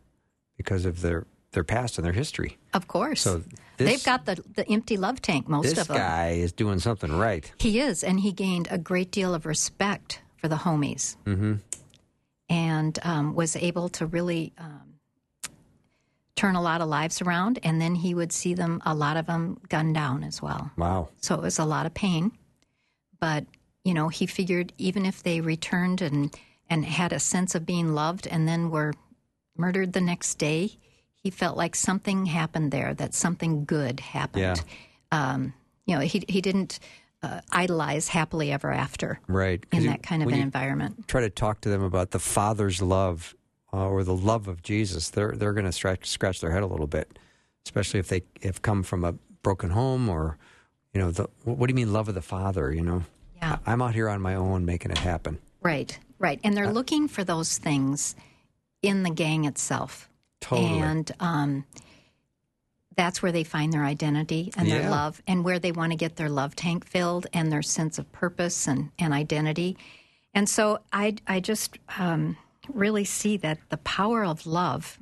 because 0.57 0.85
of 0.85 1.01
their 1.01 1.25
their 1.51 1.63
past 1.63 1.97
and 1.97 2.05
their 2.05 2.13
history. 2.13 2.57
Of 2.73 2.87
course. 2.87 3.21
So 3.21 3.43
this- 3.77 3.89
they've 3.89 4.03
got 4.03 4.25
the 4.25 4.43
the 4.55 4.69
empty 4.69 4.97
love 4.97 5.21
tank. 5.21 5.47
Most 5.47 5.77
of 5.77 5.87
them. 5.87 5.95
This 5.95 5.97
guy 5.97 6.29
is 6.31 6.51
doing 6.51 6.79
something 6.79 7.11
right. 7.17 7.51
He 7.59 7.79
is, 7.79 8.03
and 8.03 8.19
he 8.19 8.31
gained 8.31 8.67
a 8.71 8.77
great 8.77 9.11
deal 9.11 9.33
of 9.33 9.45
respect 9.45 10.21
for 10.37 10.47
the 10.47 10.55
homies, 10.55 11.15
mm-hmm. 11.25 11.55
and 12.49 12.99
um, 13.03 13.33
was 13.33 13.55
able 13.55 13.89
to 13.89 14.05
really 14.05 14.53
um, 14.57 14.99
turn 16.35 16.55
a 16.55 16.61
lot 16.61 16.81
of 16.81 16.87
lives 16.87 17.21
around. 17.21 17.59
And 17.63 17.81
then 17.81 17.95
he 17.95 18.13
would 18.13 18.31
see 18.31 18.53
them, 18.53 18.81
a 18.85 18.93
lot 18.93 19.17
of 19.17 19.25
them, 19.25 19.59
gunned 19.69 19.95
down 19.95 20.23
as 20.23 20.41
well. 20.41 20.71
Wow. 20.77 21.09
So 21.21 21.33
it 21.35 21.41
was 21.41 21.57
a 21.57 21.65
lot 21.65 21.85
of 21.85 21.93
pain, 21.93 22.31
but 23.19 23.45
you 23.83 23.93
know, 23.93 24.09
he 24.09 24.25
figured 24.25 24.73
even 24.77 25.05
if 25.05 25.23
they 25.23 25.41
returned 25.41 26.01
and 26.01 26.35
and 26.69 26.83
had 26.83 27.13
a 27.13 27.19
sense 27.19 27.55
of 27.55 27.65
being 27.65 27.95
loved, 27.95 28.27
and 28.27 28.47
then 28.47 28.69
were 28.69 28.93
murdered 29.55 29.93
the 29.93 30.01
next 30.01 30.35
day, 30.35 30.77
he 31.27 31.31
felt 31.31 31.57
like 31.57 31.75
something 31.75 32.25
happened 32.25 32.71
there. 32.71 32.93
That 32.93 33.13
something 33.13 33.65
good 33.65 33.99
happened. 33.99 34.63
Um, 35.11 35.53
you 35.85 35.93
know, 35.93 35.99
he 36.01 36.23
he 36.29 36.39
didn't 36.39 36.79
uh, 37.21 37.41
idolize 37.51 38.07
happily 38.07 38.49
ever 38.53 38.71
after 38.71 39.19
Right. 39.27 39.65
in 39.73 39.87
that 39.87 40.03
kind 40.03 40.23
of 40.23 40.29
an 40.29 40.35
environment. 40.39 41.05
Try 41.09 41.19
to 41.21 41.29
talk 41.29 41.59
to 41.61 41.69
them 41.69 41.83
about 41.83 42.11
the 42.11 42.19
Father's 42.19 42.81
love 42.81 43.35
uh, 43.73 43.89
or 43.89 44.05
the 44.05 44.15
love 44.15 44.47
of 44.47 44.61
Jesus. 44.63 45.09
They're 45.09 45.33
they're 45.33 45.51
going 45.51 45.65
to 45.65 45.73
scratch 45.73 46.07
scratch 46.07 46.39
their 46.39 46.51
head 46.51 46.63
a 46.63 46.67
little 46.67 46.87
bit, 46.87 47.19
especially 47.65 47.99
if 47.99 48.07
they 48.07 48.23
have 48.43 48.61
come 48.61 48.81
from 48.83 49.03
a 49.03 49.11
broken 49.43 49.71
home 49.71 50.07
or, 50.07 50.37
you 50.93 51.01
know, 51.01 51.11
the 51.11 51.27
what 51.43 51.67
do 51.67 51.71
you 51.71 51.75
mean 51.75 51.91
love 51.91 52.07
of 52.07 52.15
the 52.15 52.21
Father? 52.21 52.71
You 52.71 52.83
know, 52.83 53.03
Yeah. 53.35 53.57
I'm 53.65 53.81
out 53.81 53.95
here 53.95 54.07
on 54.07 54.21
my 54.21 54.35
own 54.35 54.63
making 54.63 54.91
it 54.91 54.99
happen. 54.99 55.39
Right, 55.61 55.99
right, 56.19 56.39
and 56.45 56.53
Uh, 56.53 56.55
they're 56.55 56.71
looking 56.73 57.09
for 57.09 57.25
those 57.25 57.57
things 57.57 58.15
in 58.81 59.03
the 59.03 59.09
gang 59.09 59.43
itself. 59.43 60.09
Totally. 60.41 60.79
And 60.79 61.11
um, 61.19 61.65
that's 62.95 63.21
where 63.21 63.31
they 63.31 63.43
find 63.43 63.71
their 63.71 63.85
identity 63.85 64.51
and 64.57 64.69
their 64.69 64.89
love, 64.89 65.21
and 65.27 65.43
where 65.43 65.59
they 65.59 65.71
want 65.71 65.91
to 65.91 65.97
get 65.97 66.15
their 66.15 66.29
love 66.29 66.55
tank 66.55 66.85
filled 66.85 67.27
and 67.33 67.51
their 67.51 67.61
sense 67.61 67.99
of 67.99 68.11
purpose 68.11 68.67
and, 68.67 68.91
and 68.97 69.13
identity. 69.13 69.77
And 70.33 70.47
so 70.49 70.79
I, 70.91 71.15
I 71.27 71.39
just 71.39 71.77
um, 71.97 72.37
really 72.73 73.05
see 73.05 73.37
that 73.37 73.59
the 73.69 73.77
power 73.77 74.25
of 74.25 74.45
love 74.45 74.99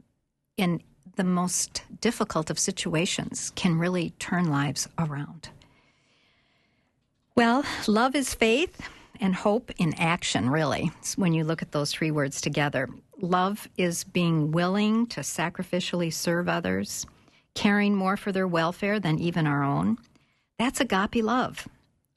in 0.58 0.82
the 1.16 1.24
most 1.24 1.84
difficult 2.02 2.50
of 2.50 2.60
situations 2.60 3.52
can 3.56 3.80
really 3.80 4.12
turn 4.20 4.50
lives 4.50 4.88
around. 4.98 5.50
Well, 7.36 7.64
love 7.88 8.16
is 8.16 8.34
faith 8.34 8.82
and 9.20 9.36
hope 9.36 9.72
in 9.78 9.94
action, 9.96 10.50
really, 10.50 10.92
when 11.16 11.34
you 11.34 11.44
look 11.44 11.62
at 11.62 11.72
those 11.72 11.92
three 11.92 12.12
words 12.12 12.42
together. 12.42 12.90
Love 13.26 13.68
is 13.76 14.04
being 14.04 14.52
willing 14.52 15.08
to 15.08 15.22
sacrificially 15.22 16.14
serve 16.14 16.48
others, 16.48 17.06
caring 17.56 17.96
more 17.96 18.16
for 18.16 18.32
their 18.32 18.48
welfare 18.48 19.00
than 19.00 19.18
even 19.18 19.48
our 19.48 19.64
own. 19.64 19.98
That's 20.60 20.80
agape 20.80 21.24
love, 21.24 21.68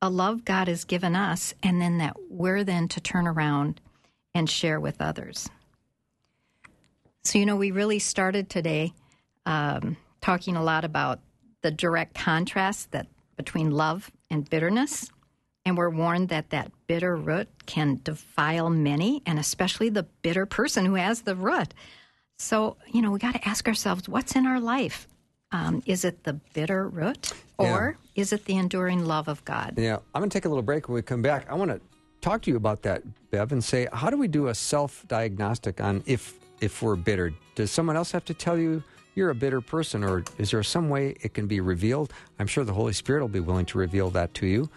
a 0.02 0.10
love 0.10 0.44
God 0.44 0.68
has 0.68 0.84
given 0.84 1.16
us, 1.16 1.54
and 1.62 1.80
then 1.80 1.98
that 1.98 2.16
we're 2.28 2.62
then 2.62 2.88
to 2.88 3.00
turn 3.00 3.26
around 3.26 3.80
and 4.34 4.50
share 4.50 4.78
with 4.78 5.00
others. 5.00 5.48
So, 7.24 7.38
you 7.38 7.46
know, 7.46 7.56
we 7.56 7.70
really 7.70 7.98
started 7.98 8.50
today 8.50 8.92
um, 9.46 9.96
talking 10.20 10.56
a 10.56 10.62
lot 10.62 10.84
about 10.84 11.20
the 11.62 11.70
direct 11.70 12.14
contrast 12.14 12.92
that 12.92 13.06
between 13.36 13.70
love 13.70 14.10
and 14.30 14.48
bitterness. 14.48 15.10
And 15.68 15.76
we're 15.76 15.90
warned 15.90 16.30
that 16.30 16.48
that 16.48 16.72
bitter 16.86 17.14
root 17.14 17.46
can 17.66 18.00
defile 18.02 18.70
many, 18.70 19.22
and 19.26 19.38
especially 19.38 19.90
the 19.90 20.04
bitter 20.22 20.46
person 20.46 20.86
who 20.86 20.94
has 20.94 21.20
the 21.20 21.34
root. 21.34 21.74
So, 22.38 22.78
you 22.90 23.02
know, 23.02 23.10
we 23.10 23.18
got 23.18 23.34
to 23.34 23.46
ask 23.46 23.68
ourselves 23.68 24.08
what's 24.08 24.34
in 24.34 24.46
our 24.46 24.60
life? 24.60 25.06
Um, 25.52 25.82
is 25.84 26.06
it 26.06 26.24
the 26.24 26.32
bitter 26.54 26.88
root, 26.88 27.34
or 27.58 27.98
is 28.14 28.32
it 28.32 28.46
the 28.46 28.56
enduring 28.56 29.04
love 29.04 29.28
of 29.28 29.44
God? 29.44 29.74
Yeah, 29.76 29.98
I'm 30.14 30.22
going 30.22 30.30
to 30.30 30.34
take 30.34 30.46
a 30.46 30.48
little 30.48 30.62
break 30.62 30.88
when 30.88 30.94
we 30.94 31.02
come 31.02 31.20
back. 31.20 31.44
I 31.50 31.54
want 31.54 31.70
to 31.70 31.82
talk 32.22 32.40
to 32.42 32.50
you 32.50 32.56
about 32.56 32.80
that, 32.84 33.02
Bev, 33.30 33.52
and 33.52 33.62
say, 33.62 33.88
how 33.92 34.08
do 34.08 34.16
we 34.16 34.26
do 34.26 34.46
a 34.46 34.54
self-diagnostic 34.54 35.82
on 35.82 36.02
if 36.06 36.34
if 36.62 36.82
we're 36.82 36.96
bitter? 36.96 37.34
Does 37.56 37.70
someone 37.70 37.94
else 37.94 38.10
have 38.12 38.24
to 38.24 38.32
tell 38.32 38.56
you 38.56 38.82
you're 39.16 39.28
a 39.28 39.34
bitter 39.34 39.60
person, 39.60 40.02
or 40.02 40.24
is 40.38 40.50
there 40.50 40.62
some 40.62 40.88
way 40.88 41.14
it 41.20 41.34
can 41.34 41.46
be 41.46 41.60
revealed? 41.60 42.14
I'm 42.38 42.46
sure 42.46 42.64
the 42.64 42.72
Holy 42.72 42.94
Spirit 42.94 43.20
will 43.20 43.28
be 43.28 43.40
willing 43.40 43.66
to 43.66 43.76
reveal 43.76 44.08
that 44.10 44.32
to 44.34 44.46
you. 44.46 44.70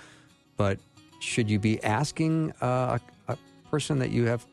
But 0.61 0.77
should 1.17 1.49
you 1.49 1.57
be 1.57 1.83
asking 1.83 2.51
uh, 2.61 2.99
a, 3.27 3.33
a 3.33 3.37
person 3.71 3.97
that 3.97 4.11
you 4.11 4.27
have, 4.27 4.45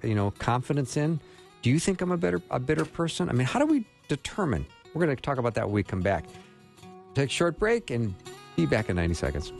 you 0.00 0.14
know, 0.14 0.30
confidence 0.30 0.96
in? 0.96 1.18
Do 1.62 1.70
you 1.70 1.80
think 1.80 2.00
I'm 2.02 2.12
a 2.12 2.16
better 2.16 2.40
a 2.52 2.60
bitter 2.60 2.84
person? 2.84 3.28
I 3.28 3.32
mean, 3.32 3.48
how 3.48 3.58
do 3.58 3.66
we 3.66 3.84
determine? 4.06 4.64
We're 4.94 5.04
going 5.04 5.16
to 5.16 5.20
talk 5.20 5.38
about 5.38 5.54
that 5.54 5.66
when 5.66 5.74
we 5.74 5.82
come 5.82 6.02
back. 6.02 6.24
Take 7.16 7.30
a 7.30 7.32
short 7.32 7.58
break 7.58 7.90
and 7.90 8.14
be 8.54 8.64
back 8.64 8.88
in 8.90 8.94
90 8.94 9.14
seconds. 9.14 9.52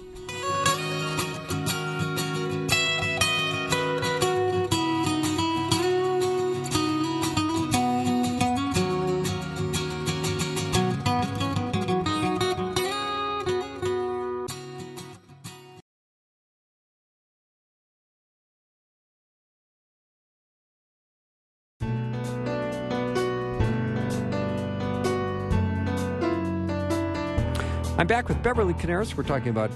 I'm 28.06 28.08
back 28.08 28.28
with 28.28 28.40
Beverly 28.40 28.72
Coniaris. 28.72 29.16
We're 29.16 29.24
talking 29.24 29.48
about 29.48 29.68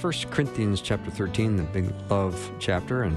1 0.00 0.12
Corinthians 0.32 0.80
chapter 0.80 1.08
13, 1.08 1.54
the 1.54 1.62
big 1.62 1.94
love 2.10 2.50
chapter, 2.58 3.04
and 3.04 3.16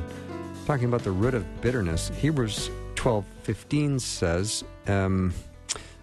talking 0.68 0.86
about 0.86 1.04
the 1.04 1.10
root 1.10 1.34
of 1.34 1.44
bitterness. 1.60 2.10
Hebrews 2.10 2.70
12, 2.94 3.26
15 3.42 3.98
says, 3.98 4.64
um, 4.86 5.34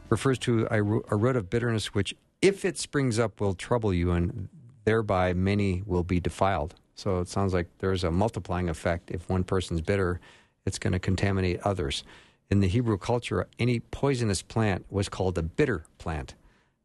refers 0.09 0.37
to 0.41 0.67
a, 0.73 0.83
a 0.83 1.17
root 1.17 1.37
of 1.37 1.49
bitterness 1.49 1.95
which, 1.95 2.13
if 2.43 2.65
it 2.65 2.77
springs 2.77 3.21
up, 3.21 3.41
will 3.41 3.55
trouble 3.55 3.95
you, 3.95 4.11
and 4.11 4.49
thereby 4.85 5.33
many 5.33 5.85
will 5.87 6.03
be 6.03 6.19
defiled. 6.19 6.75
So 6.97 7.21
it 7.21 7.29
sounds 7.29 7.55
like 7.55 7.69
there's 7.79 8.03
a 8.03 8.11
multiplying 8.11 8.69
effect. 8.69 9.13
If 9.13 9.29
one 9.29 9.45
person's 9.45 9.81
bitter, 9.81 10.19
it's 10.65 10.81
going 10.81 10.93
to 10.93 10.99
contaminate 10.99 11.61
others. 11.61 12.03
In 12.51 12.59
the 12.59 12.67
Hebrew 12.67 12.99
culture, 12.99 13.47
any 13.61 13.79
poisonous 13.79 14.43
plant 14.43 14.87
was 14.91 15.09
called 15.09 15.39
a 15.39 15.43
bitter 15.45 15.85
plant. 15.99 16.35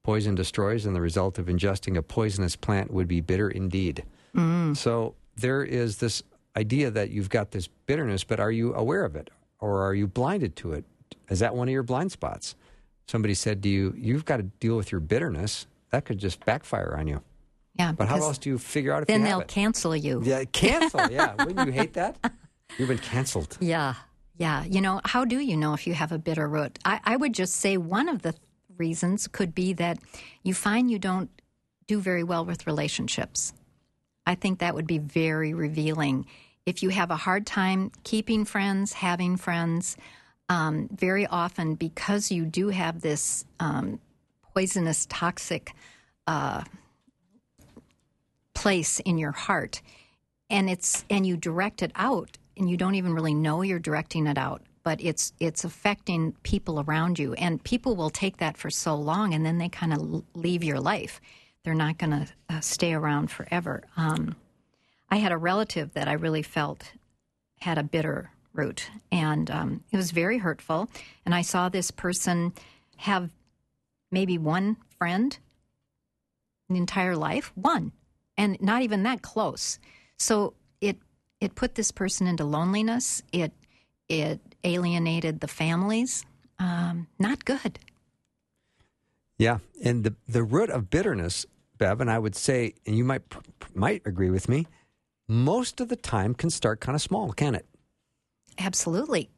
Poison 0.04 0.34
destroys, 0.34 0.86
and 0.86 0.96
the 0.96 1.02
result 1.02 1.38
of 1.38 1.46
ingesting 1.46 1.96
a 1.96 2.02
poisonous 2.02 2.56
plant 2.56 2.92
would 2.92 3.08
be 3.08 3.22
bitter 3.22 3.50
indeed. 3.50 4.04
Mm. 4.36 4.76
So 4.76 5.14
there 5.36 5.64
is 5.64 5.98
this 5.98 6.24
idea 6.58 6.90
that 6.90 7.12
you've 7.12 7.30
got 7.30 7.52
this 7.52 7.68
bitterness, 7.86 8.24
but 8.24 8.40
are 8.40 8.52
you 8.52 8.74
aware 8.74 9.06
of 9.06 9.16
it? 9.16 9.30
Or 9.60 9.84
are 9.84 9.94
you 9.94 10.08
blinded 10.08 10.56
to 10.58 10.74
it? 10.74 10.86
Is 11.30 11.40
that 11.40 11.56
one 11.56 11.68
of 11.68 11.72
your 11.72 11.84
blind 11.84 12.12
spots? 12.12 12.56
Somebody 13.08 13.36
said 13.36 13.62
to 13.64 13.70
you, 13.70 13.94
You've 13.96 14.26
got 14.26 14.38
to 14.38 14.44
deal 14.44 14.76
with 14.76 14.92
your 14.92 15.02
bitterness. 15.02 15.68
That 15.92 16.06
could 16.06 16.18
just 16.18 16.44
backfire 16.46 16.96
on 16.98 17.08
you. 17.08 17.22
Yeah, 17.76 17.92
But 17.92 18.08
how 18.08 18.18
else 18.18 18.38
do 18.38 18.50
you 18.50 18.58
figure 18.58 18.92
out 18.94 19.04
if 19.04 19.08
then 19.08 19.22
you 19.22 19.28
they'll 19.28 19.40
it? 19.42 19.48
cancel 19.48 19.96
you. 19.96 20.22
Yeah, 20.26 20.44
cancel. 20.46 21.10
Yeah, 21.12 21.36
wouldn't 21.46 21.68
you 21.68 21.72
hate 21.74 21.94
that? 21.94 22.18
You've 22.78 22.90
been 22.90 22.98
canceled. 22.98 23.58
Yeah, 23.62 23.94
yeah. 24.38 24.66
You 24.66 24.82
know, 24.82 25.00
how 25.06 25.26
do 25.26 25.40
you 25.40 25.56
know 25.56 25.74
if 25.74 25.86
you 25.88 25.94
have 25.94 26.12
a 26.12 26.18
bitter 26.18 26.48
root? 26.48 26.80
I, 26.86 27.00
I 27.04 27.16
would 27.18 27.34
just 27.34 27.56
say 27.56 27.78
one 27.78 28.10
of 28.10 28.24
the 28.24 28.34
reasons 28.86 29.28
could 29.28 29.54
be 29.54 29.74
that 29.74 29.98
you 30.44 30.54
find 30.54 30.90
you 30.90 31.00
don't 31.00 31.30
do 31.88 32.00
very 32.00 32.24
well 32.32 32.44
with 32.46 32.68
relationships. 32.68 33.54
I 34.26 34.36
think 34.36 34.60
that 34.60 34.76
would 34.76 34.88
be 34.88 34.98
very 34.98 35.54
revealing. 35.54 36.26
If 36.66 36.84
you 36.84 36.90
have 36.90 37.12
a 37.12 37.24
hard 37.28 37.46
time 37.46 37.92
keeping 38.04 38.46
friends, 38.46 38.94
having 38.94 39.38
friends, 39.38 39.98
um, 40.50 40.90
very 41.08 41.26
often 41.28 41.76
because 41.76 42.32
you 42.32 42.46
do 42.46 42.70
have 42.70 43.02
this 43.02 43.46
um, 43.60 44.00
poisonous, 44.54 45.06
toxic 45.10 45.74
uh, 46.28 46.64
place 48.54 49.00
in 49.00 49.18
your 49.18 49.32
heart, 49.32 49.82
and 50.50 50.70
it's 50.70 51.06
and 51.10 51.26
you 51.26 51.38
direct 51.38 51.82
it 51.82 51.92
out, 51.96 52.38
and 52.58 52.70
you 52.70 52.78
don't 52.78 52.96
even 52.96 53.14
really 53.14 53.34
know 53.34 53.62
you're 53.62 53.80
directing 53.90 54.28
it 54.28 54.38
out, 54.38 54.62
but 54.84 55.02
it's 55.02 55.34
it's 55.40 55.64
affecting 55.64 56.34
people 56.44 56.80
around 56.82 57.20
you, 57.20 57.34
and 57.34 57.64
people 57.64 57.96
will 57.96 58.10
take 58.10 58.38
that 58.38 58.58
for 58.58 58.70
so 58.70 58.96
long, 58.96 59.34
and 59.34 59.46
then 59.46 59.58
they 59.58 59.70
kind 59.70 59.94
of 59.94 60.24
leave 60.34 60.64
your 60.64 60.80
life. 60.80 61.22
They're 61.64 61.74
not 61.74 61.98
going 61.98 62.12
to 62.12 62.28
uh, 62.50 62.60
stay 62.62 62.94
around 62.94 63.30
forever. 63.30 63.84
Um, 63.96 64.36
I 65.10 65.18
had 65.18 65.32
a 65.32 65.38
relative 65.38 65.94
that 65.94 66.08
I 66.08 66.14
really 66.14 66.42
felt 66.42 66.94
had 67.60 67.78
a 67.78 67.84
bitter 67.84 68.32
root, 68.54 68.90
and 69.12 69.50
um, 69.52 69.84
it 69.92 69.98
was 69.98 70.12
very 70.12 70.40
hurtful. 70.40 70.90
And 71.26 71.36
I 71.36 71.42
saw 71.42 71.70
this 71.70 71.92
person 71.92 72.54
have 72.98 73.30
maybe 74.12 74.38
one 74.38 74.78
friend 74.98 75.38
the 76.70 76.78
entire 76.78 77.16
life, 77.16 77.52
one, 77.56 77.92
and 78.38 78.60
not 78.62 78.82
even 78.82 79.04
that 79.04 79.22
close. 79.22 79.80
So 80.18 80.54
it 80.80 80.98
it 81.40 81.56
put 81.56 81.76
this 81.76 81.92
person 81.92 82.28
into 82.28 82.44
loneliness. 82.44 83.22
It 83.32 83.52
it 84.08 84.40
alienated 84.64 85.40
the 85.40 85.48
families. 85.48 86.26
Um, 86.60 87.08
not 87.20 87.46
good. 87.46 87.80
Yeah, 89.38 89.58
and 89.84 90.04
the 90.04 90.16
the 90.28 90.44
root 90.44 90.70
of 90.70 90.90
bitterness, 90.90 91.46
Bev, 91.78 92.00
and 92.02 92.12
I 92.12 92.20
would 92.20 92.36
say, 92.36 92.76
and 92.86 92.96
you 92.96 93.04
might 93.04 93.24
might 93.74 94.04
agree 94.06 94.30
with 94.30 94.48
me, 94.48 94.68
most 95.28 95.82
of 95.82 95.90
the 95.90 95.96
time 95.96 96.36
can 96.36 96.50
start 96.50 96.80
kind 96.80 96.96
of 96.96 97.02
small, 97.02 97.32
can 97.34 97.56
it? 97.56 97.66
Absolutely, 98.60 99.30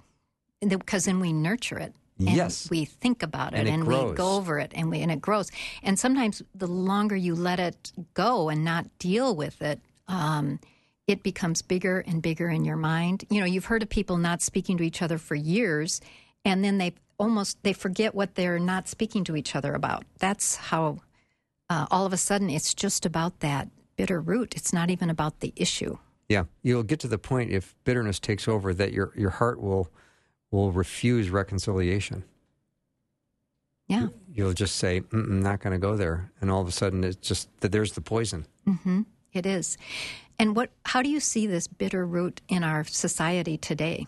because 0.68 1.06
then 1.06 1.20
we 1.20 1.32
nurture 1.32 1.80
it. 1.80 1.94
And 2.20 2.36
Yes. 2.36 2.70
we 2.70 2.86
think 2.86 3.24
about 3.24 3.54
it 3.54 3.60
And 3.60 3.68
and, 3.68 3.88
we 3.88 3.96
go 4.16 4.36
over 4.36 4.60
it 4.60 4.72
and 4.76 4.90
we 4.92 5.02
and 5.02 5.12
it 5.12 5.20
grows. 5.20 5.50
And 5.82 5.98
sometimes 5.98 6.44
the 6.54 6.68
longer 6.68 7.16
you 7.16 7.34
let 7.34 7.60
it 7.60 7.92
go 8.14 8.50
and 8.50 8.64
not 8.64 8.86
deal 9.00 9.36
with 9.36 9.62
it, 9.62 9.82
um, 10.08 10.60
it 11.08 11.24
becomes 11.24 11.62
bigger 11.62 12.00
and 12.00 12.22
bigger 12.22 12.50
in 12.50 12.66
your 12.66 12.78
mind. 12.78 13.26
You 13.30 13.40
know, 13.40 13.46
you've 13.46 13.66
heard 13.66 13.84
of 13.84 13.90
people 13.90 14.18
not 14.18 14.42
speaking 14.42 14.78
to 14.78 14.84
each 14.84 15.02
other 15.02 15.18
for 15.18 15.36
years, 15.36 16.02
and 16.46 16.64
then 16.64 16.78
they 16.78 16.94
almost 17.18 17.62
they 17.64 17.74
forget 17.74 18.16
what 18.16 18.36
they're 18.36 18.60
not 18.60 18.88
speaking 18.88 19.24
to 19.26 19.36
each 19.36 19.56
other 19.56 19.74
about. 19.74 20.06
That's 20.20 20.56
how 20.56 21.00
uh, 21.70 21.88
all 21.92 22.06
of 22.06 22.14
a 22.14 22.18
sudden 22.18 22.50
it's 22.50 22.74
just 22.74 23.06
about 23.06 23.40
that 23.42 23.70
bitter 23.96 24.20
root. 24.20 24.56
It's 24.56 24.74
not 24.74 24.90
even 24.90 25.10
about 25.10 25.40
the 25.40 25.54
issue. 25.56 25.98
Yeah, 26.30 26.46
you'll 26.62 26.84
get 26.84 27.00
to 27.02 27.08
the 27.08 27.18
point 27.18 27.52
if 27.52 27.76
bitterness 27.84 28.20
takes 28.20 28.48
over 28.48 28.74
that 28.74 28.94
your 28.94 29.12
your 29.16 29.30
heart 29.32 29.62
will 29.62 29.90
will 30.52 30.72
refuse 30.72 31.30
reconciliation. 31.30 32.24
Yeah. 33.88 34.08
You'll 34.34 34.54
just 34.54 34.78
say, 34.78 35.04
"I'm 35.12 35.42
"Not 35.42 35.60
going 35.60 35.74
to 35.74 35.80
go 35.80 35.98
there," 35.98 36.32
and 36.40 36.50
all 36.50 36.62
of 36.62 36.68
a 36.68 36.72
sudden 36.72 37.04
it's 37.04 37.18
just 37.18 37.50
that 37.60 37.72
there's 37.72 37.92
the 37.92 38.02
poison. 38.02 38.46
Mm-hmm. 38.66 39.02
It 39.34 39.46
is. 39.46 39.78
And 40.40 40.56
what 40.56 40.72
how 40.86 41.02
do 41.02 41.10
you 41.10 41.20
see 41.20 41.48
this 41.48 41.68
bitter 41.68 42.06
root 42.06 42.42
in 42.48 42.64
our 42.64 42.84
society 42.84 43.58
today? 43.58 44.08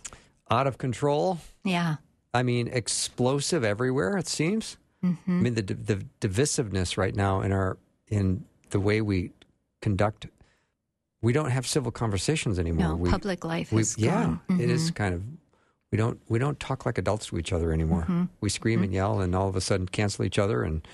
Out 0.50 0.68
of 0.68 0.78
control. 0.78 1.40
Yeah. 1.64 1.96
I 2.34 2.44
mean, 2.44 2.68
explosive 2.68 3.64
everywhere. 3.64 4.18
It 4.18 4.28
seems. 4.28 4.78
I 5.04 5.16
mean, 5.28 5.54
the 5.54 5.62
the 5.62 6.06
divisiveness 6.20 6.98
right 6.98 7.16
now 7.16 7.42
in 7.42 7.52
our 7.52 7.78
in 8.08 8.46
the 8.72 8.80
way 8.80 9.02
we 9.02 9.32
conduct. 9.82 10.28
We 11.22 11.34
don't 11.34 11.52
have 11.52 11.66
civil 11.66 11.92
conversations 11.92 12.60
anymore. 12.60 12.90
No, 12.90 12.96
we, 12.96 13.10
public 13.10 13.44
life 13.44 13.72
we, 13.72 13.82
is 13.82 13.98
yeah, 13.98 14.24
gone. 14.24 14.42
Mm-hmm. 14.50 14.62
it 14.62 14.70
is 14.70 14.92
kind 14.92 15.14
of. 15.14 15.24
We 15.92 15.98
don't 15.98 16.20
we 16.28 16.40
don't 16.40 16.60
talk 16.60 16.86
like 16.86 16.98
adults 16.98 17.28
to 17.28 17.38
each 17.38 17.54
other 17.54 17.72
anymore. 17.72 18.02
Mm-hmm. 18.02 18.24
We 18.42 18.50
scream 18.50 18.84
and 18.84 18.94
yell, 18.94 19.22
and 19.22 19.36
all 19.36 19.48
of 19.48 19.56
a 19.56 19.62
sudden 19.62 19.88
cancel 19.88 20.26
each 20.26 20.40
other, 20.40 20.64
and 20.64 20.86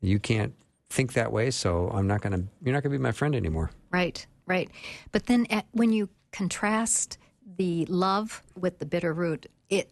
you 0.00 0.18
can't 0.18 0.54
think 0.90 1.14
that 1.14 1.32
way. 1.32 1.50
So 1.50 1.90
I'm 1.92 2.06
not 2.06 2.20
gonna. 2.20 2.44
You're 2.62 2.74
not 2.74 2.82
gonna 2.82 2.96
be 2.96 3.02
my 3.02 3.12
friend 3.12 3.34
anymore. 3.34 3.70
Right, 3.90 4.26
right. 4.48 4.70
But 5.12 5.26
then 5.26 5.46
at, 5.50 5.66
when 5.72 5.92
you 5.92 6.08
contrast 6.32 7.18
the 7.56 7.86
love 7.86 8.42
with 8.58 8.78
the 8.78 8.86
bitter 8.86 9.12
root, 9.12 9.46
it 9.68 9.90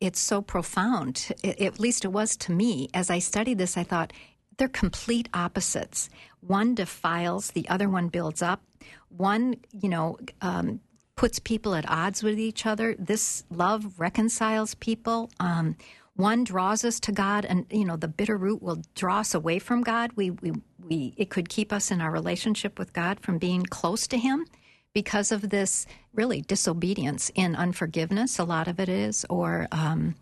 it's 0.00 0.20
so 0.20 0.42
profound. 0.42 1.28
It, 1.42 1.60
at 1.60 1.78
least 1.78 2.04
it 2.04 2.08
was 2.08 2.36
to 2.38 2.52
me. 2.52 2.88
As 2.92 3.08
I 3.08 3.20
studied 3.20 3.58
this, 3.58 3.76
I 3.76 3.84
thought 3.84 4.12
they're 4.56 4.68
complete 4.68 5.28
opposites. 5.32 6.10
One 6.40 6.74
defiles, 6.74 7.52
the 7.52 7.68
other 7.68 7.88
one 7.88 8.08
builds 8.08 8.42
up. 8.42 8.62
One, 9.08 9.56
you 9.72 9.88
know, 9.88 10.18
um, 10.40 10.80
puts 11.14 11.38
people 11.38 11.74
at 11.74 11.88
odds 11.88 12.22
with 12.22 12.38
each 12.38 12.66
other. 12.66 12.96
This 12.98 13.44
love 13.50 14.00
reconciles 14.00 14.74
people. 14.74 15.30
Um, 15.38 15.76
one 16.14 16.44
draws 16.44 16.84
us 16.84 17.00
to 17.00 17.12
God, 17.12 17.44
and 17.44 17.66
you 17.70 17.84
know 17.84 17.96
the 17.96 18.08
bitter 18.08 18.36
root 18.36 18.62
will 18.62 18.82
draw 18.94 19.20
us 19.20 19.34
away 19.34 19.58
from 19.58 19.82
God. 19.82 20.12
We, 20.14 20.30
we, 20.30 20.52
we, 20.86 21.14
it 21.16 21.30
could 21.30 21.48
keep 21.48 21.72
us 21.72 21.90
in 21.90 22.00
our 22.00 22.10
relationship 22.10 22.78
with 22.78 22.92
God 22.92 23.20
from 23.20 23.38
being 23.38 23.62
close 23.64 24.06
to 24.08 24.18
Him 24.18 24.46
because 24.92 25.32
of 25.32 25.48
this 25.48 25.86
really 26.12 26.42
disobedience 26.42 27.30
in 27.34 27.56
unforgiveness. 27.56 28.38
A 28.38 28.44
lot 28.44 28.68
of 28.68 28.78
it 28.78 28.88
is, 28.88 29.24
or 29.30 29.68
um, 29.72 30.14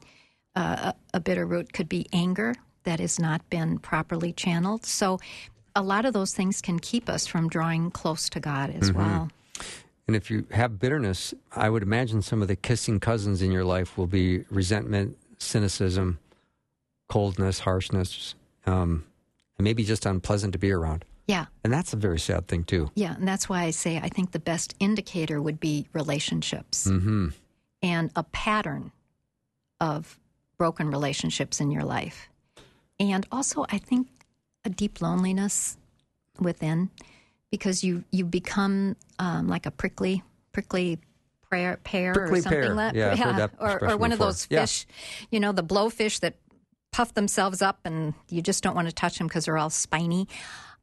uh, 0.54 0.92
a 0.92 1.16
a 1.16 1.20
bitter 1.20 1.44
root 1.44 1.72
could 1.72 1.88
be 1.88 2.06
anger 2.12 2.54
that 2.84 3.00
has 3.00 3.18
not 3.18 3.48
been 3.50 3.78
properly 3.78 4.32
channeled. 4.32 4.86
So, 4.86 5.18
a 5.74 5.82
lot 5.82 6.04
of 6.04 6.12
those 6.12 6.34
things 6.34 6.60
can 6.60 6.78
keep 6.78 7.08
us 7.08 7.26
from 7.26 7.48
drawing 7.48 7.90
close 7.90 8.28
to 8.30 8.40
God 8.40 8.70
as 8.70 8.92
well. 8.92 9.28
And 10.06 10.16
if 10.16 10.28
you 10.28 10.44
have 10.50 10.80
bitterness, 10.80 11.32
I 11.54 11.70
would 11.70 11.84
imagine 11.84 12.20
some 12.20 12.42
of 12.42 12.48
the 12.48 12.56
kissing 12.56 12.98
cousins 12.98 13.42
in 13.42 13.52
your 13.52 13.64
life 13.64 13.96
will 13.96 14.08
be 14.08 14.40
resentment, 14.50 15.16
cynicism, 15.40 16.18
coldness, 17.08 17.60
harshness, 17.60 18.34
um, 18.66 19.04
and 19.58 19.64
maybe 19.64 19.84
just 19.84 20.06
unpleasant 20.06 20.52
to 20.52 20.58
be 20.58 20.70
around. 20.70 21.04
Yeah. 21.26 21.46
And 21.64 21.72
that's 21.72 21.92
a 21.92 21.96
very 21.96 22.18
sad 22.18 22.48
thing 22.48 22.64
too. 22.64 22.90
Yeah, 22.94 23.14
and 23.14 23.26
that's 23.26 23.48
why 23.48 23.62
I 23.62 23.70
say 23.70 23.98
I 23.98 24.08
think 24.08 24.32
the 24.32 24.40
best 24.40 24.74
indicator 24.80 25.40
would 25.40 25.60
be 25.60 25.86
relationships 25.92 26.86
mm-hmm. 26.88 27.28
and 27.82 28.10
a 28.16 28.24
pattern 28.24 28.92
of 29.80 30.18
broken 30.58 30.90
relationships 30.90 31.60
in 31.60 31.70
your 31.70 31.84
life. 31.84 32.28
And 32.98 33.26
also, 33.32 33.64
I 33.70 33.78
think 33.78 34.08
a 34.64 34.70
deep 34.70 35.00
loneliness 35.00 35.78
within 36.38 36.90
because 37.50 37.82
you, 37.82 38.04
you 38.10 38.24
become 38.24 38.96
um, 39.18 39.48
like 39.48 39.66
a 39.66 39.70
prickly, 39.70 40.22
prickly 40.52 40.98
prayer, 41.50 41.78
pear 41.82 42.12
Prickly 42.14 42.38
or 42.38 42.42
something 42.42 42.60
pear. 42.60 42.74
like 42.74 42.94
Yeah, 42.94 43.14
that 43.14 43.50
or, 43.58 43.90
or 43.90 43.96
one 43.96 44.12
of 44.12 44.18
before. 44.18 44.28
those 44.32 44.46
Yeah. 44.50 44.60
fish, 44.62 44.86
you 45.30 45.40
know, 45.40 45.52
the 45.52 45.64
blowfish 45.64 46.20
that 46.20 46.34
puff 46.92 47.14
themselves 47.14 47.60
up 47.62 47.80
and 47.84 48.14
you 48.28 48.42
just 48.42 48.62
don't 48.62 48.74
want 48.74 48.88
to 48.88 48.94
touch 48.94 49.18
them 49.18 49.26
because 49.26 49.44
they're 49.44 49.58
all 49.58 49.70
spiny 49.70 50.26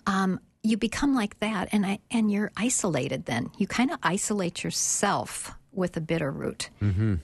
um, 0.08 0.40
you 0.64 0.78
become 0.78 1.14
like 1.14 1.40
that, 1.40 1.70
and 1.72 1.86
I, 1.86 2.00
and 2.10 2.32
you're 2.32 2.52
isolated. 2.58 3.26
Then 3.26 3.52
you 3.58 3.68
kind 3.68 3.92
of 3.92 4.00
isolate 4.02 4.64
yourself 4.64 5.54
with 5.72 5.96
a 5.98 6.02
bitter 6.02 6.32
root, 6.32 6.70
mm-hmm. 6.82 7.16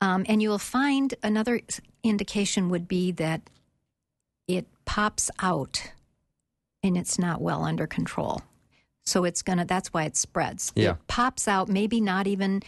um, 0.00 0.24
and 0.28 0.42
you 0.42 0.50
will 0.50 0.58
find 0.58 1.14
another 1.22 1.60
indication 2.04 2.68
would 2.68 2.86
be 2.86 3.10
that 3.12 3.40
it 4.46 4.66
pops 4.84 5.30
out, 5.40 5.92
and 6.82 6.96
it's 6.96 7.18
not 7.18 7.40
well 7.40 7.64
under 7.64 7.86
control. 7.86 8.42
So 9.04 9.24
it's 9.24 9.42
gonna. 9.42 9.64
That's 9.64 9.92
why 9.92 10.04
it 10.04 10.16
spreads. 10.16 10.72
Yeah. 10.76 10.92
It 10.92 10.96
pops 11.06 11.48
out. 11.48 11.68
Maybe 11.68 12.00
not 12.00 12.26
even. 12.26 12.62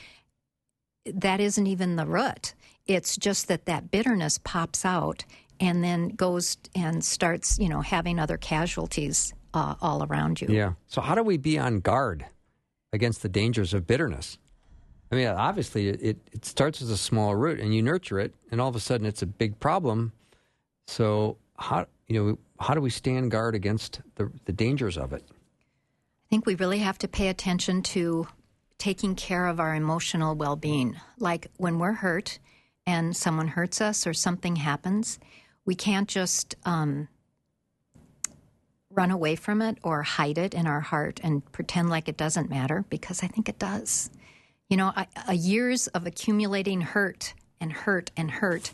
That 1.15 1.41
isn't 1.41 1.67
even 1.67 1.97
the 1.97 2.07
root. 2.07 2.55
It's 2.87 3.17
just 3.17 3.49
that 3.49 3.67
that 3.67 3.91
bitterness 3.91 4.39
pops 4.39 4.85
out 4.85 5.25
and 5.61 5.83
then 5.83 6.09
goes 6.09 6.57
and 6.75 7.05
starts, 7.05 7.59
you 7.59 7.69
know, 7.69 7.81
having 7.81 8.19
other 8.19 8.37
casualties 8.37 9.35
uh, 9.55 9.75
all 9.81 10.05
around 10.05 10.41
you. 10.41 10.49
Yeah. 10.51 10.73
So 10.87 11.01
how 11.01 11.15
do 11.15 11.23
we 11.23 11.37
be 11.37 11.59
on 11.59 11.81
guard 11.81 12.27
against 12.93 13.23
the 13.23 13.29
dangers 13.29 13.75
of 13.75 13.87
bitterness? 13.87 14.39
I 15.11 15.15
mean, 15.15 15.27
obviously, 15.27 15.89
it, 15.89 16.19
it, 16.33 16.45
starts 16.45 16.83
as 16.83 16.91
a 16.91 16.97
small 16.97 17.35
root, 17.35 17.61
and 17.61 17.75
you 17.75 17.83
nurture 17.83 18.21
it, 18.21 18.35
and 18.51 18.61
all 18.61 18.69
of 18.69 18.77
a 18.77 18.81
sudden, 18.81 19.07
it's 19.07 19.23
a 19.23 19.27
big 19.27 19.59
problem. 19.59 20.13
So 20.87 21.39
how 21.57 21.87
you 22.09 22.23
know 22.23 22.39
how 22.61 22.75
do 22.75 22.81
we 22.81 22.91
stand 22.91 23.31
guard 23.31 23.55
against 23.55 24.01
the 24.17 24.31
the 24.45 24.53
dangers 24.53 24.99
of 24.99 25.15
it? 25.15 25.25
I 25.31 26.29
think 26.29 26.45
we 26.45 26.57
really 26.57 26.81
have 26.81 26.99
to 26.99 27.09
pay 27.09 27.29
attention 27.29 27.83
to 27.85 28.29
taking 28.79 29.15
care 29.15 29.47
of 29.47 29.61
our 29.61 29.75
emotional 29.75 30.35
well 30.35 30.57
being. 30.57 30.97
Like 31.19 31.49
when 31.57 31.79
we're 31.79 31.93
hurt 31.93 32.39
and 32.87 33.17
someone 33.17 33.49
hurts 33.49 33.81
us 33.81 34.07
or 34.07 34.15
something 34.15 34.57
happens, 34.57 35.19
we 35.67 35.75
can't 35.75 36.09
just 36.09 36.55
um, 36.65 37.09
run 38.91 39.11
away 39.11 39.37
from 39.37 39.61
it 39.61 39.79
or 39.83 40.03
hide 40.03 40.39
it 40.39 40.55
in 40.55 40.67
our 40.67 40.81
heart 40.81 41.21
and 41.23 41.45
pretend 41.53 41.91
like 41.91 42.09
it 42.09 42.17
doesn't 42.17 42.49
matter 42.49 42.85
because 42.89 43.23
I 43.23 43.27
think 43.27 43.49
it 43.49 43.59
does. 43.59 44.11
You 44.69 44.77
know, 44.77 44.93
years 45.33 45.87
of 45.89 46.07
accumulating 46.07 46.81
hurt 46.81 47.35
and 47.61 47.73
hurt 47.73 48.11
and 48.17 48.31
hurt 48.31 48.73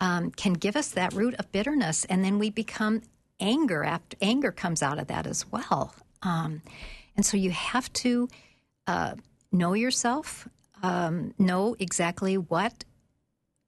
um, 0.00 0.30
can 0.30 0.52
give 0.52 0.76
us 0.76 0.90
that 0.92 1.12
root 1.12 1.34
of 1.38 1.50
bitterness, 1.52 2.04
and 2.04 2.24
then 2.24 2.38
we 2.38 2.50
become 2.50 3.02
anger. 3.40 3.84
After 3.84 4.16
anger 4.20 4.52
comes 4.52 4.82
out 4.82 4.98
of 4.98 5.08
that 5.08 5.26
as 5.26 5.50
well, 5.50 5.94
um, 6.22 6.62
and 7.16 7.26
so 7.26 7.36
you 7.36 7.50
have 7.50 7.92
to 7.94 8.28
uh, 8.86 9.14
know 9.50 9.74
yourself, 9.74 10.48
um, 10.82 11.34
know 11.38 11.76
exactly 11.78 12.36
what 12.36 12.84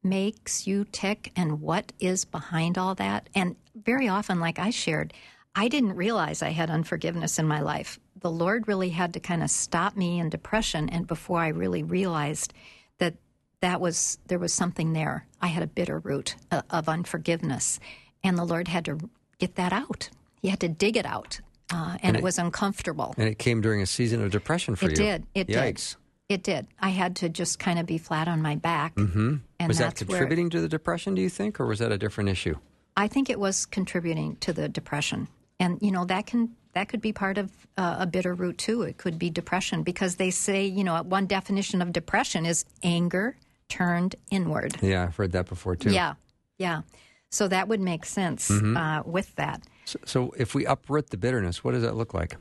makes 0.03 0.67
you 0.67 0.87
tick 0.93 1.33
and 1.37 1.61
what 1.61 1.93
is 2.01 2.25
behind 2.25 2.79
all 2.79 2.95
that. 2.95 3.29
And 3.35 3.57
very 3.75 4.09
often, 4.09 4.41
like 4.41 4.59
I 4.59 4.71
shared, 4.71 5.13
I 5.55 5.69
didn't 5.69 5.97
realize 5.97 6.43
I 6.43 6.51
had 6.51 6.71
unforgiveness 6.71 7.39
in 7.39 7.47
my 7.47 7.61
life. 7.61 7.99
the 8.21 8.31
Lord 8.31 8.69
really 8.69 8.91
had 8.91 9.15
to 9.15 9.21
kind 9.21 9.43
of 9.43 9.51
stop 9.51 9.97
me 9.97 10.21
in 10.21 10.29
depression, 10.29 10.89
and 10.91 11.07
before 11.07 11.41
I 11.41 11.49
really 11.49 11.83
realized 11.83 12.53
that 12.99 13.15
that 13.61 13.81
was 13.81 14.19
there 14.27 14.39
was 14.39 14.53
something 14.53 14.93
there. 14.93 15.27
I 15.41 15.49
had 15.49 15.63
a 15.63 15.67
bitter 15.67 15.99
root 15.99 16.37
uh, 16.51 16.63
of 16.71 16.89
unforgiveness, 16.89 17.81
and 18.23 18.37
the 18.37 18.45
Lord 18.45 18.69
had 18.69 18.85
to 18.87 18.99
get 19.39 19.57
that 19.57 19.73
out. 19.73 20.11
He 20.43 20.49
had 20.49 20.61
to 20.61 20.69
dig 20.69 20.97
it 20.97 21.07
out, 21.07 21.41
uh, 21.73 21.93
and, 21.95 22.01
And 22.03 22.17
it, 22.17 22.21
it- 22.21 22.23
was 22.25 22.39
uncomfortable. 22.39 23.15
And 23.19 23.29
it 23.29 23.39
came 23.39 23.61
during 23.61 23.81
a 23.83 23.87
season 23.87 24.23
of 24.23 24.31
depression 24.31 24.77
for 24.77 24.87
you. 24.87 24.91
It 24.93 24.99
you. 24.99 25.05
did. 25.05 25.27
It 25.35 25.49
Yikes. 25.49 25.91
did. 25.91 25.97
It 26.29 26.43
did. 26.45 26.67
I 26.79 26.91
had 26.91 27.17
to 27.17 27.29
just 27.29 27.59
kind 27.59 27.79
of 27.79 27.87
be 27.87 27.99
flat 27.99 28.29
on 28.29 28.41
my 28.41 28.55
back. 28.55 28.95
Mm-hmm. 28.95 29.37
And 29.59 29.69
was 29.69 29.79
that 29.79 29.97
contributing 29.97 30.49
to 30.51 30.61
the 30.61 30.69
depression, 30.69 31.15
do 31.17 31.23
you 31.23 31.29
think, 31.29 31.59
or 31.59 31.67
was 31.67 31.81
that 31.81 31.91
a 31.91 31.99
different 31.99 32.31
issue? 32.31 32.55
I 32.97 33.09
think 33.09 33.31
it 33.31 33.41
was 33.41 33.67
contributing 33.67 34.37
to 34.41 34.53
the 34.53 34.69
depression, 34.69 35.27
and 35.59 35.79
you 35.81 35.91
know 35.91 36.05
that 36.07 36.27
can 36.27 36.51
that 36.75 36.89
could 36.89 37.01
be 37.01 37.13
part 37.13 37.37
of 37.39 37.51
uh, 37.77 37.97
a 38.01 38.07
bitter 38.07 38.35
root 38.35 38.59
too. 38.59 38.83
It 38.83 38.97
could 38.97 39.19
be 39.19 39.29
depression 39.31 39.83
because 39.83 40.17
they 40.17 40.31
say 40.31 40.67
you 40.67 40.85
know 40.85 41.03
one 41.03 41.27
definition 41.27 41.83
of 41.83 41.93
depression 41.93 42.47
is 42.47 42.65
anger 42.83 43.37
turned 43.69 44.17
inward. 44.31 44.77
Yeah, 44.83 45.05
I've 45.05 45.17
heard 45.17 45.33
that 45.33 45.49
before 45.49 45.77
too. 45.77 45.91
Yeah, 45.91 46.15
yeah. 46.59 46.83
So 47.31 47.49
that 47.49 47.69
would 47.69 47.81
make 47.81 48.05
sense 48.05 48.51
Mm-hmm. 48.51 48.77
uh, 48.77 49.03
with 49.05 49.35
that. 49.37 49.63
So, 49.91 49.99
so 50.05 50.35
if 50.37 50.55
we 50.55 50.65
uproot 50.65 51.11
the 51.11 51.17
bitterness, 51.17 51.65
what 51.65 51.73
does 51.73 51.83
that 51.83 51.97
look 51.97 52.15
like? 52.15 52.37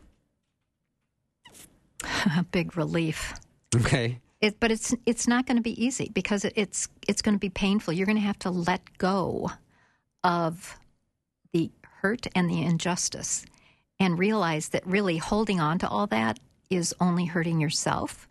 A 2.37 2.43
big 2.43 2.77
relief. 2.77 3.33
Okay. 3.75 4.19
It, 4.39 4.59
but 4.59 4.71
it's 4.71 4.95
it's 5.05 5.27
not 5.27 5.47
going 5.47 5.57
to 5.57 5.63
be 5.63 5.83
easy 5.83 6.11
because 6.13 6.45
it, 6.45 6.53
it's 6.55 6.87
it's 7.07 7.21
going 7.21 7.35
to 7.35 7.39
be 7.39 7.49
painful. 7.49 7.93
You're 7.93 8.05
going 8.05 8.17
to 8.17 8.21
have 8.21 8.39
to 8.39 8.51
let 8.51 8.97
go 8.97 9.51
of 10.23 10.77
the 11.51 11.71
hurt 11.81 12.27
and 12.35 12.49
the 12.49 12.61
injustice, 12.61 13.45
and 13.99 14.17
realize 14.17 14.69
that 14.69 14.85
really 14.87 15.17
holding 15.17 15.59
on 15.59 15.79
to 15.79 15.89
all 15.89 16.07
that 16.07 16.39
is 16.69 16.95
only 17.01 17.25
hurting 17.25 17.59
yourself. 17.59 18.29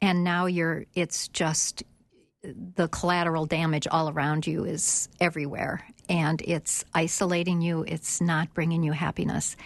And 0.00 0.22
now 0.22 0.46
you're 0.46 0.84
it's 0.94 1.26
just 1.28 1.82
the 2.42 2.86
collateral 2.88 3.46
damage 3.46 3.88
all 3.90 4.10
around 4.10 4.46
you 4.46 4.64
is 4.64 5.08
everywhere, 5.20 5.84
and 6.08 6.40
it's 6.42 6.84
isolating 6.94 7.60
you. 7.60 7.84
It's 7.86 8.20
not 8.20 8.54
bringing 8.54 8.82
you 8.82 8.92
happiness 8.92 9.56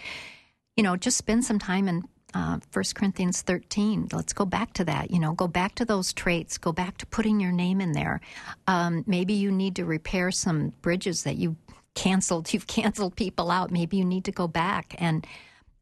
you 0.75 0.83
know, 0.83 0.95
just 0.95 1.17
spend 1.17 1.45
some 1.45 1.59
time 1.59 1.87
in 1.87 2.03
uh, 2.33 2.57
1 2.71 2.83
Corinthians 2.95 3.41
13. 3.41 4.09
Let's 4.11 4.33
go 4.33 4.45
back 4.45 4.73
to 4.73 4.85
that. 4.85 5.11
You 5.11 5.19
know, 5.19 5.33
go 5.33 5.47
back 5.47 5.75
to 5.75 5.85
those 5.85 6.13
traits. 6.13 6.57
Go 6.57 6.71
back 6.71 6.97
to 6.97 7.05
putting 7.05 7.39
your 7.39 7.51
name 7.51 7.79
in 7.79 7.91
there. 7.91 8.21
Um, 8.67 9.03
maybe 9.05 9.33
you 9.33 9.51
need 9.51 9.75
to 9.75 9.85
repair 9.85 10.31
some 10.31 10.73
bridges 10.81 11.23
that 11.23 11.35
you 11.35 11.55
canceled. 11.93 12.51
You've 12.51 12.67
canceled 12.67 13.15
people 13.15 13.51
out. 13.51 13.71
Maybe 13.71 13.97
you 13.97 14.05
need 14.05 14.25
to 14.25 14.31
go 14.31 14.47
back 14.47 14.95
and 14.97 15.27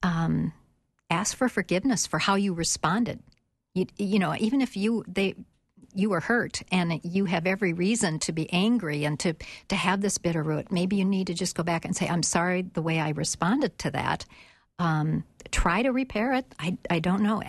um, 0.04 0.52
ask 1.10 1.38
for 1.38 1.48
forgiveness 1.48 2.06
for 2.06 2.20
how 2.20 2.36
you 2.36 2.54
responded. 2.54 3.20
You, 3.74 3.86
you 3.98 4.20
know, 4.20 4.36
even 4.38 4.60
if 4.60 4.76
you 4.76 5.06
they 5.08 5.36
you 5.94 6.10
were 6.10 6.20
hurt 6.20 6.62
and 6.72 7.00
you 7.04 7.26
have 7.26 7.46
every 7.46 7.74
reason 7.74 8.20
to 8.20 8.32
be 8.32 8.52
angry 8.52 9.06
and 9.06 9.20
to 9.20 9.34
to 9.70 9.76
have 9.76 10.02
this 10.02 10.18
bitter 10.18 10.44
root, 10.44 10.72
maybe 10.72 10.96
you 10.96 11.06
need 11.06 11.28
to 11.28 11.34
just 11.34 11.56
go 11.56 11.64
back 11.64 11.86
and 11.86 11.96
say, 11.96 12.08
"I'm 12.08 12.24
sorry 12.24 12.62
the 12.62 12.82
way 12.82 13.00
I 13.00 13.10
responded 13.10 13.78
to 13.80 13.92
that." 13.92 14.26
um, 14.82 15.24
try 15.52 15.84
to 15.84 15.92
repair 15.92 16.34
it. 16.34 16.46
I, 16.60 16.78
I 16.90 17.00
don't 17.00 17.22
know. 17.22 17.42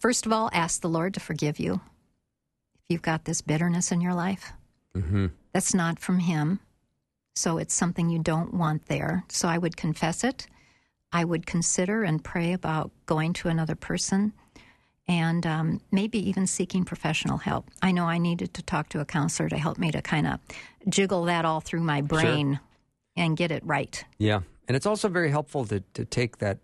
First 0.00 0.26
of 0.26 0.32
all, 0.32 0.50
ask 0.52 0.80
the 0.80 0.88
Lord 0.88 1.14
to 1.14 1.20
forgive 1.20 1.60
you 1.60 1.74
if 1.74 2.82
you've 2.88 3.02
got 3.02 3.24
this 3.24 3.42
bitterness 3.42 3.92
in 3.92 4.00
your 4.00 4.14
life. 4.14 4.52
Mm-hmm. 4.94 5.26
That's 5.52 5.72
not 5.72 6.00
from 6.00 6.18
Him. 6.18 6.58
So 7.36 7.58
it's 7.58 7.74
something 7.74 8.10
you 8.10 8.18
don't 8.18 8.54
want 8.54 8.86
there. 8.86 9.24
So 9.28 9.46
I 9.46 9.58
would 9.58 9.76
confess 9.76 10.24
it. 10.24 10.48
I 11.12 11.24
would 11.24 11.46
consider 11.46 12.02
and 12.02 12.22
pray 12.22 12.52
about 12.52 12.90
going 13.06 13.32
to 13.34 13.48
another 13.48 13.76
person 13.76 14.32
and 15.08 15.46
um, 15.46 15.80
maybe 15.90 16.18
even 16.28 16.46
seeking 16.46 16.84
professional 16.84 17.38
help. 17.38 17.70
I 17.80 17.92
know 17.92 18.04
I 18.04 18.18
needed 18.18 18.52
to 18.54 18.62
talk 18.62 18.90
to 18.90 19.00
a 19.00 19.04
counselor 19.04 19.48
to 19.48 19.56
help 19.56 19.78
me 19.78 19.90
to 19.90 20.02
kind 20.02 20.26
of 20.26 20.38
jiggle 20.88 21.24
that 21.24 21.44
all 21.44 21.60
through 21.60 21.80
my 21.80 22.02
brain 22.02 22.60
and 23.16 23.36
get 23.36 23.50
it 23.50 23.64
right. 23.64 24.04
Yeah, 24.18 24.40
and 24.68 24.76
it's 24.76 24.86
also 24.86 25.08
very 25.08 25.30
helpful 25.30 25.64
to, 25.66 25.80
to 25.94 26.04
take 26.04 26.38
that 26.38 26.58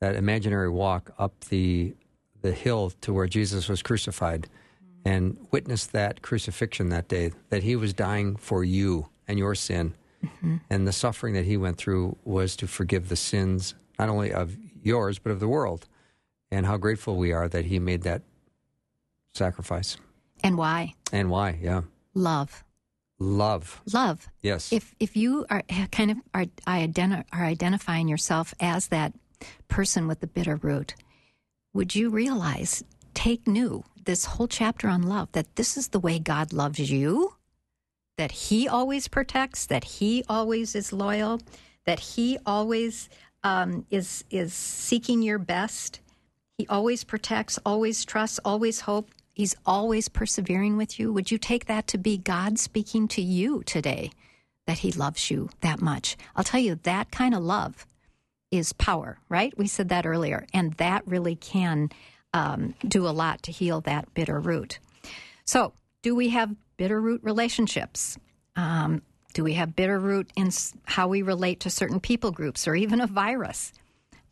that 0.00 0.16
imaginary 0.16 0.68
walk 0.68 1.12
up 1.18 1.32
the 1.44 1.94
the 2.42 2.52
hill 2.52 2.92
to 3.00 3.12
where 3.14 3.26
Jesus 3.26 3.68
was 3.68 3.80
crucified, 3.82 4.48
and 5.04 5.38
witness 5.50 5.86
that 5.86 6.20
crucifixion 6.20 6.88
that 6.90 7.08
day. 7.08 7.32
That 7.50 7.62
he 7.62 7.76
was 7.76 7.94
dying 7.94 8.36
for 8.36 8.64
you 8.64 9.08
and 9.28 9.38
your 9.38 9.54
sin, 9.54 9.94
and 10.68 10.86
the 10.86 10.92
suffering 10.92 11.34
that 11.34 11.44
he 11.44 11.56
went 11.56 11.78
through 11.78 12.16
was 12.24 12.56
to 12.56 12.66
forgive 12.66 13.08
the 13.08 13.16
sins 13.16 13.74
not 13.98 14.08
only 14.08 14.32
of 14.32 14.56
yours 14.82 15.18
but 15.18 15.30
of 15.30 15.40
the 15.40 15.48
world. 15.48 15.86
And 16.54 16.66
how 16.66 16.76
grateful 16.76 17.16
we 17.16 17.32
are 17.32 17.48
that 17.48 17.64
he 17.64 17.80
made 17.80 18.02
that 18.02 18.22
sacrifice. 19.34 19.96
And 20.44 20.56
why? 20.56 20.94
And 21.12 21.28
why? 21.28 21.58
Yeah, 21.60 21.82
Love. 22.14 22.62
love. 23.18 23.82
Love. 23.92 24.28
Yes. 24.40 24.72
If 24.72 24.94
if 25.00 25.16
you 25.16 25.46
are 25.50 25.62
kind 25.90 26.10
of 26.12 26.18
are 26.32 26.46
identi- 26.66 27.24
are 27.32 27.44
identifying 27.44 28.06
yourself 28.06 28.54
as 28.60 28.88
that 28.88 29.12
person 29.66 30.06
with 30.06 30.20
the 30.20 30.28
bitter 30.28 30.56
root, 30.56 30.94
would 31.72 31.96
you 31.96 32.08
realize 32.08 32.84
take 33.14 33.48
new 33.48 33.82
this 34.04 34.24
whole 34.26 34.46
chapter 34.46 34.86
on 34.86 35.02
love 35.02 35.28
that 35.32 35.56
this 35.56 35.76
is 35.76 35.88
the 35.88 35.98
way 35.98 36.20
God 36.20 36.52
loves 36.52 36.78
you, 36.78 37.34
that 38.16 38.30
He 38.30 38.68
always 38.68 39.08
protects, 39.08 39.66
that 39.66 39.84
He 39.84 40.22
always 40.28 40.76
is 40.76 40.92
loyal, 40.92 41.40
that 41.84 41.98
He 41.98 42.38
always 42.46 43.08
um, 43.42 43.86
is 43.90 44.22
is 44.30 44.52
seeking 44.54 45.20
your 45.20 45.38
best. 45.40 46.00
He 46.58 46.66
always 46.68 47.02
protects, 47.02 47.58
always 47.66 48.04
trusts, 48.04 48.38
always 48.44 48.82
hope. 48.82 49.10
He's 49.32 49.56
always 49.66 50.08
persevering 50.08 50.76
with 50.76 51.00
you. 51.00 51.12
Would 51.12 51.30
you 51.32 51.38
take 51.38 51.66
that 51.66 51.88
to 51.88 51.98
be 51.98 52.16
God 52.16 52.58
speaking 52.58 53.08
to 53.08 53.22
you 53.22 53.64
today? 53.64 54.12
That 54.66 54.78
He 54.78 54.92
loves 54.92 55.30
you 55.30 55.50
that 55.62 55.80
much. 55.80 56.16
I'll 56.36 56.44
tell 56.44 56.60
you, 56.60 56.76
that 56.84 57.10
kind 57.10 57.34
of 57.34 57.42
love 57.42 57.86
is 58.52 58.72
power, 58.72 59.18
right? 59.28 59.56
We 59.58 59.66
said 59.66 59.88
that 59.88 60.06
earlier. 60.06 60.46
And 60.54 60.74
that 60.74 61.06
really 61.06 61.34
can 61.34 61.90
um, 62.32 62.74
do 62.86 63.06
a 63.06 63.10
lot 63.10 63.42
to 63.42 63.52
heal 63.52 63.80
that 63.82 64.14
bitter 64.14 64.38
root. 64.38 64.78
So, 65.44 65.72
do 66.02 66.14
we 66.14 66.28
have 66.30 66.54
bitter 66.76 67.00
root 67.00 67.20
relationships? 67.24 68.16
Um, 68.54 69.02
do 69.32 69.42
we 69.42 69.54
have 69.54 69.74
bitter 69.74 69.98
root 69.98 70.30
in 70.36 70.50
how 70.84 71.08
we 71.08 71.22
relate 71.22 71.60
to 71.60 71.70
certain 71.70 71.98
people 71.98 72.30
groups 72.30 72.68
or 72.68 72.76
even 72.76 73.00
a 73.00 73.08
virus? 73.08 73.72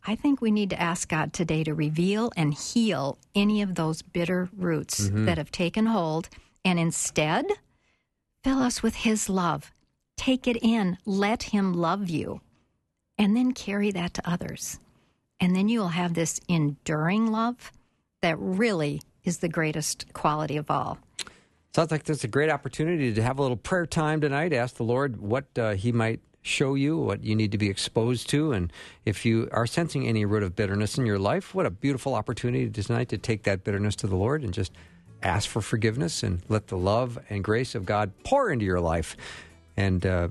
I 0.05 0.15
think 0.15 0.41
we 0.41 0.51
need 0.51 0.69
to 0.71 0.81
ask 0.81 1.07
God 1.07 1.31
today 1.31 1.63
to 1.63 1.73
reveal 1.73 2.31
and 2.35 2.53
heal 2.53 3.17
any 3.33 3.61
of 3.61 3.75
those 3.75 4.01
bitter 4.01 4.49
roots 4.55 5.09
that 5.25 5.37
have 5.37 5.51
taken 5.51 5.85
hold 5.85 6.29
and 6.65 6.77
instead 6.77 7.45
fill 8.43 8.59
us 8.59 8.83
with 8.83 8.95
His 8.95 9.29
love. 9.29 9.71
Take 10.17 10.47
it 10.47 10.57
in, 10.61 10.97
let 11.05 11.43
Him 11.43 11.73
love 11.73 12.09
you, 12.09 12.41
and 13.17 13.35
then 13.35 13.53
carry 13.53 13.91
that 13.91 14.13
to 14.15 14.29
others. 14.29 14.79
And 15.39 15.55
then 15.55 15.69
you'll 15.69 15.89
have 15.89 16.13
this 16.13 16.39
enduring 16.49 17.31
love 17.31 17.71
that 18.21 18.37
really 18.39 19.01
is 19.23 19.37
the 19.37 19.49
greatest 19.49 20.11
quality 20.13 20.57
of 20.57 20.69
all. 20.69 20.97
Sounds 21.73 21.91
like 21.91 22.03
there's 22.03 22.23
a 22.23 22.29
great 22.29 22.49
opportunity 22.49 23.13
to 23.13 23.23
have 23.23 23.39
a 23.39 23.41
little 23.41 23.57
prayer 23.57 23.85
time 23.85 24.21
tonight. 24.21 24.53
Ask 24.53 24.75
the 24.75 24.83
Lord 24.83 25.21
what 25.21 25.45
uh, 25.57 25.71
He 25.71 25.91
might 25.91 26.19
show 26.43 26.75
you, 26.75 26.97
what 26.97 27.23
you 27.23 27.35
need 27.35 27.51
to 27.53 27.57
be 27.57 27.69
exposed 27.69 28.29
to. 28.29 28.51
And 28.51 28.71
if 29.05 29.25
you 29.25 29.49
are 29.51 29.65
sensing 29.65 30.07
any 30.07 30.25
root 30.25 30.43
of 30.43 30.55
bitterness 30.55 30.97
in 30.97 31.05
your 31.05 31.17
life, 31.17 31.55
what 31.55 31.65
a 31.65 31.71
beautiful 31.71 32.13
opportunity 32.13 32.69
tonight 32.69 33.09
to 33.09 33.17
take 33.17 33.43
that 33.43 33.63
bitterness 33.63 33.95
to 33.97 34.07
the 34.07 34.15
Lord 34.15 34.43
and 34.43 34.53
just 34.53 34.73
ask 35.23 35.49
for 35.49 35.61
forgiveness 35.61 36.21
and 36.21 36.41
let 36.49 36.67
the 36.67 36.77
love 36.77 37.17
and 37.29 37.43
grace 37.43 37.75
of 37.75 37.85
God 37.85 38.11
pour 38.23 38.51
into 38.51 38.65
your 38.65 38.81
life. 38.81 39.15
And 39.77 40.05
uh, 40.05 40.27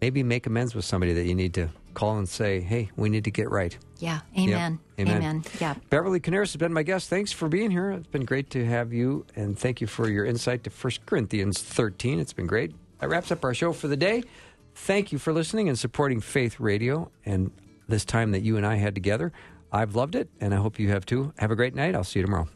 maybe 0.00 0.22
make 0.22 0.46
amends 0.46 0.74
with 0.74 0.84
somebody 0.84 1.12
that 1.12 1.24
you 1.24 1.34
need 1.34 1.54
to 1.54 1.68
call 1.94 2.18
and 2.18 2.28
say, 2.28 2.60
hey, 2.60 2.90
we 2.96 3.08
need 3.08 3.24
to 3.24 3.30
get 3.30 3.50
right. 3.50 3.76
Yeah, 3.98 4.20
amen. 4.38 4.78
Amen. 5.00 5.16
Amen. 5.16 5.44
Yeah. 5.60 5.74
Beverly 5.90 6.20
Coniaris 6.20 6.52
has 6.52 6.56
been 6.56 6.72
my 6.72 6.84
guest. 6.84 7.10
Thanks 7.10 7.32
for 7.32 7.48
being 7.48 7.72
here. 7.72 7.90
It's 7.90 8.06
been 8.06 8.24
great 8.24 8.50
to 8.50 8.64
have 8.64 8.92
you, 8.92 9.26
and 9.34 9.58
thank 9.58 9.80
you 9.80 9.88
for 9.88 10.08
your 10.08 10.24
insight 10.24 10.62
to 10.64 10.70
1 10.70 10.92
Corinthians 11.06 11.60
13. 11.60 12.20
It's 12.20 12.32
been 12.32 12.46
great. 12.46 12.72
That 13.00 13.08
wraps 13.08 13.32
up 13.32 13.44
our 13.44 13.54
show 13.54 13.72
for 13.72 13.88
the 13.88 13.96
day. 13.96 14.22
Thank 14.80 15.12
you 15.12 15.18
for 15.18 15.34
listening 15.34 15.68
and 15.68 15.78
supporting 15.78 16.20
Faith 16.20 16.58
Radio 16.58 17.10
and 17.26 17.50
this 17.88 18.06
time 18.06 18.30
that 18.30 18.40
you 18.40 18.56
and 18.56 18.64
I 18.64 18.76
had 18.76 18.94
together. 18.94 19.32
I've 19.70 19.94
loved 19.94 20.14
it, 20.14 20.30
and 20.40 20.54
I 20.54 20.56
hope 20.56 20.78
you 20.78 20.88
have 20.88 21.04
too. 21.04 21.34
Have 21.38 21.50
a 21.50 21.56
great 21.56 21.74
night. 21.74 21.94
I'll 21.94 22.04
see 22.04 22.20
you 22.20 22.24
tomorrow. 22.24 22.48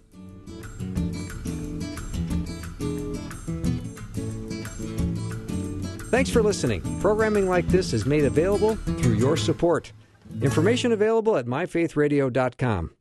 Thanks 6.11 6.31
for 6.31 6.43
listening. 6.43 6.81
Programming 7.01 7.49
like 7.49 7.69
this 7.69 7.93
is 7.93 8.07
made 8.07 8.25
available 8.25 8.77
through 8.77 9.15
your 9.15 9.37
support. 9.37 9.93
Information 10.41 10.93
available 10.93 11.37
at 11.37 11.45
myfaithradio.com. 11.45 12.93